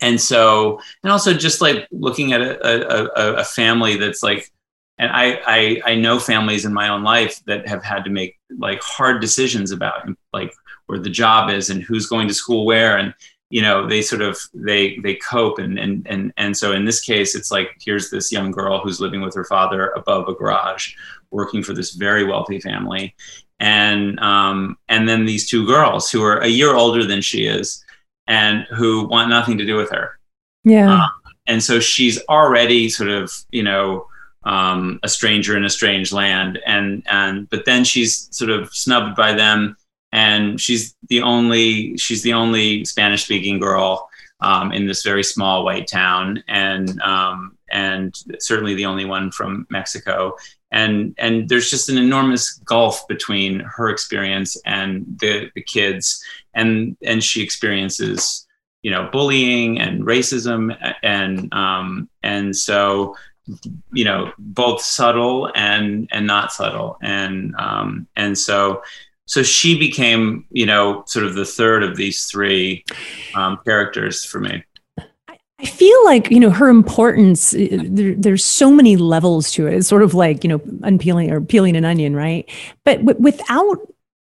and 0.00 0.20
so, 0.20 0.80
and 1.02 1.10
also 1.10 1.32
just 1.32 1.62
like 1.62 1.88
looking 1.90 2.34
at 2.34 2.42
a, 2.42 3.18
a, 3.18 3.34
a 3.36 3.44
family 3.44 3.96
that's 3.96 4.22
like, 4.22 4.50
and 4.98 5.10
I, 5.10 5.40
I, 5.46 5.92
I 5.92 5.94
know 5.94 6.18
families 6.18 6.66
in 6.66 6.74
my 6.74 6.88
own 6.88 7.04
life 7.04 7.40
that 7.46 7.68
have 7.68 7.82
had 7.82 8.04
to 8.04 8.10
make 8.10 8.38
like 8.58 8.82
hard 8.82 9.22
decisions 9.22 9.70
about 9.70 10.08
like 10.32 10.52
where 10.88 10.98
the 10.98 11.08
job 11.08 11.48
is 11.48 11.70
and 11.70 11.82
who's 11.82 12.06
going 12.06 12.28
to 12.28 12.34
school 12.34 12.66
where. 12.66 12.98
And 12.98 13.14
you 13.50 13.62
know 13.62 13.86
they 13.86 14.02
sort 14.02 14.20
of 14.20 14.38
they 14.52 14.98
they 14.98 15.14
cope 15.14 15.58
and 15.58 15.78
and 15.78 16.06
and 16.06 16.34
and 16.36 16.54
so 16.54 16.72
in 16.72 16.84
this 16.84 17.00
case 17.00 17.34
it's 17.34 17.50
like 17.50 17.70
here's 17.80 18.10
this 18.10 18.30
young 18.30 18.50
girl 18.50 18.78
who's 18.78 19.00
living 19.00 19.22
with 19.22 19.34
her 19.34 19.44
father 19.44 19.88
above 19.96 20.28
a 20.28 20.34
garage 20.34 20.92
working 21.30 21.62
for 21.62 21.72
this 21.72 21.92
very 21.92 22.24
wealthy 22.24 22.60
family. 22.60 23.14
And 23.60 24.18
um, 24.20 24.76
and 24.88 25.08
then 25.08 25.24
these 25.24 25.48
two 25.48 25.66
girls 25.66 26.10
who 26.10 26.22
are 26.22 26.38
a 26.38 26.46
year 26.46 26.74
older 26.74 27.04
than 27.04 27.20
she 27.20 27.46
is 27.46 27.84
and 28.26 28.64
who 28.70 29.08
want 29.08 29.30
nothing 29.30 29.58
to 29.58 29.66
do 29.66 29.76
with 29.76 29.90
her. 29.90 30.18
Yeah. 30.64 31.04
Uh, 31.04 31.08
and 31.46 31.62
so 31.62 31.80
she's 31.80 32.22
already 32.28 32.88
sort 32.88 33.10
of 33.10 33.32
you 33.50 33.62
know 33.62 34.06
um, 34.44 35.00
a 35.02 35.08
stranger 35.08 35.56
in 35.56 35.64
a 35.64 35.70
strange 35.70 36.12
land. 36.12 36.60
And 36.66 37.02
and 37.10 37.50
but 37.50 37.64
then 37.64 37.82
she's 37.82 38.28
sort 38.30 38.50
of 38.50 38.72
snubbed 38.72 39.16
by 39.16 39.32
them 39.32 39.76
and 40.12 40.60
she's 40.60 40.94
the 41.08 41.22
only 41.22 41.96
she's 41.96 42.22
the 42.22 42.32
only 42.32 42.84
spanish 42.84 43.24
speaking 43.24 43.58
girl 43.58 44.08
um, 44.40 44.72
in 44.72 44.86
this 44.86 45.02
very 45.02 45.24
small 45.24 45.64
white 45.64 45.86
town. 45.86 46.42
And 46.48 47.00
um, 47.02 47.56
and 47.70 48.14
certainly 48.38 48.74
the 48.74 48.86
only 48.86 49.04
one 49.04 49.30
from 49.30 49.66
mexico. 49.70 50.36
And 50.70 51.14
and 51.18 51.48
there's 51.48 51.70
just 51.70 51.88
an 51.88 51.98
enormous 51.98 52.54
gulf 52.64 53.06
between 53.08 53.60
her 53.60 53.88
experience 53.88 54.56
and 54.64 55.04
the 55.20 55.50
the 55.54 55.62
kids. 55.62 56.22
And 56.54 56.96
and 57.02 57.22
she 57.22 57.42
experiences 57.42 58.46
you 58.82 58.90
know 58.90 59.08
bullying 59.10 59.80
and 59.80 60.04
racism. 60.04 60.76
And 61.02 61.52
um 61.52 62.08
and 62.22 62.54
so 62.54 63.16
you 63.92 64.04
know 64.04 64.32
both 64.38 64.82
subtle 64.82 65.50
and 65.54 66.08
and 66.12 66.26
not 66.26 66.52
subtle. 66.52 66.98
And 67.02 67.54
um 67.56 68.06
and 68.16 68.38
so 68.38 68.82
so 69.28 69.42
she 69.42 69.78
became 69.78 70.44
you 70.50 70.66
know 70.66 71.04
sort 71.06 71.24
of 71.24 71.34
the 71.34 71.44
third 71.44 71.82
of 71.82 71.96
these 71.96 72.24
three 72.24 72.84
um, 73.34 73.58
characters 73.64 74.24
for 74.24 74.40
me 74.40 74.64
I 75.60 75.66
feel 75.66 76.04
like, 76.04 76.30
you 76.30 76.38
know, 76.38 76.50
her 76.50 76.68
importance, 76.68 77.52
uh, 77.52 77.66
there, 77.82 78.14
there's 78.14 78.44
so 78.44 78.70
many 78.70 78.96
levels 78.96 79.50
to 79.52 79.66
it. 79.66 79.74
It's 79.74 79.88
sort 79.88 80.04
of 80.04 80.14
like, 80.14 80.44
you 80.44 80.48
know, 80.48 80.60
unpeeling 80.84 81.32
or 81.32 81.40
peeling 81.40 81.76
an 81.76 81.84
onion, 81.84 82.14
right? 82.14 82.48
But 82.84 83.04
w- 83.04 83.18
without 83.20 83.78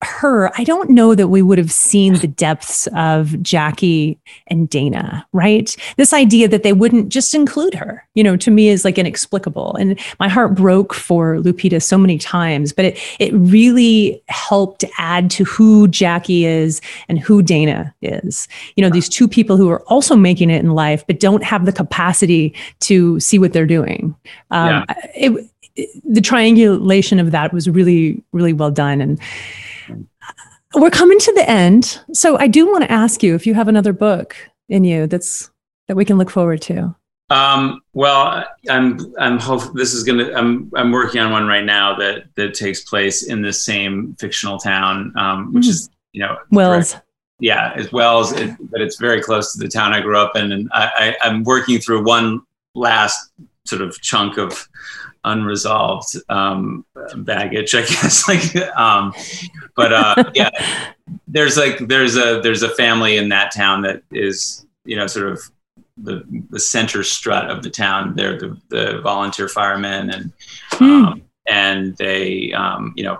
her, 0.04 0.52
I 0.60 0.63
don't 0.63 0.89
know 0.89 1.16
that 1.16 1.30
we 1.30 1.42
would 1.42 1.58
have 1.58 1.72
seen 1.72 2.16
the 2.16 2.28
depths 2.28 2.88
of 2.96 3.42
Jackie 3.42 4.20
and 4.48 4.70
Dana, 4.70 5.26
right? 5.34 5.76
This 5.98 6.13
idea 6.13 6.48
that 6.48 6.63
they 6.63 6.73
wouldn't 6.73 7.10
just 7.10 7.34
include 7.34 7.73
her, 7.73 8.06
you 8.13 8.23
know, 8.23 8.38
to 8.38 8.52
me 8.52 8.69
is 8.69 8.86
like 8.86 8.98
inexplicable. 8.98 9.75
And 9.75 10.00
my 10.19 10.27
heart 10.27 10.56
broke 10.56 10.94
for 10.94 11.38
Lupita 11.38 11.82
so 11.82 11.98
many 11.98 12.17
times, 12.17 12.73
but 12.73 12.86
it 12.86 13.00
it 13.19 13.34
really 13.34 14.21
helped 14.27 14.84
add 14.98 15.30
to 15.32 15.44
who 15.44 15.88
Jackie 15.88 16.46
is 16.46 16.82
and 17.08 17.19
who 17.19 17.42
Dana 17.42 17.94
is. 18.02 18.48
You 18.75 18.84
know, 18.84 18.90
these 18.90 19.10
two 19.10 19.27
people 19.27 19.58
who 19.58 19.69
are 19.69 19.82
also 19.84 20.15
making 20.15 20.50
it 20.50 20.63
in 20.63 20.71
life, 20.71 21.06
but 21.08 21.19
don't 21.19 21.44
have 21.44 21.65
the 21.65 21.71
capacity 21.71 22.54
to 22.82 23.19
see 23.19 23.40
what 23.40 23.54
they're 23.54 23.65
doing. 23.65 24.15
Um, 24.52 24.69
yeah. 24.69 24.86
it, 25.15 25.50
it, 25.75 25.90
the 26.04 26.21
triangulation 26.21 27.19
of 27.19 27.32
that 27.32 27.54
was 27.54 27.69
really, 27.69 28.23
really 28.32 28.54
well 28.54 28.71
done. 28.71 29.02
And 29.02 29.19
we're 30.76 30.90
coming 30.90 31.19
to 31.19 31.34
the 31.34 31.50
end. 31.50 32.02
So 32.13 32.38
I 32.38 32.48
do 32.48 32.71
want 32.71 32.84
to 32.84 32.92
ask 32.92 33.24
you 33.24 33.36
if 33.36 33.46
you 33.46 33.54
have 33.54 33.67
another 33.67 33.94
book 33.94 34.36
in 34.69 34.84
you 34.84 35.08
that's 35.08 35.52
that 35.88 35.96
we 35.96 36.06
can 36.06 36.17
look 36.17 36.30
forward 36.30 36.62
to. 36.63 36.96
Um, 37.30 37.82
well, 37.94 38.46
I'm 38.69 39.00
I'm 39.17 39.40
hope 39.40 39.74
this 39.74 39.94
is 39.94 40.04
gonna 40.04 40.32
I'm 40.34 40.71
I'm 40.76 40.92
working 40.92 41.21
on 41.21 41.32
one 41.32 41.48
right 41.48 41.65
now 41.65 41.96
that 41.98 42.26
that 42.36 42.54
takes 42.54 42.82
place 42.82 43.24
in 43.24 43.42
the 43.42 43.54
same 43.54 44.15
fictional 44.19 44.60
town, 44.60 45.13
um, 45.17 45.54
which 45.54 45.65
mm. 45.65 45.69
is 45.69 45.90
you 46.12 46.21
know 46.21 46.38
Wells. 46.52 46.92
Direct, 46.92 47.06
yeah, 47.40 47.74
as 47.76 47.92
well 47.92 48.19
as 48.19 48.34
it, 48.34 48.56
but 48.71 48.82
it's 48.82 49.00
very 49.00 49.21
close 49.21 49.54
to 49.54 49.60
the 49.60 49.67
town 49.67 49.94
I 49.94 50.02
grew 50.02 50.17
up 50.17 50.36
in, 50.36 50.52
and 50.52 50.69
I, 50.74 51.15
I 51.21 51.28
I'm 51.28 51.44
working 51.44 51.80
through 51.80 52.06
one 52.06 52.42
last 52.76 53.32
sort 53.65 53.82
of 53.82 54.00
chunk 54.02 54.38
of 54.38 54.67
unresolved 55.24 56.15
um, 56.30 56.86
baggage, 57.17 57.76
I 57.76 57.82
guess. 57.82 58.28
like, 58.28 58.56
um, 58.78 59.13
but 59.76 59.94
uh, 59.94 60.32
yeah, 60.34 60.50
there's 61.28 61.58
like 61.58 61.80
there's 61.88 62.15
a 62.15 62.42
there's 62.42 62.63
a 62.63 62.69
family 62.69 63.17
in 63.17 63.30
that 63.30 63.54
town 63.54 63.82
that 63.84 64.04
is 64.12 64.65
you 64.86 64.96
know 64.96 65.08
sort 65.08 65.30
of 65.30 65.42
the 65.98 66.24
the 66.50 66.60
center 66.60 67.04
strut 67.04 67.50
of 67.50 67.63
the 67.63 67.69
town. 67.69 68.15
They're 68.15 68.40
the, 68.40 68.58
the 68.69 69.02
volunteer 69.02 69.48
firemen 69.48 70.10
and 70.10 70.32
mm. 70.71 71.21
and 71.48 71.96
they 71.98 72.54
um, 72.54 72.94
you 72.96 73.04
know 73.04 73.19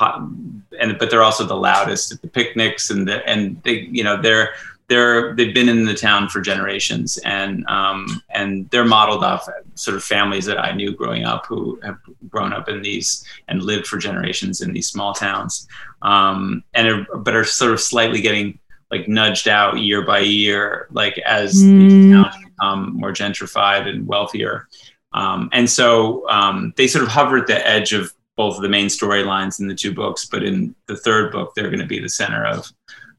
and 0.00 0.98
but 0.98 1.10
they're 1.10 1.22
also 1.22 1.44
the 1.44 1.56
loudest 1.56 2.12
at 2.12 2.22
the 2.22 2.28
picnics 2.28 2.90
and 2.90 3.08
the, 3.08 3.28
and 3.28 3.60
they 3.62 3.88
you 3.90 4.04
know 4.04 4.20
they're 4.20 4.54
they're 4.88 5.34
they've 5.34 5.54
been 5.54 5.68
in 5.68 5.84
the 5.84 5.94
town 5.94 6.28
for 6.28 6.40
generations 6.40 7.18
and 7.24 7.66
um, 7.66 8.22
and 8.30 8.68
they're 8.70 8.84
modeled 8.84 9.24
off 9.24 9.48
sort 9.74 9.96
of 9.96 10.04
families 10.04 10.44
that 10.46 10.58
I 10.58 10.72
knew 10.72 10.92
growing 10.92 11.24
up 11.24 11.46
who 11.46 11.78
have 11.82 11.98
grown 12.28 12.52
up 12.52 12.68
in 12.68 12.82
these 12.82 13.24
and 13.48 13.62
lived 13.62 13.86
for 13.86 13.98
generations 13.98 14.60
in 14.60 14.72
these 14.72 14.88
small 14.88 15.12
towns 15.12 15.66
um, 16.02 16.62
and 16.74 16.88
are, 16.88 17.06
but 17.18 17.34
are 17.34 17.44
sort 17.44 17.72
of 17.72 17.80
slightly 17.80 18.20
getting 18.20 18.58
like 18.90 19.08
nudged 19.08 19.48
out 19.48 19.78
year 19.78 20.04
by 20.04 20.20
year 20.20 20.88
like 20.90 21.18
as 21.18 21.54
mm. 21.54 21.78
these 21.78 22.12
towns 22.12 22.36
become 22.44 22.94
more 22.94 23.12
gentrified 23.12 23.88
and 23.88 24.06
wealthier 24.06 24.68
um, 25.12 25.48
and 25.52 25.68
so 25.68 26.28
um, 26.28 26.72
they 26.76 26.86
sort 26.86 27.04
of 27.04 27.10
hover 27.10 27.38
at 27.38 27.46
the 27.46 27.66
edge 27.66 27.92
of 27.92 28.12
both 28.36 28.56
of 28.56 28.62
the 28.62 28.68
main 28.68 28.86
storylines 28.86 29.60
in 29.60 29.68
the 29.68 29.74
two 29.74 29.92
books 29.92 30.24
but 30.26 30.42
in 30.42 30.74
the 30.86 30.96
third 30.96 31.32
book 31.32 31.52
they're 31.54 31.70
going 31.70 31.80
to 31.80 31.86
be 31.86 31.98
the 31.98 32.08
center 32.08 32.44
of 32.44 32.70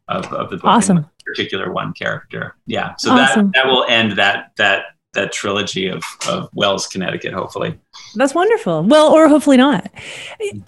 of, 0.08 0.32
of 0.34 0.50
the 0.50 0.58
book. 0.58 0.66
Awesome. 0.66 1.06
Particular 1.26 1.72
one 1.72 1.94
character. 1.94 2.56
Yeah. 2.66 2.96
So 2.98 3.12
awesome. 3.12 3.52
that 3.52 3.64
that 3.64 3.68
will 3.68 3.86
end 3.86 4.14
that 4.14 4.52
that 4.58 4.86
that 5.16 5.32
trilogy 5.32 5.88
of 5.88 6.04
of 6.30 6.50
Wells, 6.54 6.88
Connecticut. 6.88 7.34
Hopefully. 7.34 7.78
That's 8.16 8.36
wonderful. 8.36 8.84
Well, 8.84 9.14
or 9.14 9.28
hopefully 9.28 9.58
not. 9.58 9.90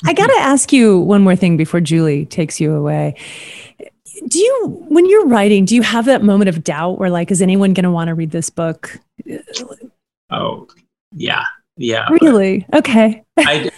I 0.05 0.13
got 0.13 0.27
to 0.27 0.35
ask 0.39 0.73
you 0.73 0.99
one 0.99 1.21
more 1.21 1.35
thing 1.35 1.57
before 1.57 1.81
Julie 1.81 2.25
takes 2.25 2.59
you 2.59 2.73
away. 2.73 3.15
Do 4.27 4.39
you, 4.39 4.85
when 4.89 5.07
you're 5.07 5.27
writing, 5.27 5.65
do 5.65 5.75
you 5.75 5.83
have 5.83 6.05
that 6.05 6.23
moment 6.23 6.49
of 6.49 6.63
doubt 6.63 6.97
where, 6.97 7.11
like, 7.11 7.29
is 7.29 7.39
anyone 7.39 7.73
going 7.73 7.83
to 7.83 7.91
want 7.91 8.07
to 8.07 8.15
read 8.15 8.31
this 8.31 8.49
book? 8.49 8.99
Oh, 10.31 10.67
yeah, 11.15 11.45
yeah. 11.77 12.07
Really? 12.21 12.65
Okay. 12.73 13.23
I, 13.37 13.69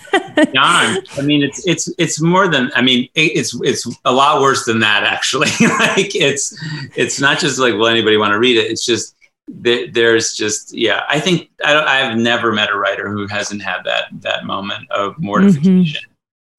I 1.18 1.22
mean, 1.22 1.44
it's 1.44 1.68
it's 1.68 1.94
it's 1.98 2.22
more 2.22 2.48
than. 2.48 2.72
I 2.74 2.82
mean, 2.82 3.10
it's 3.16 3.54
it's 3.62 3.86
a 4.06 4.14
lot 4.14 4.42
worse 4.42 4.66
than 4.66 4.80
that. 4.80 5.04
Actually, 5.04 5.50
like 5.80 6.16
it's 6.16 6.58
it's 6.96 7.20
not 7.20 7.40
just 7.40 7.60
like 7.60 7.74
will 7.74 7.88
anybody 7.88 8.16
want 8.16 8.32
to 8.32 8.40
read 8.40 8.58
it. 8.58 8.72
It's 8.72 8.86
just 8.86 9.16
there's 9.50 10.34
just 10.34 10.74
yeah. 10.74 11.04
I 11.10 11.20
think 11.20 11.50
I 11.66 11.76
I've 11.76 12.18
never 12.18 12.52
met 12.52 12.70
a 12.70 12.78
writer 12.78 13.10
who 13.10 13.28
hasn't 13.28 13.62
had 13.62 13.84
that 13.86 14.06
that 14.22 14.46
moment 14.46 14.90
of 14.92 15.18
mortification. 15.20 16.04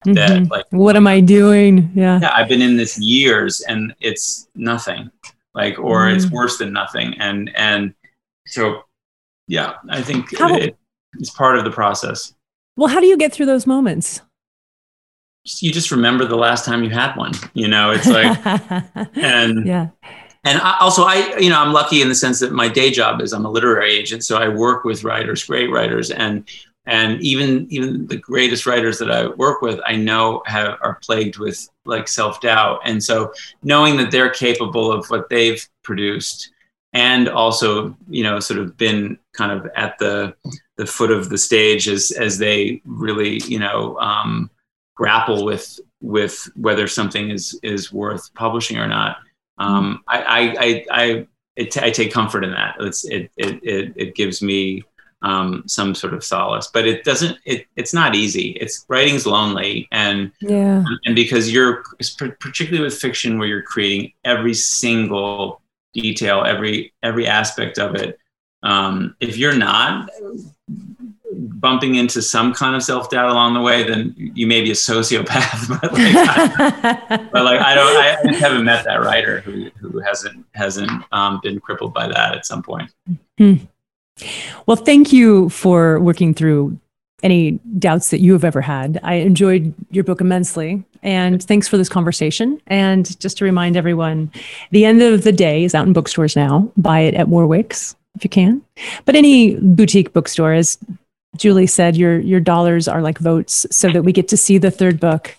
Mm-hmm. 0.05 0.13
That 0.13 0.29
mm-hmm. 0.31 0.51
like, 0.51 0.65
what 0.71 0.95
am 0.95 1.07
I 1.07 1.19
doing? 1.19 1.91
Yeah, 1.93 2.19
yeah. 2.21 2.33
I've 2.33 2.49
been 2.49 2.61
in 2.61 2.75
this 2.75 2.99
years, 2.99 3.61
and 3.61 3.93
it's 3.99 4.47
nothing. 4.55 5.11
Like, 5.53 5.77
or 5.77 6.07
mm. 6.07 6.15
it's 6.15 6.29
worse 6.31 6.57
than 6.57 6.73
nothing. 6.73 7.13
And 7.19 7.51
and 7.55 7.93
so, 8.47 8.83
yeah, 9.47 9.75
I 9.89 10.01
think 10.01 10.37
How- 10.37 10.55
it, 10.55 10.75
it's 11.19 11.29
part 11.29 11.57
of 11.57 11.63
the 11.63 11.71
process. 11.71 12.33
Well, 12.77 12.87
how 12.87 12.99
do 12.99 13.05
you 13.05 13.17
get 13.17 13.33
through 13.33 13.47
those 13.47 13.67
moments? 13.67 14.21
You 15.59 15.71
just 15.71 15.91
remember 15.91 16.25
the 16.25 16.35
last 16.35 16.65
time 16.65 16.83
you 16.83 16.89
had 16.89 17.15
one. 17.15 17.33
You 17.53 17.67
know, 17.67 17.91
it's 17.91 18.07
like, 18.07 18.37
and 19.15 19.65
yeah. 19.65 19.89
And 20.43 20.59
I, 20.59 20.77
also, 20.79 21.03
I, 21.03 21.37
you 21.37 21.49
know, 21.49 21.59
I'm 21.59 21.71
lucky 21.71 22.01
in 22.01 22.09
the 22.09 22.15
sense 22.15 22.39
that 22.39 22.51
my 22.51 22.67
day 22.67 22.89
job 22.89 23.21
is 23.21 23.31
I'm 23.31 23.45
a 23.45 23.51
literary 23.51 23.93
agent, 23.93 24.23
so 24.25 24.37
I 24.37 24.47
work 24.47 24.83
with 24.83 25.03
writers, 25.03 25.43
great 25.43 25.69
writers, 25.69 26.09
and 26.09 26.49
and 26.87 27.21
even 27.21 27.67
even 27.69 28.07
the 28.07 28.17
greatest 28.17 28.65
writers 28.65 28.97
that 28.97 29.11
I 29.11 29.27
work 29.27 29.61
with, 29.61 29.79
I 29.85 29.95
know 29.95 30.41
have 30.47 30.79
are 30.81 30.99
plagued 31.03 31.37
with 31.37 31.69
like 31.85 32.07
self 32.07 32.41
doubt, 32.41 32.79
and 32.85 33.03
so 33.03 33.31
knowing 33.61 33.97
that 33.97 34.09
they're 34.09 34.31
capable 34.31 34.91
of 34.91 35.05
what 35.07 35.29
they've 35.29 35.63
produced, 35.83 36.51
and 36.93 37.29
also 37.29 37.95
you 38.09 38.23
know 38.23 38.39
sort 38.39 38.59
of 38.59 38.75
been 38.77 39.19
kind 39.33 39.51
of 39.51 39.69
at 39.75 39.99
the 39.99 40.35
the 40.77 40.87
foot 40.87 41.11
of 41.11 41.29
the 41.29 41.37
stage 41.37 41.87
as 41.87 42.11
as 42.11 42.39
they 42.39 42.81
really 42.85 43.37
you 43.45 43.59
know 43.59 43.95
um, 43.99 44.49
grapple 44.95 45.45
with 45.45 45.79
with 46.01 46.49
whether 46.55 46.87
something 46.87 47.29
is 47.29 47.59
is 47.61 47.93
worth 47.93 48.33
publishing 48.33 48.77
or 48.77 48.87
not. 48.87 49.17
Um, 49.61 50.03
I 50.07 50.21
I 50.21 50.39
I, 50.39 50.85
I, 50.91 51.27
it, 51.55 51.77
I 51.77 51.91
take 51.91 52.11
comfort 52.11 52.43
in 52.43 52.51
that. 52.51 52.75
It's 52.79 53.05
it 53.05 53.31
it 53.37 53.63
it, 53.63 53.93
it 53.95 54.15
gives 54.15 54.41
me 54.41 54.83
um, 55.21 55.63
some 55.67 55.93
sort 55.93 56.13
of 56.13 56.23
solace, 56.23 56.67
but 56.73 56.87
it 56.87 57.03
doesn't. 57.03 57.37
It 57.45 57.67
it's 57.75 57.93
not 57.93 58.15
easy. 58.15 58.51
It's 58.59 58.85
writing's 58.87 59.25
lonely, 59.27 59.87
and 59.91 60.31
yeah, 60.41 60.83
and 61.05 61.15
because 61.15 61.51
you're 61.51 61.83
particularly 62.39 62.83
with 62.83 62.97
fiction 62.97 63.37
where 63.37 63.47
you're 63.47 63.61
creating 63.61 64.13
every 64.23 64.55
single 64.55 65.61
detail, 65.93 66.43
every 66.43 66.93
every 67.03 67.27
aspect 67.27 67.77
of 67.77 67.95
it. 67.95 68.17
Um, 68.63 69.15
if 69.19 69.37
you're 69.37 69.55
not 69.55 70.09
bumping 71.33 71.95
into 71.95 72.21
some 72.21 72.53
kind 72.53 72.75
of 72.75 72.83
self 72.83 73.09
doubt 73.09 73.29
along 73.29 73.53
the 73.53 73.61
way, 73.61 73.83
then 73.83 74.13
you 74.17 74.47
may 74.47 74.61
be 74.61 74.71
a 74.71 74.75
sociopath. 74.75 75.69
but, 75.81 75.93
like, 75.93 76.01
I, 76.03 77.29
but 77.31 77.43
like 77.43 77.59
I 77.59 77.75
don't, 77.75 78.35
I 78.35 78.37
haven't 78.37 78.65
met 78.65 78.85
that 78.85 79.01
writer 79.01 79.41
who 79.41 79.69
who 79.79 79.99
hasn't 79.99 80.45
hasn't 80.53 80.91
um, 81.11 81.39
been 81.43 81.59
crippled 81.59 81.93
by 81.93 82.07
that 82.07 82.35
at 82.35 82.45
some 82.45 82.61
point. 82.63 82.91
Hmm. 83.37 83.55
Well, 84.65 84.77
thank 84.77 85.11
you 85.11 85.49
for 85.49 85.99
working 85.99 86.33
through 86.33 86.77
any 87.23 87.59
doubts 87.77 88.09
that 88.09 88.19
you 88.19 88.33
have 88.33 88.43
ever 88.43 88.61
had. 88.61 88.99
I 89.03 89.15
enjoyed 89.15 89.73
your 89.91 90.03
book 90.03 90.21
immensely. 90.21 90.83
And 91.03 91.43
thanks 91.43 91.67
for 91.67 91.77
this 91.77 91.89
conversation. 91.89 92.61
And 92.67 93.19
just 93.19 93.37
to 93.37 93.45
remind 93.45 93.75
everyone, 93.75 94.31
the 94.71 94.85
end 94.85 95.01
of 95.01 95.23
the 95.23 95.31
day 95.31 95.63
is 95.63 95.73
out 95.73 95.87
in 95.87 95.93
bookstores 95.93 96.35
now. 96.35 96.71
Buy 96.77 96.99
it 97.01 97.15
at 97.15 97.27
Warwick's 97.27 97.95
if 98.15 98.23
you 98.23 98.29
can. 98.29 98.61
But 99.05 99.15
any 99.15 99.55
boutique 99.55 100.13
bookstore, 100.13 100.53
as 100.53 100.77
Julie 101.37 101.67
said, 101.67 101.95
your 101.95 102.19
your 102.19 102.39
dollars 102.39 102.87
are 102.87 103.01
like 103.01 103.17
votes, 103.17 103.65
so 103.71 103.89
that 103.91 104.03
we 104.03 104.11
get 104.11 104.27
to 104.29 104.37
see 104.37 104.57
the 104.57 104.71
third 104.71 104.99
book. 104.99 105.35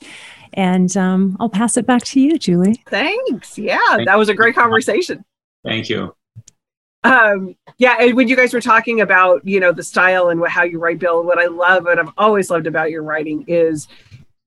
And 0.54 0.94
um, 0.96 1.36
I'll 1.40 1.48
pass 1.48 1.76
it 1.76 1.86
back 1.86 2.02
to 2.04 2.20
you, 2.20 2.38
Julie. 2.38 2.82
Thanks. 2.88 3.58
Yeah, 3.58 3.98
that 4.04 4.18
was 4.18 4.28
a 4.28 4.34
great 4.34 4.54
conversation. 4.54 5.24
Thank 5.64 5.88
you. 5.88 6.14
Um, 7.04 7.56
yeah, 7.78 7.96
and 8.00 8.14
when 8.14 8.28
you 8.28 8.36
guys 8.36 8.54
were 8.54 8.60
talking 8.60 9.00
about 9.00 9.46
you 9.46 9.60
know 9.60 9.72
the 9.72 9.82
style 9.82 10.28
and 10.28 10.40
what, 10.40 10.50
how 10.50 10.62
you 10.62 10.78
write, 10.78 10.98
Bill, 10.98 11.24
what 11.24 11.38
I 11.38 11.46
love 11.46 11.86
and 11.86 11.98
I've 11.98 12.12
always 12.16 12.50
loved 12.50 12.66
about 12.66 12.90
your 12.90 13.02
writing 13.02 13.44
is 13.48 13.88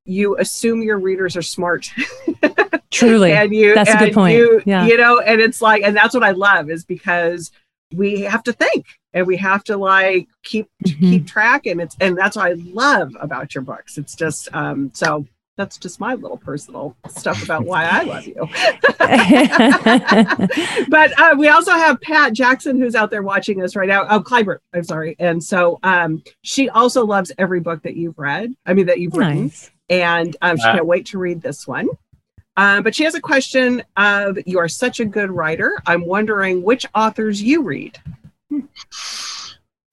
you 0.06 0.38
assume 0.38 0.82
your 0.82 1.00
readers 1.00 1.36
are 1.36 1.42
smart. 1.42 1.92
Truly, 2.92 3.34
and 3.34 3.54
you 3.54 3.74
that's 3.74 3.90
and 3.90 4.02
a 4.02 4.06
good 4.06 4.14
point. 4.14 4.38
You, 4.38 4.62
yeah, 4.66 4.86
you 4.86 4.98
know, 4.98 5.20
and 5.20 5.42
it's 5.42 5.62
like, 5.62 5.84
and 5.84 5.96
that's 5.96 6.14
what 6.14 6.24
I 6.24 6.32
love 6.32 6.70
is 6.70 6.86
because 6.86 7.52
we 7.94 8.22
have 8.22 8.44
to 8.44 8.54
think 8.54 8.86
and 9.14 9.28
we 9.28 9.38
have 9.38 9.64
to 9.66 9.78
like 9.78 10.28
keep 10.44 10.70
mm-hmm. 10.84 11.10
keep 11.10 11.28
track 11.28 11.66
and 11.66 11.82
it's 11.82 11.96
and 12.00 12.18
that's 12.18 12.36
what 12.36 12.48
I 12.48 12.54
love 12.54 13.16
about 13.20 13.56
your 13.56 13.64
books. 13.64 13.98
It's 13.98 14.16
just 14.16 14.54
um 14.54 14.92
so 14.94 15.26
that's 15.58 15.78
just 15.78 16.00
my 16.00 16.16
little 16.16 16.38
personal 16.38 16.96
stuff 17.08 17.44
about 17.44 17.66
why 17.66 17.86
I 17.86 18.04
love 18.04 18.28
you. 18.28 18.36
but 20.90 21.20
uh, 21.20 21.36
we 21.38 21.48
also 21.48 21.72
have 21.72 22.02
Pat 22.02 22.34
Jackson, 22.34 22.78
who's 22.78 22.96
out 22.96 23.10
there 23.10 23.24
watching 23.24 23.64
us 23.64 23.76
right 23.76 23.88
now. 23.88 24.06
Oh, 24.10 24.20
Clyburn, 24.20 24.58
I'm 24.74 24.84
sorry. 24.84 25.16
And 25.18 25.42
so 25.42 25.80
um, 25.84 26.22
she 26.42 26.68
also 26.70 27.06
loves 27.06 27.32
every 27.38 27.62
book 27.62 27.84
that 27.84 27.96
you've 27.96 28.20
read. 28.20 28.54
I 28.66 28.74
mean, 28.74 28.88
that 28.88 29.00
you've 29.00 29.14
nice. 29.14 29.38
written. 29.38 29.52
And 29.88 30.36
um, 30.42 30.58
she 30.58 30.64
can't 30.64 30.86
wait 30.86 31.06
to 31.08 31.20
read 31.20 31.42
this 31.42 31.68
one. 31.68 31.88
Uh, 32.58 32.82
but 32.82 32.96
she 32.96 33.04
has 33.04 33.16
a 33.16 33.22
question 33.22 33.84
of 33.98 34.38
you 34.46 34.60
are 34.60 34.70
such 34.70 35.00
a 35.00 35.06
good 35.06 35.30
writer. 35.32 35.82
I'm 35.86 36.06
wondering 36.06 36.64
which 36.64 36.86
authors 36.96 37.42
you 37.42 37.62
read. 37.62 38.00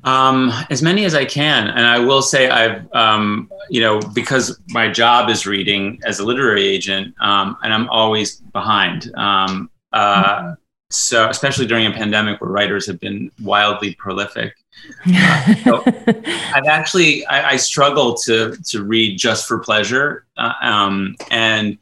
Um, 0.04 0.52
as 0.68 0.82
many 0.82 1.04
as 1.04 1.14
I 1.14 1.24
can, 1.24 1.68
and 1.68 1.86
I 1.86 1.98
will 2.00 2.22
say 2.22 2.50
I've, 2.50 2.92
um, 2.92 3.50
you 3.70 3.80
know, 3.80 4.00
because 4.00 4.60
my 4.70 4.88
job 4.88 5.30
is 5.30 5.46
reading 5.46 6.00
as 6.04 6.18
a 6.18 6.24
literary 6.24 6.66
agent, 6.66 7.14
um, 7.20 7.56
and 7.62 7.72
I'm 7.72 7.88
always 7.88 8.36
behind. 8.52 9.12
Um, 9.14 9.70
uh, 9.92 10.24
mm-hmm. 10.24 10.52
So, 10.90 11.28
especially 11.30 11.66
during 11.66 11.86
a 11.86 11.92
pandemic 11.92 12.40
where 12.40 12.50
writers 12.50 12.86
have 12.86 13.00
been 13.00 13.30
wildly 13.42 13.94
prolific, 13.94 14.54
uh, 15.06 15.54
so 15.64 15.82
I've 15.86 16.66
actually 16.66 17.24
I, 17.26 17.52
I, 17.52 17.56
struggle 17.56 18.14
to 18.24 18.56
to 18.68 18.84
read 18.84 19.16
just 19.16 19.48
for 19.48 19.58
pleasure, 19.60 20.26
uh, 20.36 20.52
um, 20.60 21.16
and 21.30 21.78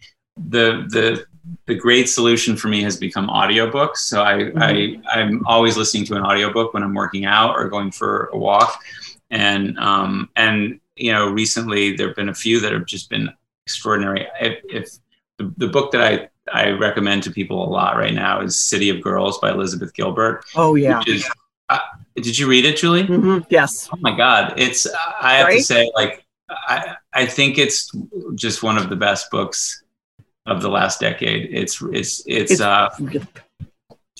the 0.48 0.86
the 0.88 1.26
the 1.66 1.74
great 1.74 2.08
solution 2.08 2.56
for 2.56 2.68
me 2.68 2.82
has 2.82 2.96
become 2.96 3.28
audiobooks. 3.28 3.98
So 3.98 4.22
I, 4.22 4.34
mm-hmm. 4.34 4.58
I 4.58 5.20
I'm 5.20 5.46
always 5.46 5.76
listening 5.76 6.04
to 6.06 6.16
an 6.16 6.22
audiobook 6.22 6.74
when 6.74 6.82
I'm 6.82 6.94
working 6.94 7.24
out 7.24 7.56
or 7.56 7.68
going 7.68 7.90
for 7.90 8.30
a 8.32 8.38
walk. 8.38 8.82
And 9.30 9.78
um, 9.78 10.28
and 10.36 10.80
you 10.96 11.12
know, 11.12 11.28
recently 11.28 11.96
there 11.96 12.08
have 12.08 12.16
been 12.16 12.28
a 12.28 12.34
few 12.34 12.60
that 12.60 12.72
have 12.72 12.86
just 12.86 13.08
been 13.10 13.30
extraordinary. 13.66 14.26
If, 14.40 14.58
if 14.68 14.90
the, 15.38 15.52
the 15.56 15.68
book 15.68 15.92
that 15.92 16.02
I 16.02 16.28
I 16.52 16.70
recommend 16.70 17.22
to 17.24 17.30
people 17.30 17.64
a 17.64 17.70
lot 17.70 17.96
right 17.96 18.14
now 18.14 18.40
is 18.40 18.58
City 18.58 18.90
of 18.90 19.00
Girls 19.00 19.38
by 19.38 19.50
Elizabeth 19.50 19.94
Gilbert. 19.94 20.44
Oh 20.56 20.74
yeah. 20.74 21.02
Is, 21.06 21.28
uh, 21.68 21.78
did 22.16 22.36
you 22.36 22.48
read 22.48 22.64
it, 22.64 22.76
Julie? 22.76 23.04
Mm-hmm. 23.04 23.46
Yes. 23.50 23.88
Oh 23.92 23.98
my 24.00 24.16
God! 24.16 24.54
It's 24.56 24.86
I 25.20 25.36
have 25.36 25.46
right? 25.46 25.58
to 25.58 25.62
say, 25.62 25.90
like, 25.94 26.24
I 26.50 26.96
I 27.12 27.26
think 27.26 27.58
it's 27.58 27.92
just 28.34 28.62
one 28.64 28.76
of 28.76 28.88
the 28.88 28.96
best 28.96 29.30
books 29.30 29.84
of 30.46 30.62
the 30.62 30.68
last 30.68 31.00
decade. 31.00 31.48
It's 31.52 31.80
it's 31.92 32.22
it's, 32.26 32.52
it's 32.52 32.60
uh, 32.60 32.88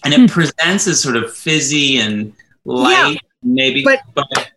and 0.05 0.15
it 0.15 0.31
presents 0.31 0.87
as 0.87 1.01
sort 1.01 1.17
of 1.17 1.33
fizzy 1.35 1.99
and 1.99 2.33
light, 2.65 3.13
yeah, 3.13 3.21
maybe, 3.43 3.83
but, 3.83 4.01
but 4.15 4.51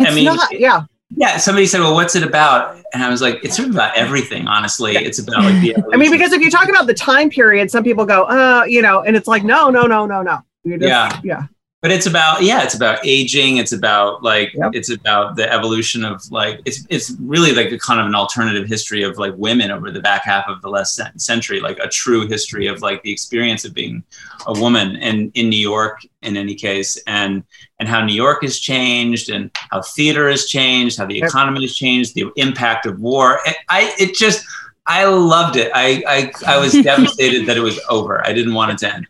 I 0.00 0.14
mean, 0.14 0.24
not, 0.24 0.58
yeah. 0.58 0.84
Yeah, 1.16 1.36
somebody 1.36 1.66
said, 1.66 1.80
"Well, 1.80 1.94
what's 1.94 2.16
it 2.16 2.24
about?" 2.24 2.82
And 2.92 3.00
I 3.02 3.08
was 3.08 3.22
like, 3.22 3.38
"It's 3.44 3.56
sort 3.56 3.68
of 3.68 3.74
about 3.76 3.96
everything, 3.96 4.48
honestly. 4.48 4.94
Yeah. 4.94 5.00
It's 5.00 5.20
about 5.20 5.44
like 5.44 5.60
the." 5.60 5.76
I 5.92 5.96
mean, 5.96 6.10
because 6.10 6.32
if 6.32 6.42
you 6.42 6.50
talk 6.50 6.68
about 6.68 6.88
the 6.88 6.94
time 6.94 7.30
period, 7.30 7.70
some 7.70 7.84
people 7.84 8.04
go, 8.04 8.24
"Uh, 8.24 8.64
you 8.66 8.82
know," 8.82 9.02
and 9.02 9.16
it's 9.16 9.28
like, 9.28 9.44
no, 9.44 9.70
no, 9.70 9.86
no, 9.86 10.04
no, 10.04 10.22
no. 10.22 10.40
Just, 10.66 10.82
yeah, 10.82 11.20
yeah 11.22 11.46
but 11.82 11.90
it's 11.90 12.06
about 12.06 12.42
yeah 12.42 12.62
it's 12.62 12.74
about 12.74 12.98
aging 13.04 13.58
it's 13.58 13.72
about 13.72 14.22
like 14.22 14.52
yep. 14.54 14.70
it's 14.74 14.90
about 14.90 15.36
the 15.36 15.52
evolution 15.52 16.04
of 16.04 16.20
like 16.30 16.60
it's 16.64 16.86
it's 16.90 17.10
really 17.20 17.52
like 17.52 17.70
a 17.70 17.78
kind 17.78 18.00
of 18.00 18.06
an 18.06 18.14
alternative 18.14 18.66
history 18.66 19.02
of 19.02 19.18
like 19.18 19.34
women 19.36 19.70
over 19.70 19.90
the 19.90 20.00
back 20.00 20.24
half 20.24 20.46
of 20.48 20.60
the 20.62 20.68
last 20.68 21.00
century 21.16 21.60
like 21.60 21.78
a 21.78 21.88
true 21.88 22.26
history 22.26 22.66
of 22.66 22.82
like 22.82 23.02
the 23.02 23.12
experience 23.12 23.64
of 23.64 23.74
being 23.74 24.02
a 24.46 24.58
woman 24.58 24.96
and 24.96 25.30
in 25.34 25.48
new 25.48 25.58
york 25.58 26.00
in 26.22 26.36
any 26.36 26.54
case 26.54 26.96
and 27.06 27.44
and 27.78 27.88
how 27.88 28.02
new 28.02 28.14
york 28.14 28.42
has 28.42 28.58
changed 28.58 29.28
and 29.30 29.50
how 29.70 29.82
theater 29.82 30.28
has 30.28 30.46
changed 30.46 30.98
how 30.98 31.06
the 31.06 31.18
economy 31.18 31.60
has 31.62 31.76
changed 31.76 32.14
the 32.14 32.30
impact 32.36 32.86
of 32.86 33.00
war. 33.00 33.40
I 33.68 33.94
it 33.98 34.14
just 34.14 34.44
i 34.86 35.04
loved 35.04 35.56
it. 35.56 35.70
I 35.74 36.02
i, 36.06 36.32
I 36.46 36.58
was 36.58 36.72
devastated 36.82 37.46
that 37.46 37.56
it 37.56 37.60
was 37.60 37.78
over. 37.88 38.26
I 38.26 38.32
didn't 38.32 38.54
want 38.54 38.72
it 38.72 38.78
to 38.78 38.94
end 38.94 39.06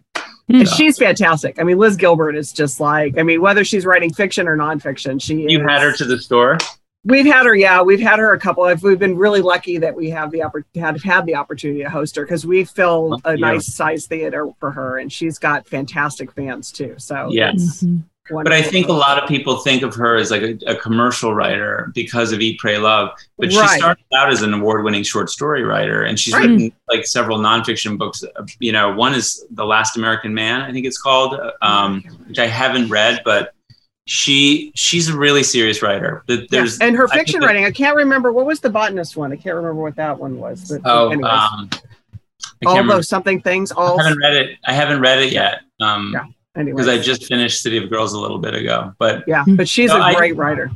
and 0.49 0.69
she's 0.69 0.99
fantastic. 0.99 1.61
I 1.61 1.65
mean, 1.65 1.79
Liz 1.79 1.97
Gilbert 1.97 2.37
is 2.37 2.53
just 2.53 2.81
like, 2.81 3.19
I 3.19 3.23
mean, 3.23 3.41
whether 3.41 3.65
she's 3.65 3.85
writing 3.85 4.13
fiction 4.13 4.47
or 4.47 4.57
nonfiction, 4.57 5.21
she 5.21 5.47
You 5.49 5.61
is, 5.61 5.67
had 5.69 5.83
her 5.83 5.93
to 5.93 6.05
the 6.05 6.19
store? 6.19 6.59
We've 7.05 7.27
had 7.27 7.47
her, 7.47 7.55
yeah. 7.55 7.83
We've 7.83 8.01
had 8.01 8.19
her 8.19 8.33
a 8.33 8.39
couple 8.39 8.65
of 8.65 8.83
we've 8.83 8.99
been 8.99 9.17
really 9.17 9.41
lucky 9.41 9.79
that 9.79 9.95
we 9.95 10.11
have 10.11 10.31
the 10.31 10.43
opportunity 10.43 10.81
had 10.81 11.01
had 11.03 11.27
the 11.27 11.37
opportunity 11.37 11.83
to 11.83 11.91
host 11.91 12.17
her 12.17 12.23
because 12.23 12.45
we 12.45 12.65
filled 12.65 13.21
a 13.25 13.37
yeah. 13.37 13.47
nice 13.47 13.75
size 13.75 14.07
theater 14.07 14.49
for 14.59 14.73
her 14.73 14.99
and 14.99 15.13
she's 15.13 15.39
got 15.39 15.67
fantastic 15.69 16.33
fans 16.33 16.73
too. 16.73 16.95
So 16.99 17.29
yes. 17.31 17.83
Mm-hmm. 17.83 17.99
But 18.31 18.53
I 18.53 18.63
think 18.63 18.89
a 18.89 18.93
lot 18.93 19.23
of 19.23 19.29
people 19.29 19.59
think 19.59 19.83
of 19.83 19.95
her 19.95 20.17
as 20.17 20.31
like 20.31 20.43
a, 20.43 20.59
a 20.67 20.77
commercial 20.77 21.35
writer 21.35 21.91
because 21.95 22.33
of 22.33 22.41
Eat, 22.41 22.59
Pray, 22.59 22.79
Love. 22.79 23.11
But 23.39 23.53
right. 23.53 23.71
she 23.71 23.79
started 23.79 24.05
out 24.15 24.33
as 24.33 24.43
an 24.43 24.53
award-winning 24.53 25.05
short 25.05 25.31
story 25.31 25.63
writer, 25.63 26.03
and 26.03 26.19
she's 26.19 26.35
right. 26.35 26.43
written 26.43 26.73
like 26.89 27.07
several 27.07 27.39
nonfiction 27.39 27.99
books. 27.99 28.25
You 28.59 28.73
know, 28.73 28.93
one 28.95 29.15
is 29.15 29.45
The 29.51 29.65
Last 29.65 29.97
American 29.97 30.35
Man, 30.35 30.63
I 30.63 30.73
think 30.73 30.87
it's 30.87 31.01
called, 31.01 31.39
um, 31.63 32.03
which 32.27 32.39
I 32.39 32.47
haven't 32.47 32.89
read, 32.89 33.23
but 33.25 33.53
she 34.07 34.73
she's 34.75 35.09
a 35.09 35.17
really 35.17 35.43
serious 35.43 35.83
writer. 35.83 36.25
There's 36.27 36.79
yeah. 36.79 36.87
and 36.87 36.97
her 36.97 37.09
fiction 37.09 37.43
I 37.43 37.47
writing. 37.47 37.65
I 37.65 37.73
can't 37.73 37.97
remember 37.97 38.33
what 38.33 38.47
was 38.47 38.61
the 38.61 38.71
botanist 38.71 39.17
one. 39.17 39.33
I 39.33 39.37
can't 39.37 39.57
remember 39.57 39.83
what 39.83 39.97
that 39.97 40.19
one 40.19 40.39
was. 40.39 40.71
But 40.71 40.81
oh, 40.85 41.13
um, 41.25 41.71
all 42.65 42.85
those 42.85 43.09
something 43.09 43.41
things. 43.41 43.73
All 43.73 44.01
I 44.01 44.05
haven't 44.05 44.19
read 44.19 44.35
it. 44.35 44.59
I 44.65 44.73
haven't 44.73 45.01
read 45.01 45.19
it 45.21 45.33
yet. 45.33 45.61
Um, 45.81 46.13
yeah 46.15 46.27
because 46.65 46.89
I 46.89 46.99
just 46.99 47.27
finished 47.27 47.63
City 47.63 47.77
of 47.77 47.91
Girls 47.91 48.13
a 48.13 48.21
little 48.21 48.39
bit 48.39 48.55
ago. 48.55 48.95
But 48.99 49.25
yeah, 49.27 49.45
but 49.47 49.69
she's 49.69 49.91
so 49.91 50.03
a 50.03 50.15
great 50.15 50.35
I, 50.35 50.37
writer. 50.37 50.71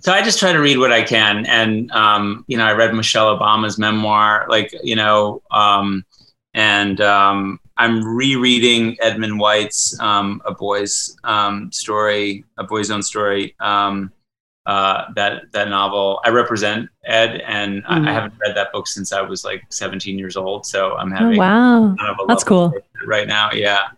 So 0.00 0.12
I 0.12 0.22
just 0.22 0.38
try 0.38 0.52
to 0.52 0.58
read 0.58 0.78
what 0.78 0.92
I 0.92 1.02
can, 1.02 1.46
and 1.46 1.90
um, 1.92 2.44
you 2.48 2.56
know, 2.56 2.64
I 2.64 2.72
read 2.72 2.94
Michelle 2.94 3.36
Obama's 3.38 3.78
memoir, 3.78 4.46
like 4.48 4.72
you 4.82 4.96
know, 4.96 5.42
um, 5.50 6.04
and 6.54 7.00
um, 7.00 7.60
I'm 7.76 8.04
rereading 8.04 8.96
Edmund 9.00 9.38
White's 9.38 9.98
um, 10.00 10.42
A 10.44 10.52
Boy's 10.52 11.16
um, 11.24 11.70
Story, 11.72 12.44
A 12.58 12.64
Boy's 12.64 12.90
Own 12.90 13.02
Story. 13.02 13.54
Um, 13.60 14.12
uh, 14.66 15.12
that 15.16 15.50
that 15.52 15.68
novel. 15.68 16.20
I 16.24 16.30
represent 16.30 16.88
Ed, 17.04 17.40
and 17.46 17.82
mm. 17.82 17.86
I, 17.88 17.96
I, 17.96 17.98
mm. 17.98 18.12
haven't 18.12 18.34
read 18.40 18.56
that 18.56 18.72
book 18.72 18.86
since 18.86 19.12
I 19.12 19.20
was 19.20 19.44
like 19.44 19.64
17 19.70 20.18
years 20.18 20.36
old. 20.36 20.66
So 20.66 20.96
I'm 20.96 21.12
oh, 21.12 21.16
having 21.16 21.36
oh, 21.36 21.40
wow, 21.40 21.96
kind 21.98 22.20
of 22.20 22.28
that's 22.28 22.44
cool 22.44 22.72
right 23.06 23.26
now. 23.26 23.50
Yeah. 23.52 23.88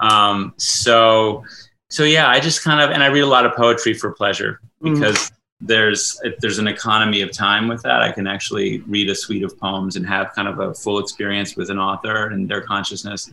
Um, 0.00 0.54
so, 0.56 1.44
so 1.88 2.04
yeah, 2.04 2.28
I 2.28 2.40
just 2.40 2.62
kind 2.62 2.80
of, 2.80 2.90
and 2.90 3.02
I 3.02 3.06
read 3.06 3.22
a 3.22 3.26
lot 3.26 3.46
of 3.46 3.54
poetry 3.54 3.94
for 3.94 4.12
pleasure 4.12 4.60
mm. 4.82 4.94
because 4.94 5.16
mm. 5.16 5.32
there's, 5.60 6.20
there's 6.40 6.58
an 6.58 6.68
economy 6.68 7.22
of 7.22 7.32
time 7.32 7.68
with 7.68 7.82
that, 7.82 8.02
I 8.02 8.12
can 8.12 8.26
actually 8.26 8.80
read 8.80 9.08
a 9.10 9.14
suite 9.14 9.42
of 9.42 9.58
poems 9.58 9.96
and 9.96 10.06
have 10.06 10.32
kind 10.34 10.48
of 10.48 10.60
a 10.60 10.74
full 10.74 10.98
experience 10.98 11.56
with 11.56 11.70
an 11.70 11.78
author 11.78 12.28
and 12.28 12.48
their 12.48 12.62
consciousness. 12.62 13.30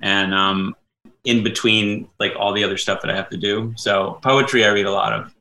And, 0.00 0.34
um, 0.34 0.74
in 1.24 1.44
between 1.44 2.08
like 2.18 2.32
all 2.38 2.52
the 2.52 2.64
other 2.64 2.78
stuff 2.78 3.02
that 3.02 3.10
I 3.10 3.14
have 3.16 3.28
to 3.30 3.36
do. 3.36 3.72
So 3.76 4.18
poetry, 4.22 4.64
I 4.64 4.68
read 4.68 4.86
a 4.86 4.90
lot 4.90 5.12
of. 5.12 5.34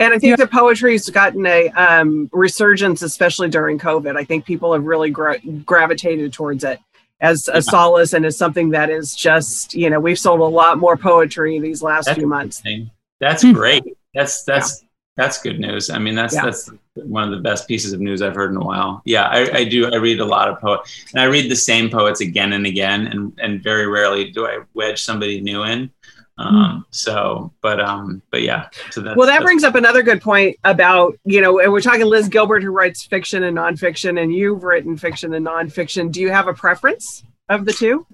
And 0.00 0.12
I 0.12 0.18
think 0.18 0.30
yeah. 0.30 0.36
the 0.36 0.46
poetry's 0.46 1.08
gotten 1.08 1.46
a 1.46 1.68
um, 1.70 2.28
resurgence, 2.32 3.02
especially 3.02 3.48
during 3.48 3.78
COVID. 3.78 4.16
I 4.16 4.24
think 4.24 4.44
people 4.44 4.72
have 4.72 4.84
really 4.84 5.10
gra- 5.10 5.40
gravitated 5.64 6.32
towards 6.32 6.64
it 6.64 6.80
as 7.22 7.48
a 7.52 7.62
solace 7.62 8.12
and 8.12 8.26
as 8.26 8.36
something 8.36 8.70
that 8.70 8.90
is 8.90 9.14
just 9.14 9.74
you 9.74 9.88
know 9.88 9.98
we've 9.98 10.18
sold 10.18 10.40
a 10.40 10.44
lot 10.44 10.76
more 10.76 10.96
poetry 10.96 11.58
these 11.60 11.82
last 11.82 12.06
that's 12.06 12.18
few 12.18 12.26
months. 12.26 12.62
that's 13.20 13.42
hmm. 13.42 13.52
great. 13.52 13.84
That's 14.12 14.42
that's 14.42 14.82
yeah. 14.82 14.88
that's 15.16 15.40
good 15.40 15.58
news. 15.58 15.88
I 15.88 15.98
mean 15.98 16.14
that's 16.14 16.34
yeah. 16.34 16.44
that's 16.44 16.70
one 16.94 17.24
of 17.24 17.30
the 17.30 17.40
best 17.40 17.66
pieces 17.66 17.94
of 17.94 18.00
news 18.00 18.20
i've 18.20 18.34
heard 18.34 18.50
in 18.50 18.56
a 18.58 18.64
while. 18.64 19.00
Yeah 19.06 19.24
I, 19.24 19.58
I 19.58 19.64
do 19.64 19.90
i 19.90 19.96
read 19.96 20.20
a 20.20 20.24
lot 20.24 20.48
of 20.48 20.60
poets 20.60 21.06
and 21.12 21.22
i 21.22 21.24
read 21.24 21.50
the 21.50 21.56
same 21.56 21.88
poets 21.88 22.20
again 22.20 22.52
and 22.52 22.66
again 22.66 23.06
and 23.06 23.32
and 23.40 23.62
very 23.62 23.86
rarely 23.86 24.30
do 24.30 24.46
i 24.46 24.58
wedge 24.74 25.02
somebody 25.02 25.40
new 25.40 25.62
in 25.62 25.90
um, 26.42 26.86
so, 26.90 27.52
but 27.60 27.80
um, 27.80 28.22
but 28.30 28.42
yeah. 28.42 28.68
So 28.90 29.02
well, 29.16 29.26
that 29.26 29.42
brings 29.42 29.64
up 29.64 29.74
another 29.74 30.02
good 30.02 30.20
point 30.20 30.56
about 30.64 31.18
you 31.24 31.40
know, 31.40 31.60
and 31.60 31.72
we're 31.72 31.80
talking 31.80 32.06
Liz 32.06 32.28
Gilbert 32.28 32.62
who 32.62 32.70
writes 32.70 33.04
fiction 33.04 33.44
and 33.44 33.56
nonfiction, 33.56 34.20
and 34.20 34.34
you've 34.34 34.64
written 34.64 34.96
fiction 34.96 35.34
and 35.34 35.46
nonfiction. 35.46 36.10
Do 36.10 36.20
you 36.20 36.30
have 36.30 36.48
a 36.48 36.54
preference 36.54 37.22
of 37.48 37.64
the 37.64 37.72
two? 37.72 38.06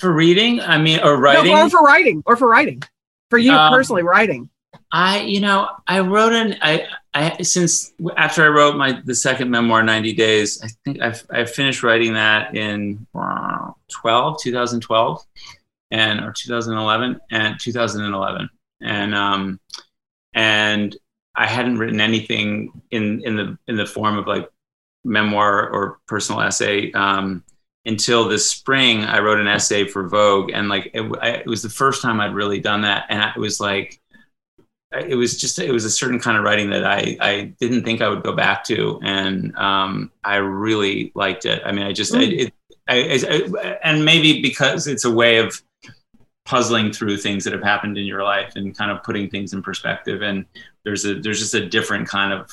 For 0.00 0.12
reading, 0.12 0.60
I 0.60 0.78
mean, 0.78 1.00
or 1.00 1.16
writing, 1.16 1.52
no, 1.52 1.66
or 1.66 1.70
for 1.70 1.82
writing, 1.82 2.22
or 2.26 2.36
for 2.36 2.48
writing, 2.48 2.82
for 3.30 3.38
you 3.38 3.52
um, 3.52 3.72
personally 3.72 4.02
writing. 4.02 4.50
I, 4.90 5.20
you 5.20 5.40
know, 5.40 5.68
I 5.86 6.00
wrote 6.00 6.32
an 6.32 6.56
I. 6.60 6.86
I 7.16 7.42
since 7.42 7.92
after 8.16 8.42
I 8.42 8.48
wrote 8.48 8.76
my 8.76 9.00
the 9.04 9.14
second 9.14 9.48
memoir 9.48 9.84
90 9.84 10.14
days 10.14 10.60
I 10.64 10.68
think 10.84 11.00
I've, 11.00 11.24
I 11.30 11.44
finished 11.44 11.84
writing 11.84 12.14
that 12.14 12.56
in 12.56 13.06
uh, 13.14 13.70
12 13.86 14.40
2012 14.42 15.24
and 15.90 16.20
or 16.20 16.32
2011 16.32 17.20
and 17.30 17.60
2011 17.60 18.48
and 18.80 19.14
um 19.14 19.60
and 20.34 20.96
I 21.34 21.46
hadn't 21.46 21.78
written 21.78 22.00
anything 22.00 22.82
in 22.90 23.22
in 23.24 23.36
the 23.36 23.58
in 23.66 23.76
the 23.76 23.86
form 23.86 24.18
of 24.18 24.26
like 24.26 24.48
memoir 25.04 25.68
or 25.68 25.98
personal 26.06 26.40
essay 26.40 26.92
um, 26.92 27.44
until 27.84 28.28
this 28.28 28.50
spring. 28.50 29.04
I 29.04 29.18
wrote 29.18 29.40
an 29.40 29.48
essay 29.48 29.86
for 29.86 30.08
Vogue, 30.08 30.50
and 30.52 30.68
like 30.68 30.90
it, 30.94 31.02
I, 31.20 31.28
it 31.30 31.46
was 31.46 31.62
the 31.62 31.68
first 31.68 32.02
time 32.02 32.20
I'd 32.20 32.34
really 32.34 32.60
done 32.60 32.82
that, 32.82 33.06
and 33.08 33.22
it 33.22 33.38
was 33.38 33.60
like 33.60 34.00
it 34.92 35.16
was 35.16 35.40
just 35.40 35.58
it 35.58 35.72
was 35.72 35.84
a 35.84 35.90
certain 35.90 36.20
kind 36.20 36.38
of 36.38 36.44
writing 36.44 36.70
that 36.70 36.84
I 36.84 37.16
I 37.20 37.54
didn't 37.60 37.84
think 37.84 38.00
I 38.00 38.08
would 38.08 38.22
go 38.22 38.32
back 38.32 38.64
to, 38.64 39.00
and 39.02 39.56
um, 39.56 40.12
I 40.22 40.36
really 40.36 41.10
liked 41.16 41.46
it. 41.46 41.62
I 41.64 41.72
mean, 41.72 41.84
I 41.84 41.92
just 41.92 42.12
mm. 42.12 42.20
I, 42.86 42.94
it, 42.96 43.24
I, 43.26 43.58
I, 43.60 43.78
and 43.82 44.04
maybe 44.04 44.40
because 44.40 44.86
it's 44.86 45.04
a 45.04 45.10
way 45.10 45.38
of 45.38 45.60
puzzling 46.44 46.92
through 46.92 47.16
things 47.16 47.44
that 47.44 47.52
have 47.52 47.62
happened 47.62 47.96
in 47.96 48.04
your 48.04 48.22
life 48.22 48.52
and 48.56 48.76
kind 48.76 48.90
of 48.90 49.02
putting 49.02 49.30
things 49.30 49.52
in 49.52 49.62
perspective. 49.62 50.22
And 50.22 50.44
there's 50.84 51.04
a 51.04 51.20
there's 51.20 51.38
just 51.38 51.54
a 51.54 51.66
different 51.66 52.08
kind 52.08 52.32
of 52.32 52.50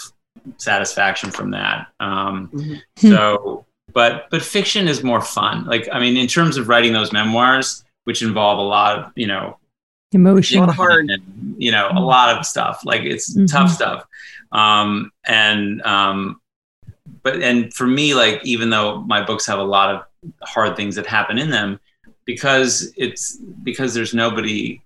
satisfaction 0.57 1.31
from 1.31 1.51
that. 1.51 1.87
Um, 1.99 2.49
mm-hmm. 2.53 3.09
so 3.09 3.65
but 3.93 4.29
but 4.31 4.41
fiction 4.41 4.87
is 4.87 5.03
more 5.03 5.21
fun. 5.21 5.65
Like 5.65 5.87
i 5.91 5.99
mean 5.99 6.17
in 6.17 6.27
terms 6.27 6.57
of 6.57 6.67
writing 6.67 6.93
those 6.93 7.11
memoirs 7.11 7.83
which 8.05 8.21
involve 8.21 8.57
a 8.57 8.63
lot 8.63 8.97
of 8.97 9.11
you 9.15 9.27
know 9.27 9.57
emotion. 10.11 10.63
Hard 10.67 11.09
and, 11.09 11.55
you 11.57 11.71
know 11.71 11.89
a 11.91 11.99
lot 11.99 12.35
of 12.37 12.45
stuff. 12.45 12.81
Like 12.85 13.01
it's 13.01 13.33
mm-hmm. 13.33 13.45
tough 13.45 13.71
stuff. 13.71 14.05
Um, 14.51 15.11
and 15.25 15.81
um, 15.83 16.41
but 17.23 17.41
and 17.41 17.73
for 17.73 17.87
me 17.87 18.13
like 18.13 18.41
even 18.43 18.69
though 18.69 19.01
my 19.01 19.23
books 19.23 19.45
have 19.47 19.59
a 19.59 19.63
lot 19.63 19.95
of 19.95 20.03
hard 20.43 20.75
things 20.75 20.95
that 20.95 21.05
happen 21.05 21.37
in 21.37 21.49
them 21.49 21.79
because 22.31 22.93
it's 22.95 23.37
because 23.63 23.93
there's 23.93 24.13
nobody 24.13 24.81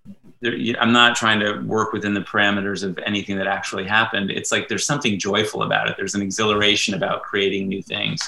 I'm 0.80 0.92
not 0.92 1.16
trying 1.16 1.40
to 1.40 1.62
work 1.62 1.92
within 1.94 2.14
the 2.14 2.22
parameters 2.22 2.84
of 2.84 3.00
anything 3.00 3.38
that 3.38 3.48
actually 3.48 3.86
happened. 3.86 4.30
It's 4.30 4.52
like 4.52 4.68
there's 4.68 4.86
something 4.86 5.18
joyful 5.18 5.64
about 5.64 5.90
it. 5.90 5.96
There's 5.98 6.14
an 6.14 6.22
exhilaration 6.22 6.94
about 6.94 7.24
creating 7.24 7.68
new 7.68 7.82
things. 7.82 8.22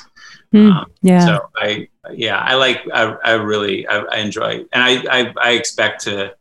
Mm, 0.54 0.72
um, 0.72 0.92
yeah. 1.02 1.26
So 1.26 1.50
I, 1.58 1.88
yeah, 2.12 2.38
I 2.38 2.56
like, 2.56 2.80
I, 2.94 3.04
I 3.24 3.34
really, 3.34 3.86
I, 3.88 4.00
I 4.00 4.18
enjoy, 4.18 4.66
and 4.74 4.82
I, 4.84 5.04
I, 5.12 5.34
I 5.42 5.52
expect 5.52 6.02
to, 6.06 6.34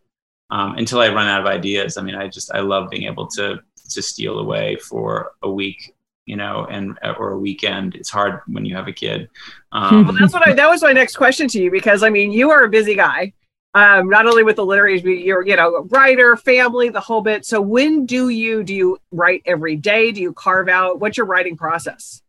um, 0.50 0.78
until 0.78 1.00
I 1.00 1.08
run 1.08 1.28
out 1.28 1.40
of 1.40 1.46
ideas. 1.46 1.96
I 1.96 2.02
mean, 2.02 2.14
I 2.14 2.28
just, 2.28 2.54
I 2.54 2.60
love 2.60 2.88
being 2.88 3.02
able 3.02 3.26
to, 3.36 3.60
to 3.90 4.02
steal 4.02 4.38
away 4.38 4.76
for 4.76 5.32
a 5.42 5.50
week 5.50 5.95
you 6.26 6.36
know, 6.36 6.66
and 6.70 6.98
or 7.18 7.32
a 7.32 7.38
weekend. 7.38 7.94
It's 7.94 8.10
hard 8.10 8.40
when 8.46 8.64
you 8.64 8.76
have 8.76 8.88
a 8.88 8.92
kid. 8.92 9.28
Um, 9.72 10.06
well, 10.06 10.16
that's 10.18 10.32
what 10.32 10.48
I, 10.48 10.54
that 10.54 10.70
was 10.70 10.80
my 10.80 10.94
next 10.94 11.16
question 11.16 11.48
to 11.48 11.60
you 11.60 11.70
because 11.70 12.02
I 12.02 12.08
mean, 12.08 12.32
you 12.32 12.50
are 12.50 12.64
a 12.64 12.68
busy 12.70 12.94
guy 12.94 13.34
um, 13.76 14.08
not 14.08 14.26
only 14.26 14.42
with 14.42 14.56
the 14.56 14.64
literary, 14.64 14.98
but 15.02 15.10
you're, 15.10 15.46
you 15.46 15.54
know, 15.54 15.86
writer, 15.90 16.34
family, 16.34 16.88
the 16.88 16.98
whole 16.98 17.20
bit. 17.20 17.44
So 17.44 17.60
when 17.60 18.06
do 18.06 18.30
you, 18.30 18.64
do 18.64 18.74
you 18.74 18.98
write 19.10 19.42
every 19.44 19.76
day? 19.76 20.12
Do 20.12 20.22
you 20.22 20.32
carve 20.32 20.70
out, 20.70 20.98
what's 20.98 21.18
your 21.18 21.26
writing 21.26 21.58
process? 21.58 22.22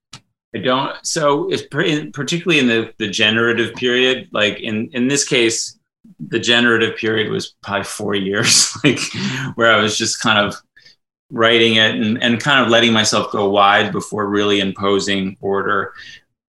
I 0.54 0.60
don't. 0.60 0.94
So 1.04 1.50
it's 1.50 1.62
particularly 1.62 2.60
in 2.60 2.68
the, 2.68 2.94
the 2.98 3.08
generative 3.08 3.76
period, 3.76 4.28
like 4.34 4.60
in, 4.60 4.90
in 4.92 5.08
this 5.08 5.24
case, 5.24 5.80
the 6.20 6.40
generative 6.40 6.98
period 6.98 7.32
was 7.32 7.56
probably 7.64 7.86
four 7.86 8.14
years, 8.14 8.78
like 8.84 9.00
where 9.56 9.74
I 9.74 9.82
was 9.82 9.98
just 9.98 10.20
kind 10.20 10.46
of 10.46 10.54
writing 11.30 11.76
it 11.76 11.96
and, 11.96 12.22
and 12.24 12.40
kind 12.40 12.64
of 12.64 12.70
letting 12.70 12.94
myself 12.94 13.32
go 13.32 13.50
wide 13.50 13.92
before 13.92 14.28
really 14.28 14.60
imposing 14.60 15.38
order. 15.42 15.94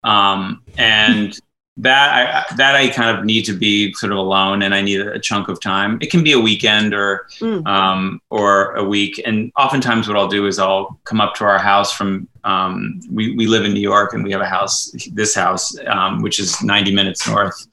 Um, 0.05 0.62
and 0.76 1.39
that 1.79 2.49
I 2.51 2.55
that 2.57 2.74
I 2.74 2.89
kind 2.89 3.16
of 3.16 3.24
need 3.24 3.45
to 3.45 3.53
be 3.53 3.93
sort 3.95 4.11
of 4.11 4.18
alone, 4.18 4.62
and 4.62 4.74
I 4.74 4.83
need 4.83 5.01
a 5.01 5.18
chunk 5.18 5.49
of 5.49 5.61
time. 5.61 5.99
It 6.01 6.11
can 6.11 6.24
be 6.24 6.33
a 6.33 6.41
weekend 6.41 6.93
or 6.93 7.26
mm. 7.39 7.64
um, 7.66 8.20
or 8.31 8.74
a 8.74 8.85
week, 8.85 9.22
and 9.24 9.53
oftentimes 9.57 10.09
what 10.09 10.16
I'll 10.16 10.29
do 10.29 10.47
is 10.47 10.59
I'll 10.59 10.99
come 11.05 11.20
up 11.20 11.35
to 11.37 11.45
our 11.45 11.59
house 11.59 11.93
from. 11.93 12.29
Um, 12.43 13.01
we 13.11 13.35
we 13.37 13.47
live 13.47 13.64
in 13.64 13.72
New 13.74 13.81
York, 13.81 14.12
and 14.12 14.24
we 14.24 14.33
have 14.33 14.41
a 14.41 14.47
house, 14.47 14.93
this 15.12 15.35
house, 15.35 15.76
um, 15.87 16.20
which 16.22 16.41
is 16.41 16.61
90 16.62 16.93
minutes 16.95 17.29
north 17.29 17.66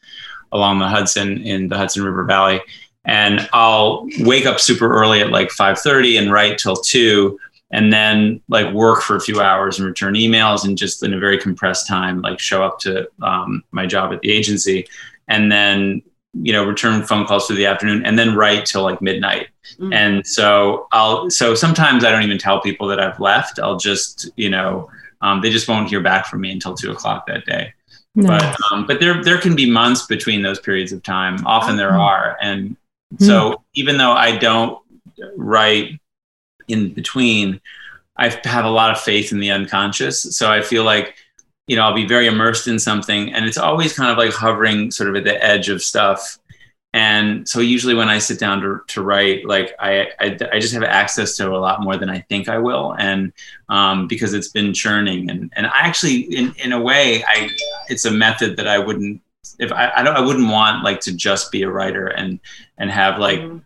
along 0.51 0.79
the 0.79 0.87
Hudson 0.87 1.41
in 1.41 1.67
the 1.67 1.77
Hudson 1.77 2.03
River 2.03 2.25
Valley, 2.25 2.61
and 3.05 3.47
I'll 3.53 4.07
wake 4.19 4.45
up 4.45 4.59
super 4.59 4.93
early 4.93 5.21
at 5.21 5.29
like 5.29 5.49
5:30 5.49 6.19
and 6.19 6.31
write 6.31 6.57
till 6.57 6.75
two 6.75 7.39
and 7.71 7.91
then 7.91 8.41
like 8.47 8.73
work 8.73 9.01
for 9.01 9.15
a 9.15 9.21
few 9.21 9.41
hours 9.41 9.77
and 9.77 9.87
return 9.87 10.13
emails 10.13 10.65
and 10.65 10.77
just 10.77 11.03
in 11.03 11.13
a 11.13 11.19
very 11.19 11.37
compressed 11.37 11.87
time 11.87 12.21
like 12.21 12.39
show 12.39 12.63
up 12.63 12.79
to 12.79 13.07
um, 13.21 13.63
my 13.71 13.85
job 13.85 14.13
at 14.13 14.21
the 14.21 14.31
agency 14.31 14.87
and 15.27 15.51
then 15.51 16.01
you 16.33 16.51
know 16.51 16.65
return 16.65 17.03
phone 17.03 17.25
calls 17.25 17.47
through 17.47 17.55
the 17.55 17.65
afternoon 17.65 18.05
and 18.05 18.19
then 18.19 18.35
write 18.35 18.65
till 18.65 18.83
like 18.83 19.01
midnight. 19.01 19.47
Mm-hmm. 19.79 19.93
and 19.93 20.27
so 20.27 20.87
i'll 20.91 21.27
so 21.31 21.55
sometimes 21.55 22.03
i 22.03 22.11
don't 22.11 22.21
even 22.21 22.37
tell 22.37 22.61
people 22.61 22.87
that 22.87 22.99
i've 22.99 23.19
left. 23.19 23.59
I'll 23.59 23.77
just 23.77 24.29
you 24.35 24.49
know 24.49 24.89
um, 25.21 25.41
they 25.41 25.49
just 25.49 25.67
won't 25.67 25.89
hear 25.89 26.01
back 26.01 26.27
from 26.27 26.41
me 26.41 26.51
until 26.51 26.75
two 26.75 26.91
o'clock 26.91 27.25
that 27.27 27.45
day. 27.45 27.73
No. 28.13 28.27
but 28.27 28.55
um, 28.71 28.85
but 28.85 28.99
there 28.99 29.23
there 29.23 29.39
can 29.39 29.55
be 29.55 29.69
months 29.69 30.05
between 30.05 30.41
those 30.41 30.59
periods 30.59 30.91
of 30.91 31.03
time. 31.03 31.45
Often 31.45 31.75
there 31.77 31.97
are. 31.97 32.37
And 32.41 32.77
mm-hmm. 33.15 33.25
so 33.25 33.63
even 33.73 33.97
though 33.97 34.11
i 34.11 34.35
don't 34.37 34.79
write 35.35 35.99
in 36.67 36.93
between, 36.93 37.61
I 38.17 38.29
have 38.43 38.65
a 38.65 38.69
lot 38.69 38.91
of 38.91 38.99
faith 38.99 39.31
in 39.31 39.39
the 39.39 39.51
unconscious. 39.51 40.21
So 40.37 40.51
I 40.51 40.61
feel 40.61 40.83
like, 40.83 41.15
you 41.67 41.75
know, 41.75 41.83
I'll 41.83 41.95
be 41.95 42.07
very 42.07 42.27
immersed 42.27 42.67
in 42.67 42.79
something 42.79 43.33
and 43.33 43.45
it's 43.45 43.57
always 43.57 43.93
kind 43.93 44.11
of 44.11 44.17
like 44.17 44.33
hovering 44.33 44.91
sort 44.91 45.09
of 45.09 45.15
at 45.15 45.23
the 45.23 45.43
edge 45.43 45.69
of 45.69 45.81
stuff. 45.81 46.39
And 46.93 47.47
so 47.47 47.59
usually 47.59 47.93
when 47.93 48.07
I 48.07 48.19
sit 48.19 48.39
down 48.39 48.61
to, 48.61 48.79
to 48.87 49.01
write, 49.01 49.45
like 49.45 49.75
I, 49.79 50.07
I, 50.17 50.37
I 50.53 50.59
just 50.59 50.73
have 50.73 50.83
access 50.83 51.35
to 51.37 51.53
a 51.53 51.57
lot 51.57 51.81
more 51.81 51.97
than 51.97 52.09
I 52.09 52.19
think 52.21 52.47
I 52.47 52.57
will. 52.57 52.95
And 52.97 53.33
um, 53.67 54.07
because 54.07 54.33
it's 54.33 54.47
been 54.47 54.73
churning 54.73 55.29
and, 55.29 55.51
and 55.57 55.67
I 55.67 55.79
actually, 55.79 56.21
in, 56.21 56.55
in 56.63 56.71
a 56.71 56.79
way, 56.79 57.21
I, 57.25 57.49
it's 57.89 58.05
a 58.05 58.11
method 58.11 58.55
that 58.57 58.67
I 58.67 58.79
wouldn't, 58.79 59.21
if 59.59 59.71
I, 59.71 59.91
I 59.97 60.03
don't, 60.03 60.15
I 60.15 60.21
wouldn't 60.21 60.49
want 60.49 60.83
like 60.83 60.99
to 61.01 61.13
just 61.13 61.51
be 61.51 61.63
a 61.63 61.69
writer 61.69 62.07
and, 62.07 62.39
and 62.77 62.89
have 62.91 63.19
like, 63.19 63.39
mm-hmm 63.39 63.57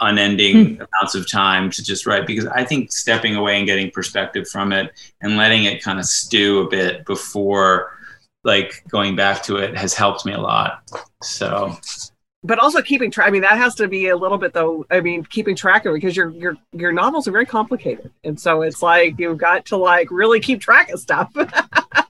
unending 0.00 0.76
mm. 0.76 0.76
amounts 0.76 1.14
of 1.14 1.30
time 1.30 1.70
to 1.70 1.82
just 1.82 2.06
write 2.06 2.26
because 2.26 2.46
I 2.46 2.64
think 2.64 2.92
stepping 2.92 3.34
away 3.34 3.56
and 3.56 3.66
getting 3.66 3.90
perspective 3.90 4.46
from 4.48 4.72
it 4.72 4.92
and 5.22 5.36
letting 5.36 5.64
it 5.64 5.82
kind 5.82 5.98
of 5.98 6.04
stew 6.04 6.60
a 6.60 6.68
bit 6.68 7.06
before 7.06 7.98
like 8.44 8.84
going 8.88 9.16
back 9.16 9.42
to 9.44 9.56
it 9.56 9.76
has 9.76 9.94
helped 9.94 10.26
me 10.26 10.32
a 10.32 10.40
lot. 10.40 10.82
So 11.22 11.76
but 12.44 12.60
also 12.60 12.80
keeping 12.80 13.10
track. 13.10 13.26
I 13.26 13.30
mean, 13.30 13.42
that 13.42 13.58
has 13.58 13.74
to 13.76 13.88
be 13.88 14.08
a 14.08 14.16
little 14.16 14.38
bit 14.38 14.52
though. 14.52 14.86
I 14.90 15.00
mean, 15.00 15.24
keeping 15.24 15.56
track 15.56 15.84
of 15.84 15.92
it 15.92 15.96
because 15.96 16.16
your 16.16 16.30
your 16.30 16.56
your 16.72 16.92
novels 16.92 17.26
are 17.26 17.32
very 17.32 17.46
complicated, 17.46 18.12
and 18.22 18.38
so 18.38 18.62
it's 18.62 18.82
like 18.82 19.18
you've 19.18 19.38
got 19.38 19.64
to 19.66 19.76
like 19.76 20.10
really 20.10 20.38
keep 20.38 20.60
track 20.60 20.90
of 20.90 21.00
stuff. 21.00 21.32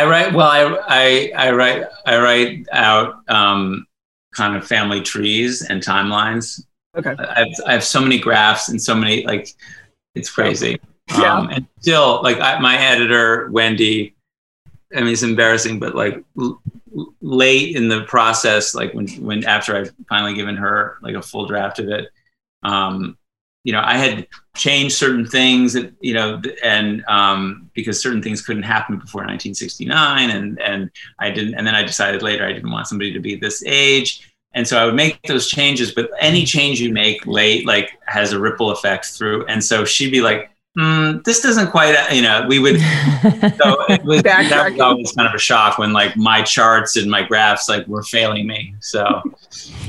I 0.00 0.06
write 0.06 0.32
well. 0.34 0.48
I 0.48 1.32
I 1.36 1.48
I 1.48 1.50
write 1.52 1.84
I 2.04 2.18
write 2.18 2.66
out 2.72 3.28
um, 3.28 3.86
kind 4.34 4.56
of 4.56 4.66
family 4.66 5.00
trees 5.00 5.62
and 5.62 5.82
timelines 5.82 6.66
Okay. 6.96 7.14
I 7.18 7.40
have, 7.40 7.48
I 7.66 7.72
have 7.74 7.84
so 7.84 8.00
many 8.00 8.18
graphs 8.18 8.68
and 8.68 8.80
so 8.80 8.94
many 8.94 9.24
like 9.26 9.54
it's 10.14 10.30
crazy. 10.30 10.80
Yeah. 11.10 11.34
Um, 11.34 11.50
and 11.50 11.66
still, 11.80 12.22
like 12.22 12.40
I, 12.40 12.58
my 12.58 12.78
editor 12.78 13.50
Wendy, 13.50 14.14
I 14.94 15.00
mean 15.00 15.12
it's 15.12 15.22
embarrassing, 15.22 15.78
but 15.78 15.94
like 15.94 16.24
l- 16.40 16.60
late 17.20 17.76
in 17.76 17.88
the 17.88 18.02
process, 18.04 18.74
like 18.74 18.94
when 18.94 19.06
when 19.22 19.44
after 19.44 19.76
I've 19.76 19.92
finally 20.08 20.34
given 20.34 20.56
her 20.56 20.96
like 21.02 21.14
a 21.14 21.22
full 21.22 21.46
draft 21.46 21.78
of 21.78 21.88
it, 21.88 22.08
um, 22.62 23.18
you 23.62 23.72
know, 23.72 23.82
I 23.84 23.98
had 23.98 24.26
changed 24.56 24.96
certain 24.96 25.26
things 25.26 25.72
that 25.74 25.92
you 26.00 26.14
know, 26.14 26.40
and 26.62 27.04
um, 27.06 27.70
because 27.74 28.00
certain 28.00 28.22
things 28.22 28.42
couldn't 28.42 28.64
happen 28.64 28.98
before 28.98 29.20
1969, 29.20 30.30
and 30.30 30.60
and 30.60 30.90
I 31.18 31.30
didn't, 31.30 31.54
and 31.54 31.66
then 31.66 31.74
I 31.74 31.82
decided 31.82 32.22
later 32.22 32.46
I 32.46 32.52
didn't 32.52 32.70
want 32.70 32.86
somebody 32.88 33.12
to 33.12 33.20
be 33.20 33.36
this 33.36 33.62
age 33.66 34.32
and 34.56 34.66
so 34.66 34.78
I 34.78 34.86
would 34.86 34.94
make 34.94 35.20
those 35.24 35.48
changes, 35.48 35.92
but 35.92 36.10
any 36.18 36.46
change 36.46 36.80
you 36.80 36.90
make 36.90 37.26
late, 37.26 37.66
like 37.66 37.90
has 38.06 38.32
a 38.32 38.40
ripple 38.40 38.70
effect 38.70 39.04
through. 39.04 39.44
And 39.46 39.62
so 39.62 39.84
she'd 39.84 40.10
be 40.10 40.22
like, 40.22 40.50
mm, 40.76 41.24
this 41.24 41.40
doesn't 41.40 41.70
quite, 41.70 41.96
you 42.12 42.22
know, 42.22 42.44
we 42.48 42.58
would, 42.58 42.78
so 42.80 43.84
it 43.88 44.04
was, 44.04 44.22
that 44.22 44.70
was 44.70 44.80
always 44.80 45.12
kind 45.12 45.28
of 45.28 45.34
a 45.34 45.38
shock 45.38 45.78
when 45.78 45.92
like 45.92 46.16
my 46.16 46.42
charts 46.42 46.96
and 46.96 47.10
my 47.10 47.22
graphs 47.22 47.68
like 47.68 47.86
were 47.86 48.02
failing 48.02 48.46
me. 48.46 48.74
So 48.80 49.22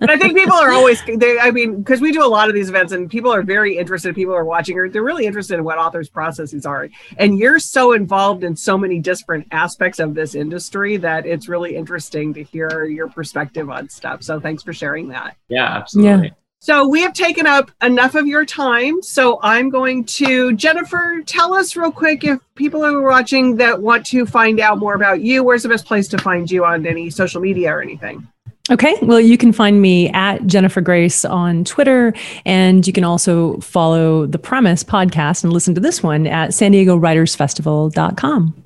but 0.00 0.10
I 0.10 0.18
think 0.18 0.36
people 0.36 0.56
are 0.56 0.72
always 0.72 1.02
they 1.04 1.38
I 1.38 1.50
mean 1.50 1.78
because 1.78 2.00
we 2.00 2.12
do 2.12 2.24
a 2.24 2.28
lot 2.28 2.48
of 2.48 2.54
these 2.54 2.68
events 2.68 2.92
and 2.92 3.10
people 3.10 3.32
are 3.32 3.42
very 3.42 3.76
interested 3.76 4.14
people 4.14 4.34
are 4.34 4.44
watching 4.44 4.78
or 4.78 4.88
they're 4.88 5.02
really 5.02 5.26
interested 5.26 5.54
in 5.54 5.64
what 5.64 5.78
authors 5.78 6.08
processes 6.08 6.66
are 6.66 6.88
and 7.16 7.38
you're 7.38 7.58
so 7.58 7.92
involved 7.92 8.44
in 8.44 8.56
so 8.56 8.76
many 8.76 8.98
different 8.98 9.46
aspects 9.52 9.98
of 9.98 10.14
this 10.14 10.34
industry 10.34 10.96
that 10.96 11.26
it's 11.26 11.48
really 11.48 11.76
interesting 11.76 12.34
to 12.34 12.42
hear 12.42 12.84
your 12.84 13.08
perspective 13.08 13.70
on 13.70 13.88
stuff 13.88 14.22
so 14.22 14.40
thanks 14.40 14.62
for 14.62 14.72
sharing 14.72 15.08
that 15.08 15.36
yeah 15.48 15.76
absolutely 15.76 16.28
yeah. 16.28 16.34
So 16.62 16.86
we 16.86 17.00
have 17.00 17.14
taken 17.14 17.46
up 17.46 17.70
enough 17.82 18.14
of 18.14 18.26
your 18.26 18.44
time. 18.44 19.02
So 19.02 19.40
I'm 19.42 19.70
going 19.70 20.04
to 20.04 20.52
Jennifer 20.52 21.22
tell 21.24 21.54
us 21.54 21.74
real 21.74 21.90
quick 21.90 22.22
if 22.22 22.38
people 22.54 22.84
are 22.84 23.00
watching 23.00 23.56
that 23.56 23.80
want 23.80 24.04
to 24.06 24.26
find 24.26 24.60
out 24.60 24.78
more 24.78 24.92
about 24.92 25.22
you, 25.22 25.42
where's 25.42 25.62
the 25.62 25.70
best 25.70 25.86
place 25.86 26.06
to 26.08 26.18
find 26.18 26.50
you 26.50 26.66
on 26.66 26.84
any 26.86 27.08
social 27.08 27.40
media 27.40 27.72
or 27.72 27.80
anything? 27.80 28.28
Okay. 28.70 28.94
Well, 29.00 29.20
you 29.20 29.38
can 29.38 29.52
find 29.52 29.80
me 29.80 30.10
at 30.10 30.46
Jennifer 30.46 30.82
Grace 30.82 31.24
on 31.24 31.64
Twitter. 31.64 32.12
And 32.44 32.86
you 32.86 32.92
can 32.92 33.04
also 33.04 33.56
follow 33.60 34.26
the 34.26 34.38
Premise 34.38 34.84
podcast 34.84 35.42
and 35.42 35.54
listen 35.54 35.74
to 35.76 35.80
this 35.80 36.02
one 36.02 36.26
at 36.26 36.52
san 36.52 36.72
diego 36.72 36.94
writers 36.94 37.34
festival.com. 37.34 38.62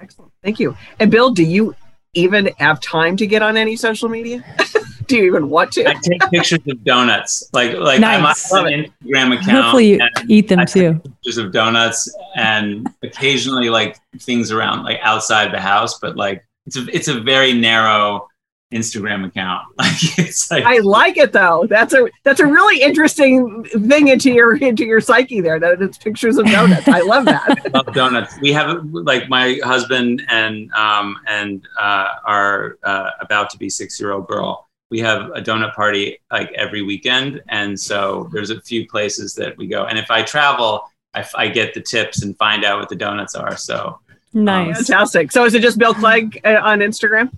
Excellent. 0.00 0.32
Thank 0.42 0.58
you. 0.58 0.76
And 0.98 1.12
Bill, 1.12 1.30
do 1.30 1.44
you 1.44 1.76
even 2.12 2.50
have 2.58 2.80
time 2.80 3.16
to 3.18 3.26
get 3.28 3.40
on 3.40 3.56
any 3.56 3.76
social 3.76 4.08
media? 4.08 4.44
do 5.10 5.16
you 5.16 5.24
even 5.24 5.50
want 5.50 5.72
to? 5.72 5.86
I 5.86 5.94
take 5.94 6.20
pictures 6.30 6.60
of 6.66 6.82
donuts. 6.84 7.50
Like 7.52 7.76
like 7.76 8.00
nice. 8.00 8.52
I 8.52 8.70
an 8.70 8.84
Instagram 8.84 9.34
account. 9.34 9.50
Hopefully 9.50 9.92
you 9.94 10.00
eat 10.28 10.48
them 10.48 10.64
too. 10.64 10.94
Pictures 11.00 11.36
of 11.38 11.52
donuts 11.52 12.12
and 12.36 12.88
occasionally 13.02 13.68
like 13.68 13.98
things 14.20 14.50
around 14.50 14.84
like 14.84 15.00
outside 15.02 15.52
the 15.52 15.60
house, 15.60 15.98
but 15.98 16.16
like 16.16 16.46
it's 16.66 16.76
a 16.76 16.86
it's 16.94 17.08
a 17.08 17.20
very 17.20 17.52
narrow 17.52 18.28
Instagram 18.72 19.26
account. 19.26 19.66
Like 19.80 20.18
it's 20.18 20.50
like 20.50 20.64
I 20.64 20.78
like 20.78 21.16
it 21.16 21.32
though. 21.32 21.66
That's 21.68 21.92
a 21.94 22.08
that's 22.22 22.38
a 22.38 22.46
really 22.46 22.82
interesting 22.82 23.64
thing 23.64 24.08
into 24.08 24.30
your 24.30 24.56
into 24.56 24.84
your 24.84 25.00
psyche 25.00 25.40
there. 25.40 25.58
That 25.58 25.82
it's 25.82 25.98
pictures 25.98 26.36
of 26.36 26.46
donuts. 26.46 26.86
I 26.86 27.00
love 27.00 27.24
that. 27.24 27.48
I 27.66 27.68
love 27.70 27.92
donuts. 27.94 28.38
We 28.40 28.52
have 28.52 28.84
like 28.92 29.28
my 29.28 29.58
husband 29.64 30.22
and 30.28 30.70
um 30.72 31.18
and 31.26 31.66
uh, 31.80 32.08
our 32.24 32.78
uh, 32.84 33.10
about 33.20 33.50
to 33.50 33.58
be 33.58 33.68
six 33.68 33.98
year 33.98 34.12
old 34.12 34.28
girl 34.28 34.69
we 34.90 34.98
have 35.00 35.30
a 35.30 35.40
donut 35.40 35.74
party 35.74 36.18
like 36.30 36.50
every 36.52 36.82
weekend 36.82 37.42
and 37.48 37.78
so 37.78 38.28
there's 38.32 38.50
a 38.50 38.60
few 38.60 38.86
places 38.88 39.34
that 39.34 39.56
we 39.56 39.66
go 39.66 39.84
and 39.86 39.98
if 39.98 40.10
i 40.10 40.22
travel 40.22 40.82
i, 41.14 41.24
I 41.36 41.48
get 41.48 41.74
the 41.74 41.80
tips 41.80 42.22
and 42.22 42.36
find 42.38 42.64
out 42.64 42.78
what 42.78 42.88
the 42.88 42.96
donuts 42.96 43.34
are 43.34 43.56
so 43.56 43.98
nice 44.32 44.78
um, 44.78 44.84
fantastic 44.84 45.32
so 45.32 45.44
is 45.44 45.54
it 45.54 45.62
just 45.62 45.78
bill 45.78 45.94
clegg 45.94 46.40
uh, 46.44 46.60
on 46.62 46.80
instagram 46.80 47.30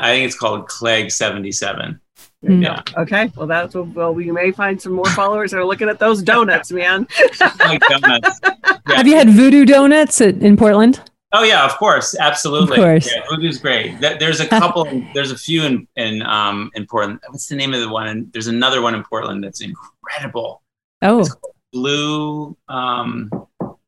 i 0.00 0.12
think 0.12 0.26
it's 0.26 0.38
called 0.38 0.68
clegg 0.68 1.10
77 1.10 2.00
Yeah. 2.46 2.82
Okay. 2.98 3.32
Well, 3.36 3.46
that's 3.46 3.74
well. 3.74 4.12
We 4.12 4.30
may 4.30 4.52
find 4.52 4.80
some 4.80 4.92
more 4.92 5.08
followers 5.16 5.50
that 5.52 5.56
are 5.58 5.64
looking 5.64 5.88
at 5.88 5.98
those 5.98 6.22
donuts, 6.22 6.70
man. 6.70 7.08
like 7.40 7.80
donuts. 7.88 8.38
Yeah. 8.86 8.96
Have 8.96 9.06
you 9.06 9.16
had 9.16 9.30
Voodoo 9.30 9.64
Donuts 9.64 10.20
in 10.20 10.58
Portland? 10.58 11.00
Oh 11.36 11.42
yeah, 11.42 11.64
of 11.64 11.76
course, 11.78 12.16
absolutely. 12.16 12.78
Of 12.78 12.84
course, 12.84 13.12
yeah, 13.12 13.22
Voodoo's 13.28 13.58
great. 13.58 14.00
There's 14.00 14.38
a 14.38 14.46
couple. 14.46 14.84
there's 15.14 15.32
a 15.32 15.36
few 15.36 15.64
in 15.64 15.88
in 15.96 16.22
um 16.22 16.70
in 16.74 16.86
Portland. 16.86 17.18
What's 17.28 17.48
the 17.48 17.56
name 17.56 17.74
of 17.74 17.80
the 17.80 17.88
one? 17.88 18.06
And 18.06 18.32
there's 18.32 18.46
another 18.46 18.80
one 18.80 18.94
in 18.94 19.02
Portland 19.02 19.42
that's 19.42 19.60
incredible. 19.60 20.62
Oh, 21.02 21.26
Blue. 21.72 22.56
Um, 22.68 23.30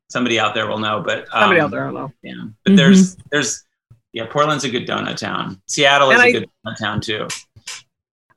somebody 0.09 0.40
out 0.40 0.55
there 0.55 0.66
will 0.66 0.80
know, 0.80 1.03
but 1.07 1.20
um, 1.32 1.42
somebody 1.42 1.61
out 1.61 1.70
there 1.70 1.86
will 1.86 1.92
know. 1.92 2.12
Yeah, 2.22 2.32
but 2.64 2.70
mm-hmm. 2.70 2.76
there's 2.76 3.16
there's 3.30 3.62
yeah, 4.12 4.26
Portland's 4.26 4.64
a 4.64 4.70
good 4.70 4.86
donut 4.86 5.16
town. 5.16 5.62
Seattle 5.66 6.11
is 6.11 6.18
and 6.18 6.24
a 6.24 6.26
I, 6.26 6.32
good 6.32 6.51
donut 6.66 6.78
town 6.78 7.01
too. 7.01 7.28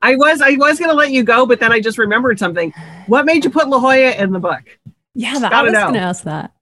I 0.02 0.14
was 0.14 0.40
I 0.40 0.52
was 0.52 0.78
going 0.78 0.90
to 0.90 0.96
let 0.96 1.10
you 1.10 1.24
go, 1.24 1.46
but 1.46 1.58
then 1.58 1.72
I 1.72 1.80
just 1.80 1.98
remembered 1.98 2.38
something. 2.38 2.72
What 3.06 3.26
made 3.26 3.44
you 3.44 3.50
put 3.50 3.68
La 3.68 3.80
Jolla 3.80 4.12
in 4.12 4.32
the 4.32 4.38
book? 4.38 4.62
Yeah, 5.14 5.38
that, 5.40 5.52
I 5.52 5.62
was 5.62 5.72
going 5.72 5.94
to 5.94 6.00
ask 6.00 6.22
that. 6.24 6.52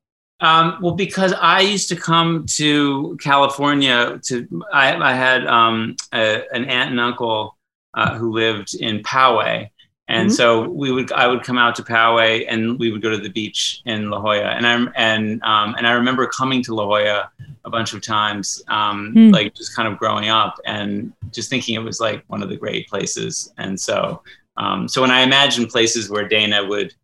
Um, 0.40 0.78
well, 0.80 0.94
because 0.94 1.32
I 1.32 1.60
used 1.60 1.88
to 1.88 1.96
come 1.96 2.46
to 2.46 3.18
California 3.20 4.20
to, 4.24 4.64
I, 4.72 4.94
I 4.94 5.12
had 5.12 5.46
um, 5.46 5.96
a, 6.12 6.44
an 6.52 6.64
aunt 6.66 6.90
and 6.90 7.00
uncle 7.00 7.56
uh, 7.94 8.16
who 8.16 8.32
lived 8.32 8.74
in 8.74 9.02
Poway, 9.02 9.70
and 10.06 10.28
mm-hmm. 10.28 10.34
so 10.34 10.68
we 10.68 10.92
would, 10.92 11.10
I 11.10 11.26
would 11.26 11.42
come 11.42 11.58
out 11.58 11.74
to 11.76 11.82
Poway, 11.82 12.46
and 12.48 12.78
we 12.78 12.92
would 12.92 13.02
go 13.02 13.10
to 13.10 13.18
the 13.18 13.30
beach 13.30 13.82
in 13.84 14.10
La 14.10 14.20
Jolla, 14.20 14.50
and 14.50 14.66
I 14.66 14.86
and 14.94 15.42
um, 15.42 15.74
and 15.76 15.86
I 15.86 15.92
remember 15.92 16.26
coming 16.28 16.62
to 16.64 16.74
La 16.74 16.84
Jolla 16.84 17.30
a 17.64 17.70
bunch 17.70 17.92
of 17.92 18.00
times, 18.00 18.62
um, 18.68 19.12
mm. 19.14 19.32
like 19.32 19.54
just 19.54 19.74
kind 19.74 19.88
of 19.88 19.98
growing 19.98 20.28
up, 20.28 20.54
and 20.64 21.12
just 21.32 21.50
thinking 21.50 21.74
it 21.74 21.82
was 21.82 21.98
like 21.98 22.22
one 22.28 22.42
of 22.42 22.48
the 22.48 22.56
great 22.56 22.88
places, 22.88 23.52
and 23.58 23.78
so 23.78 24.22
um, 24.56 24.86
so 24.86 25.00
when 25.00 25.10
I 25.10 25.22
imagine 25.22 25.66
places 25.66 26.08
where 26.08 26.28
Dana 26.28 26.64
would 26.64 26.94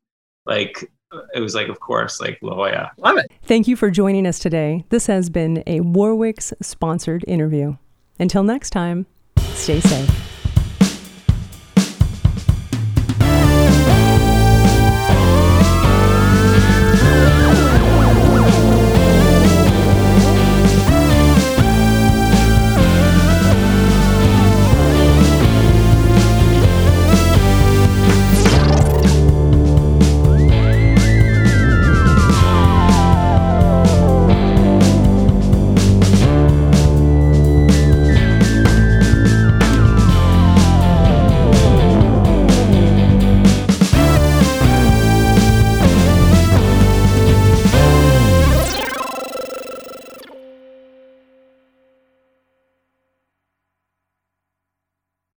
like 0.46 0.90
it 1.34 1.40
was 1.40 1.54
like, 1.54 1.68
of 1.68 1.80
course, 1.80 2.20
like 2.20 2.38
La 2.42 2.54
Jolla. 2.54 2.92
Love 2.98 3.18
it. 3.18 3.30
Thank 3.42 3.68
you 3.68 3.76
for 3.76 3.90
joining 3.90 4.26
us 4.26 4.38
today. 4.38 4.84
This 4.88 5.06
has 5.06 5.30
been 5.30 5.62
a 5.66 5.80
Warwick's 5.80 6.52
sponsored 6.60 7.24
interview. 7.26 7.76
Until 8.18 8.42
next 8.42 8.70
time, 8.70 9.06
stay 9.38 9.80
safe. 9.80 10.33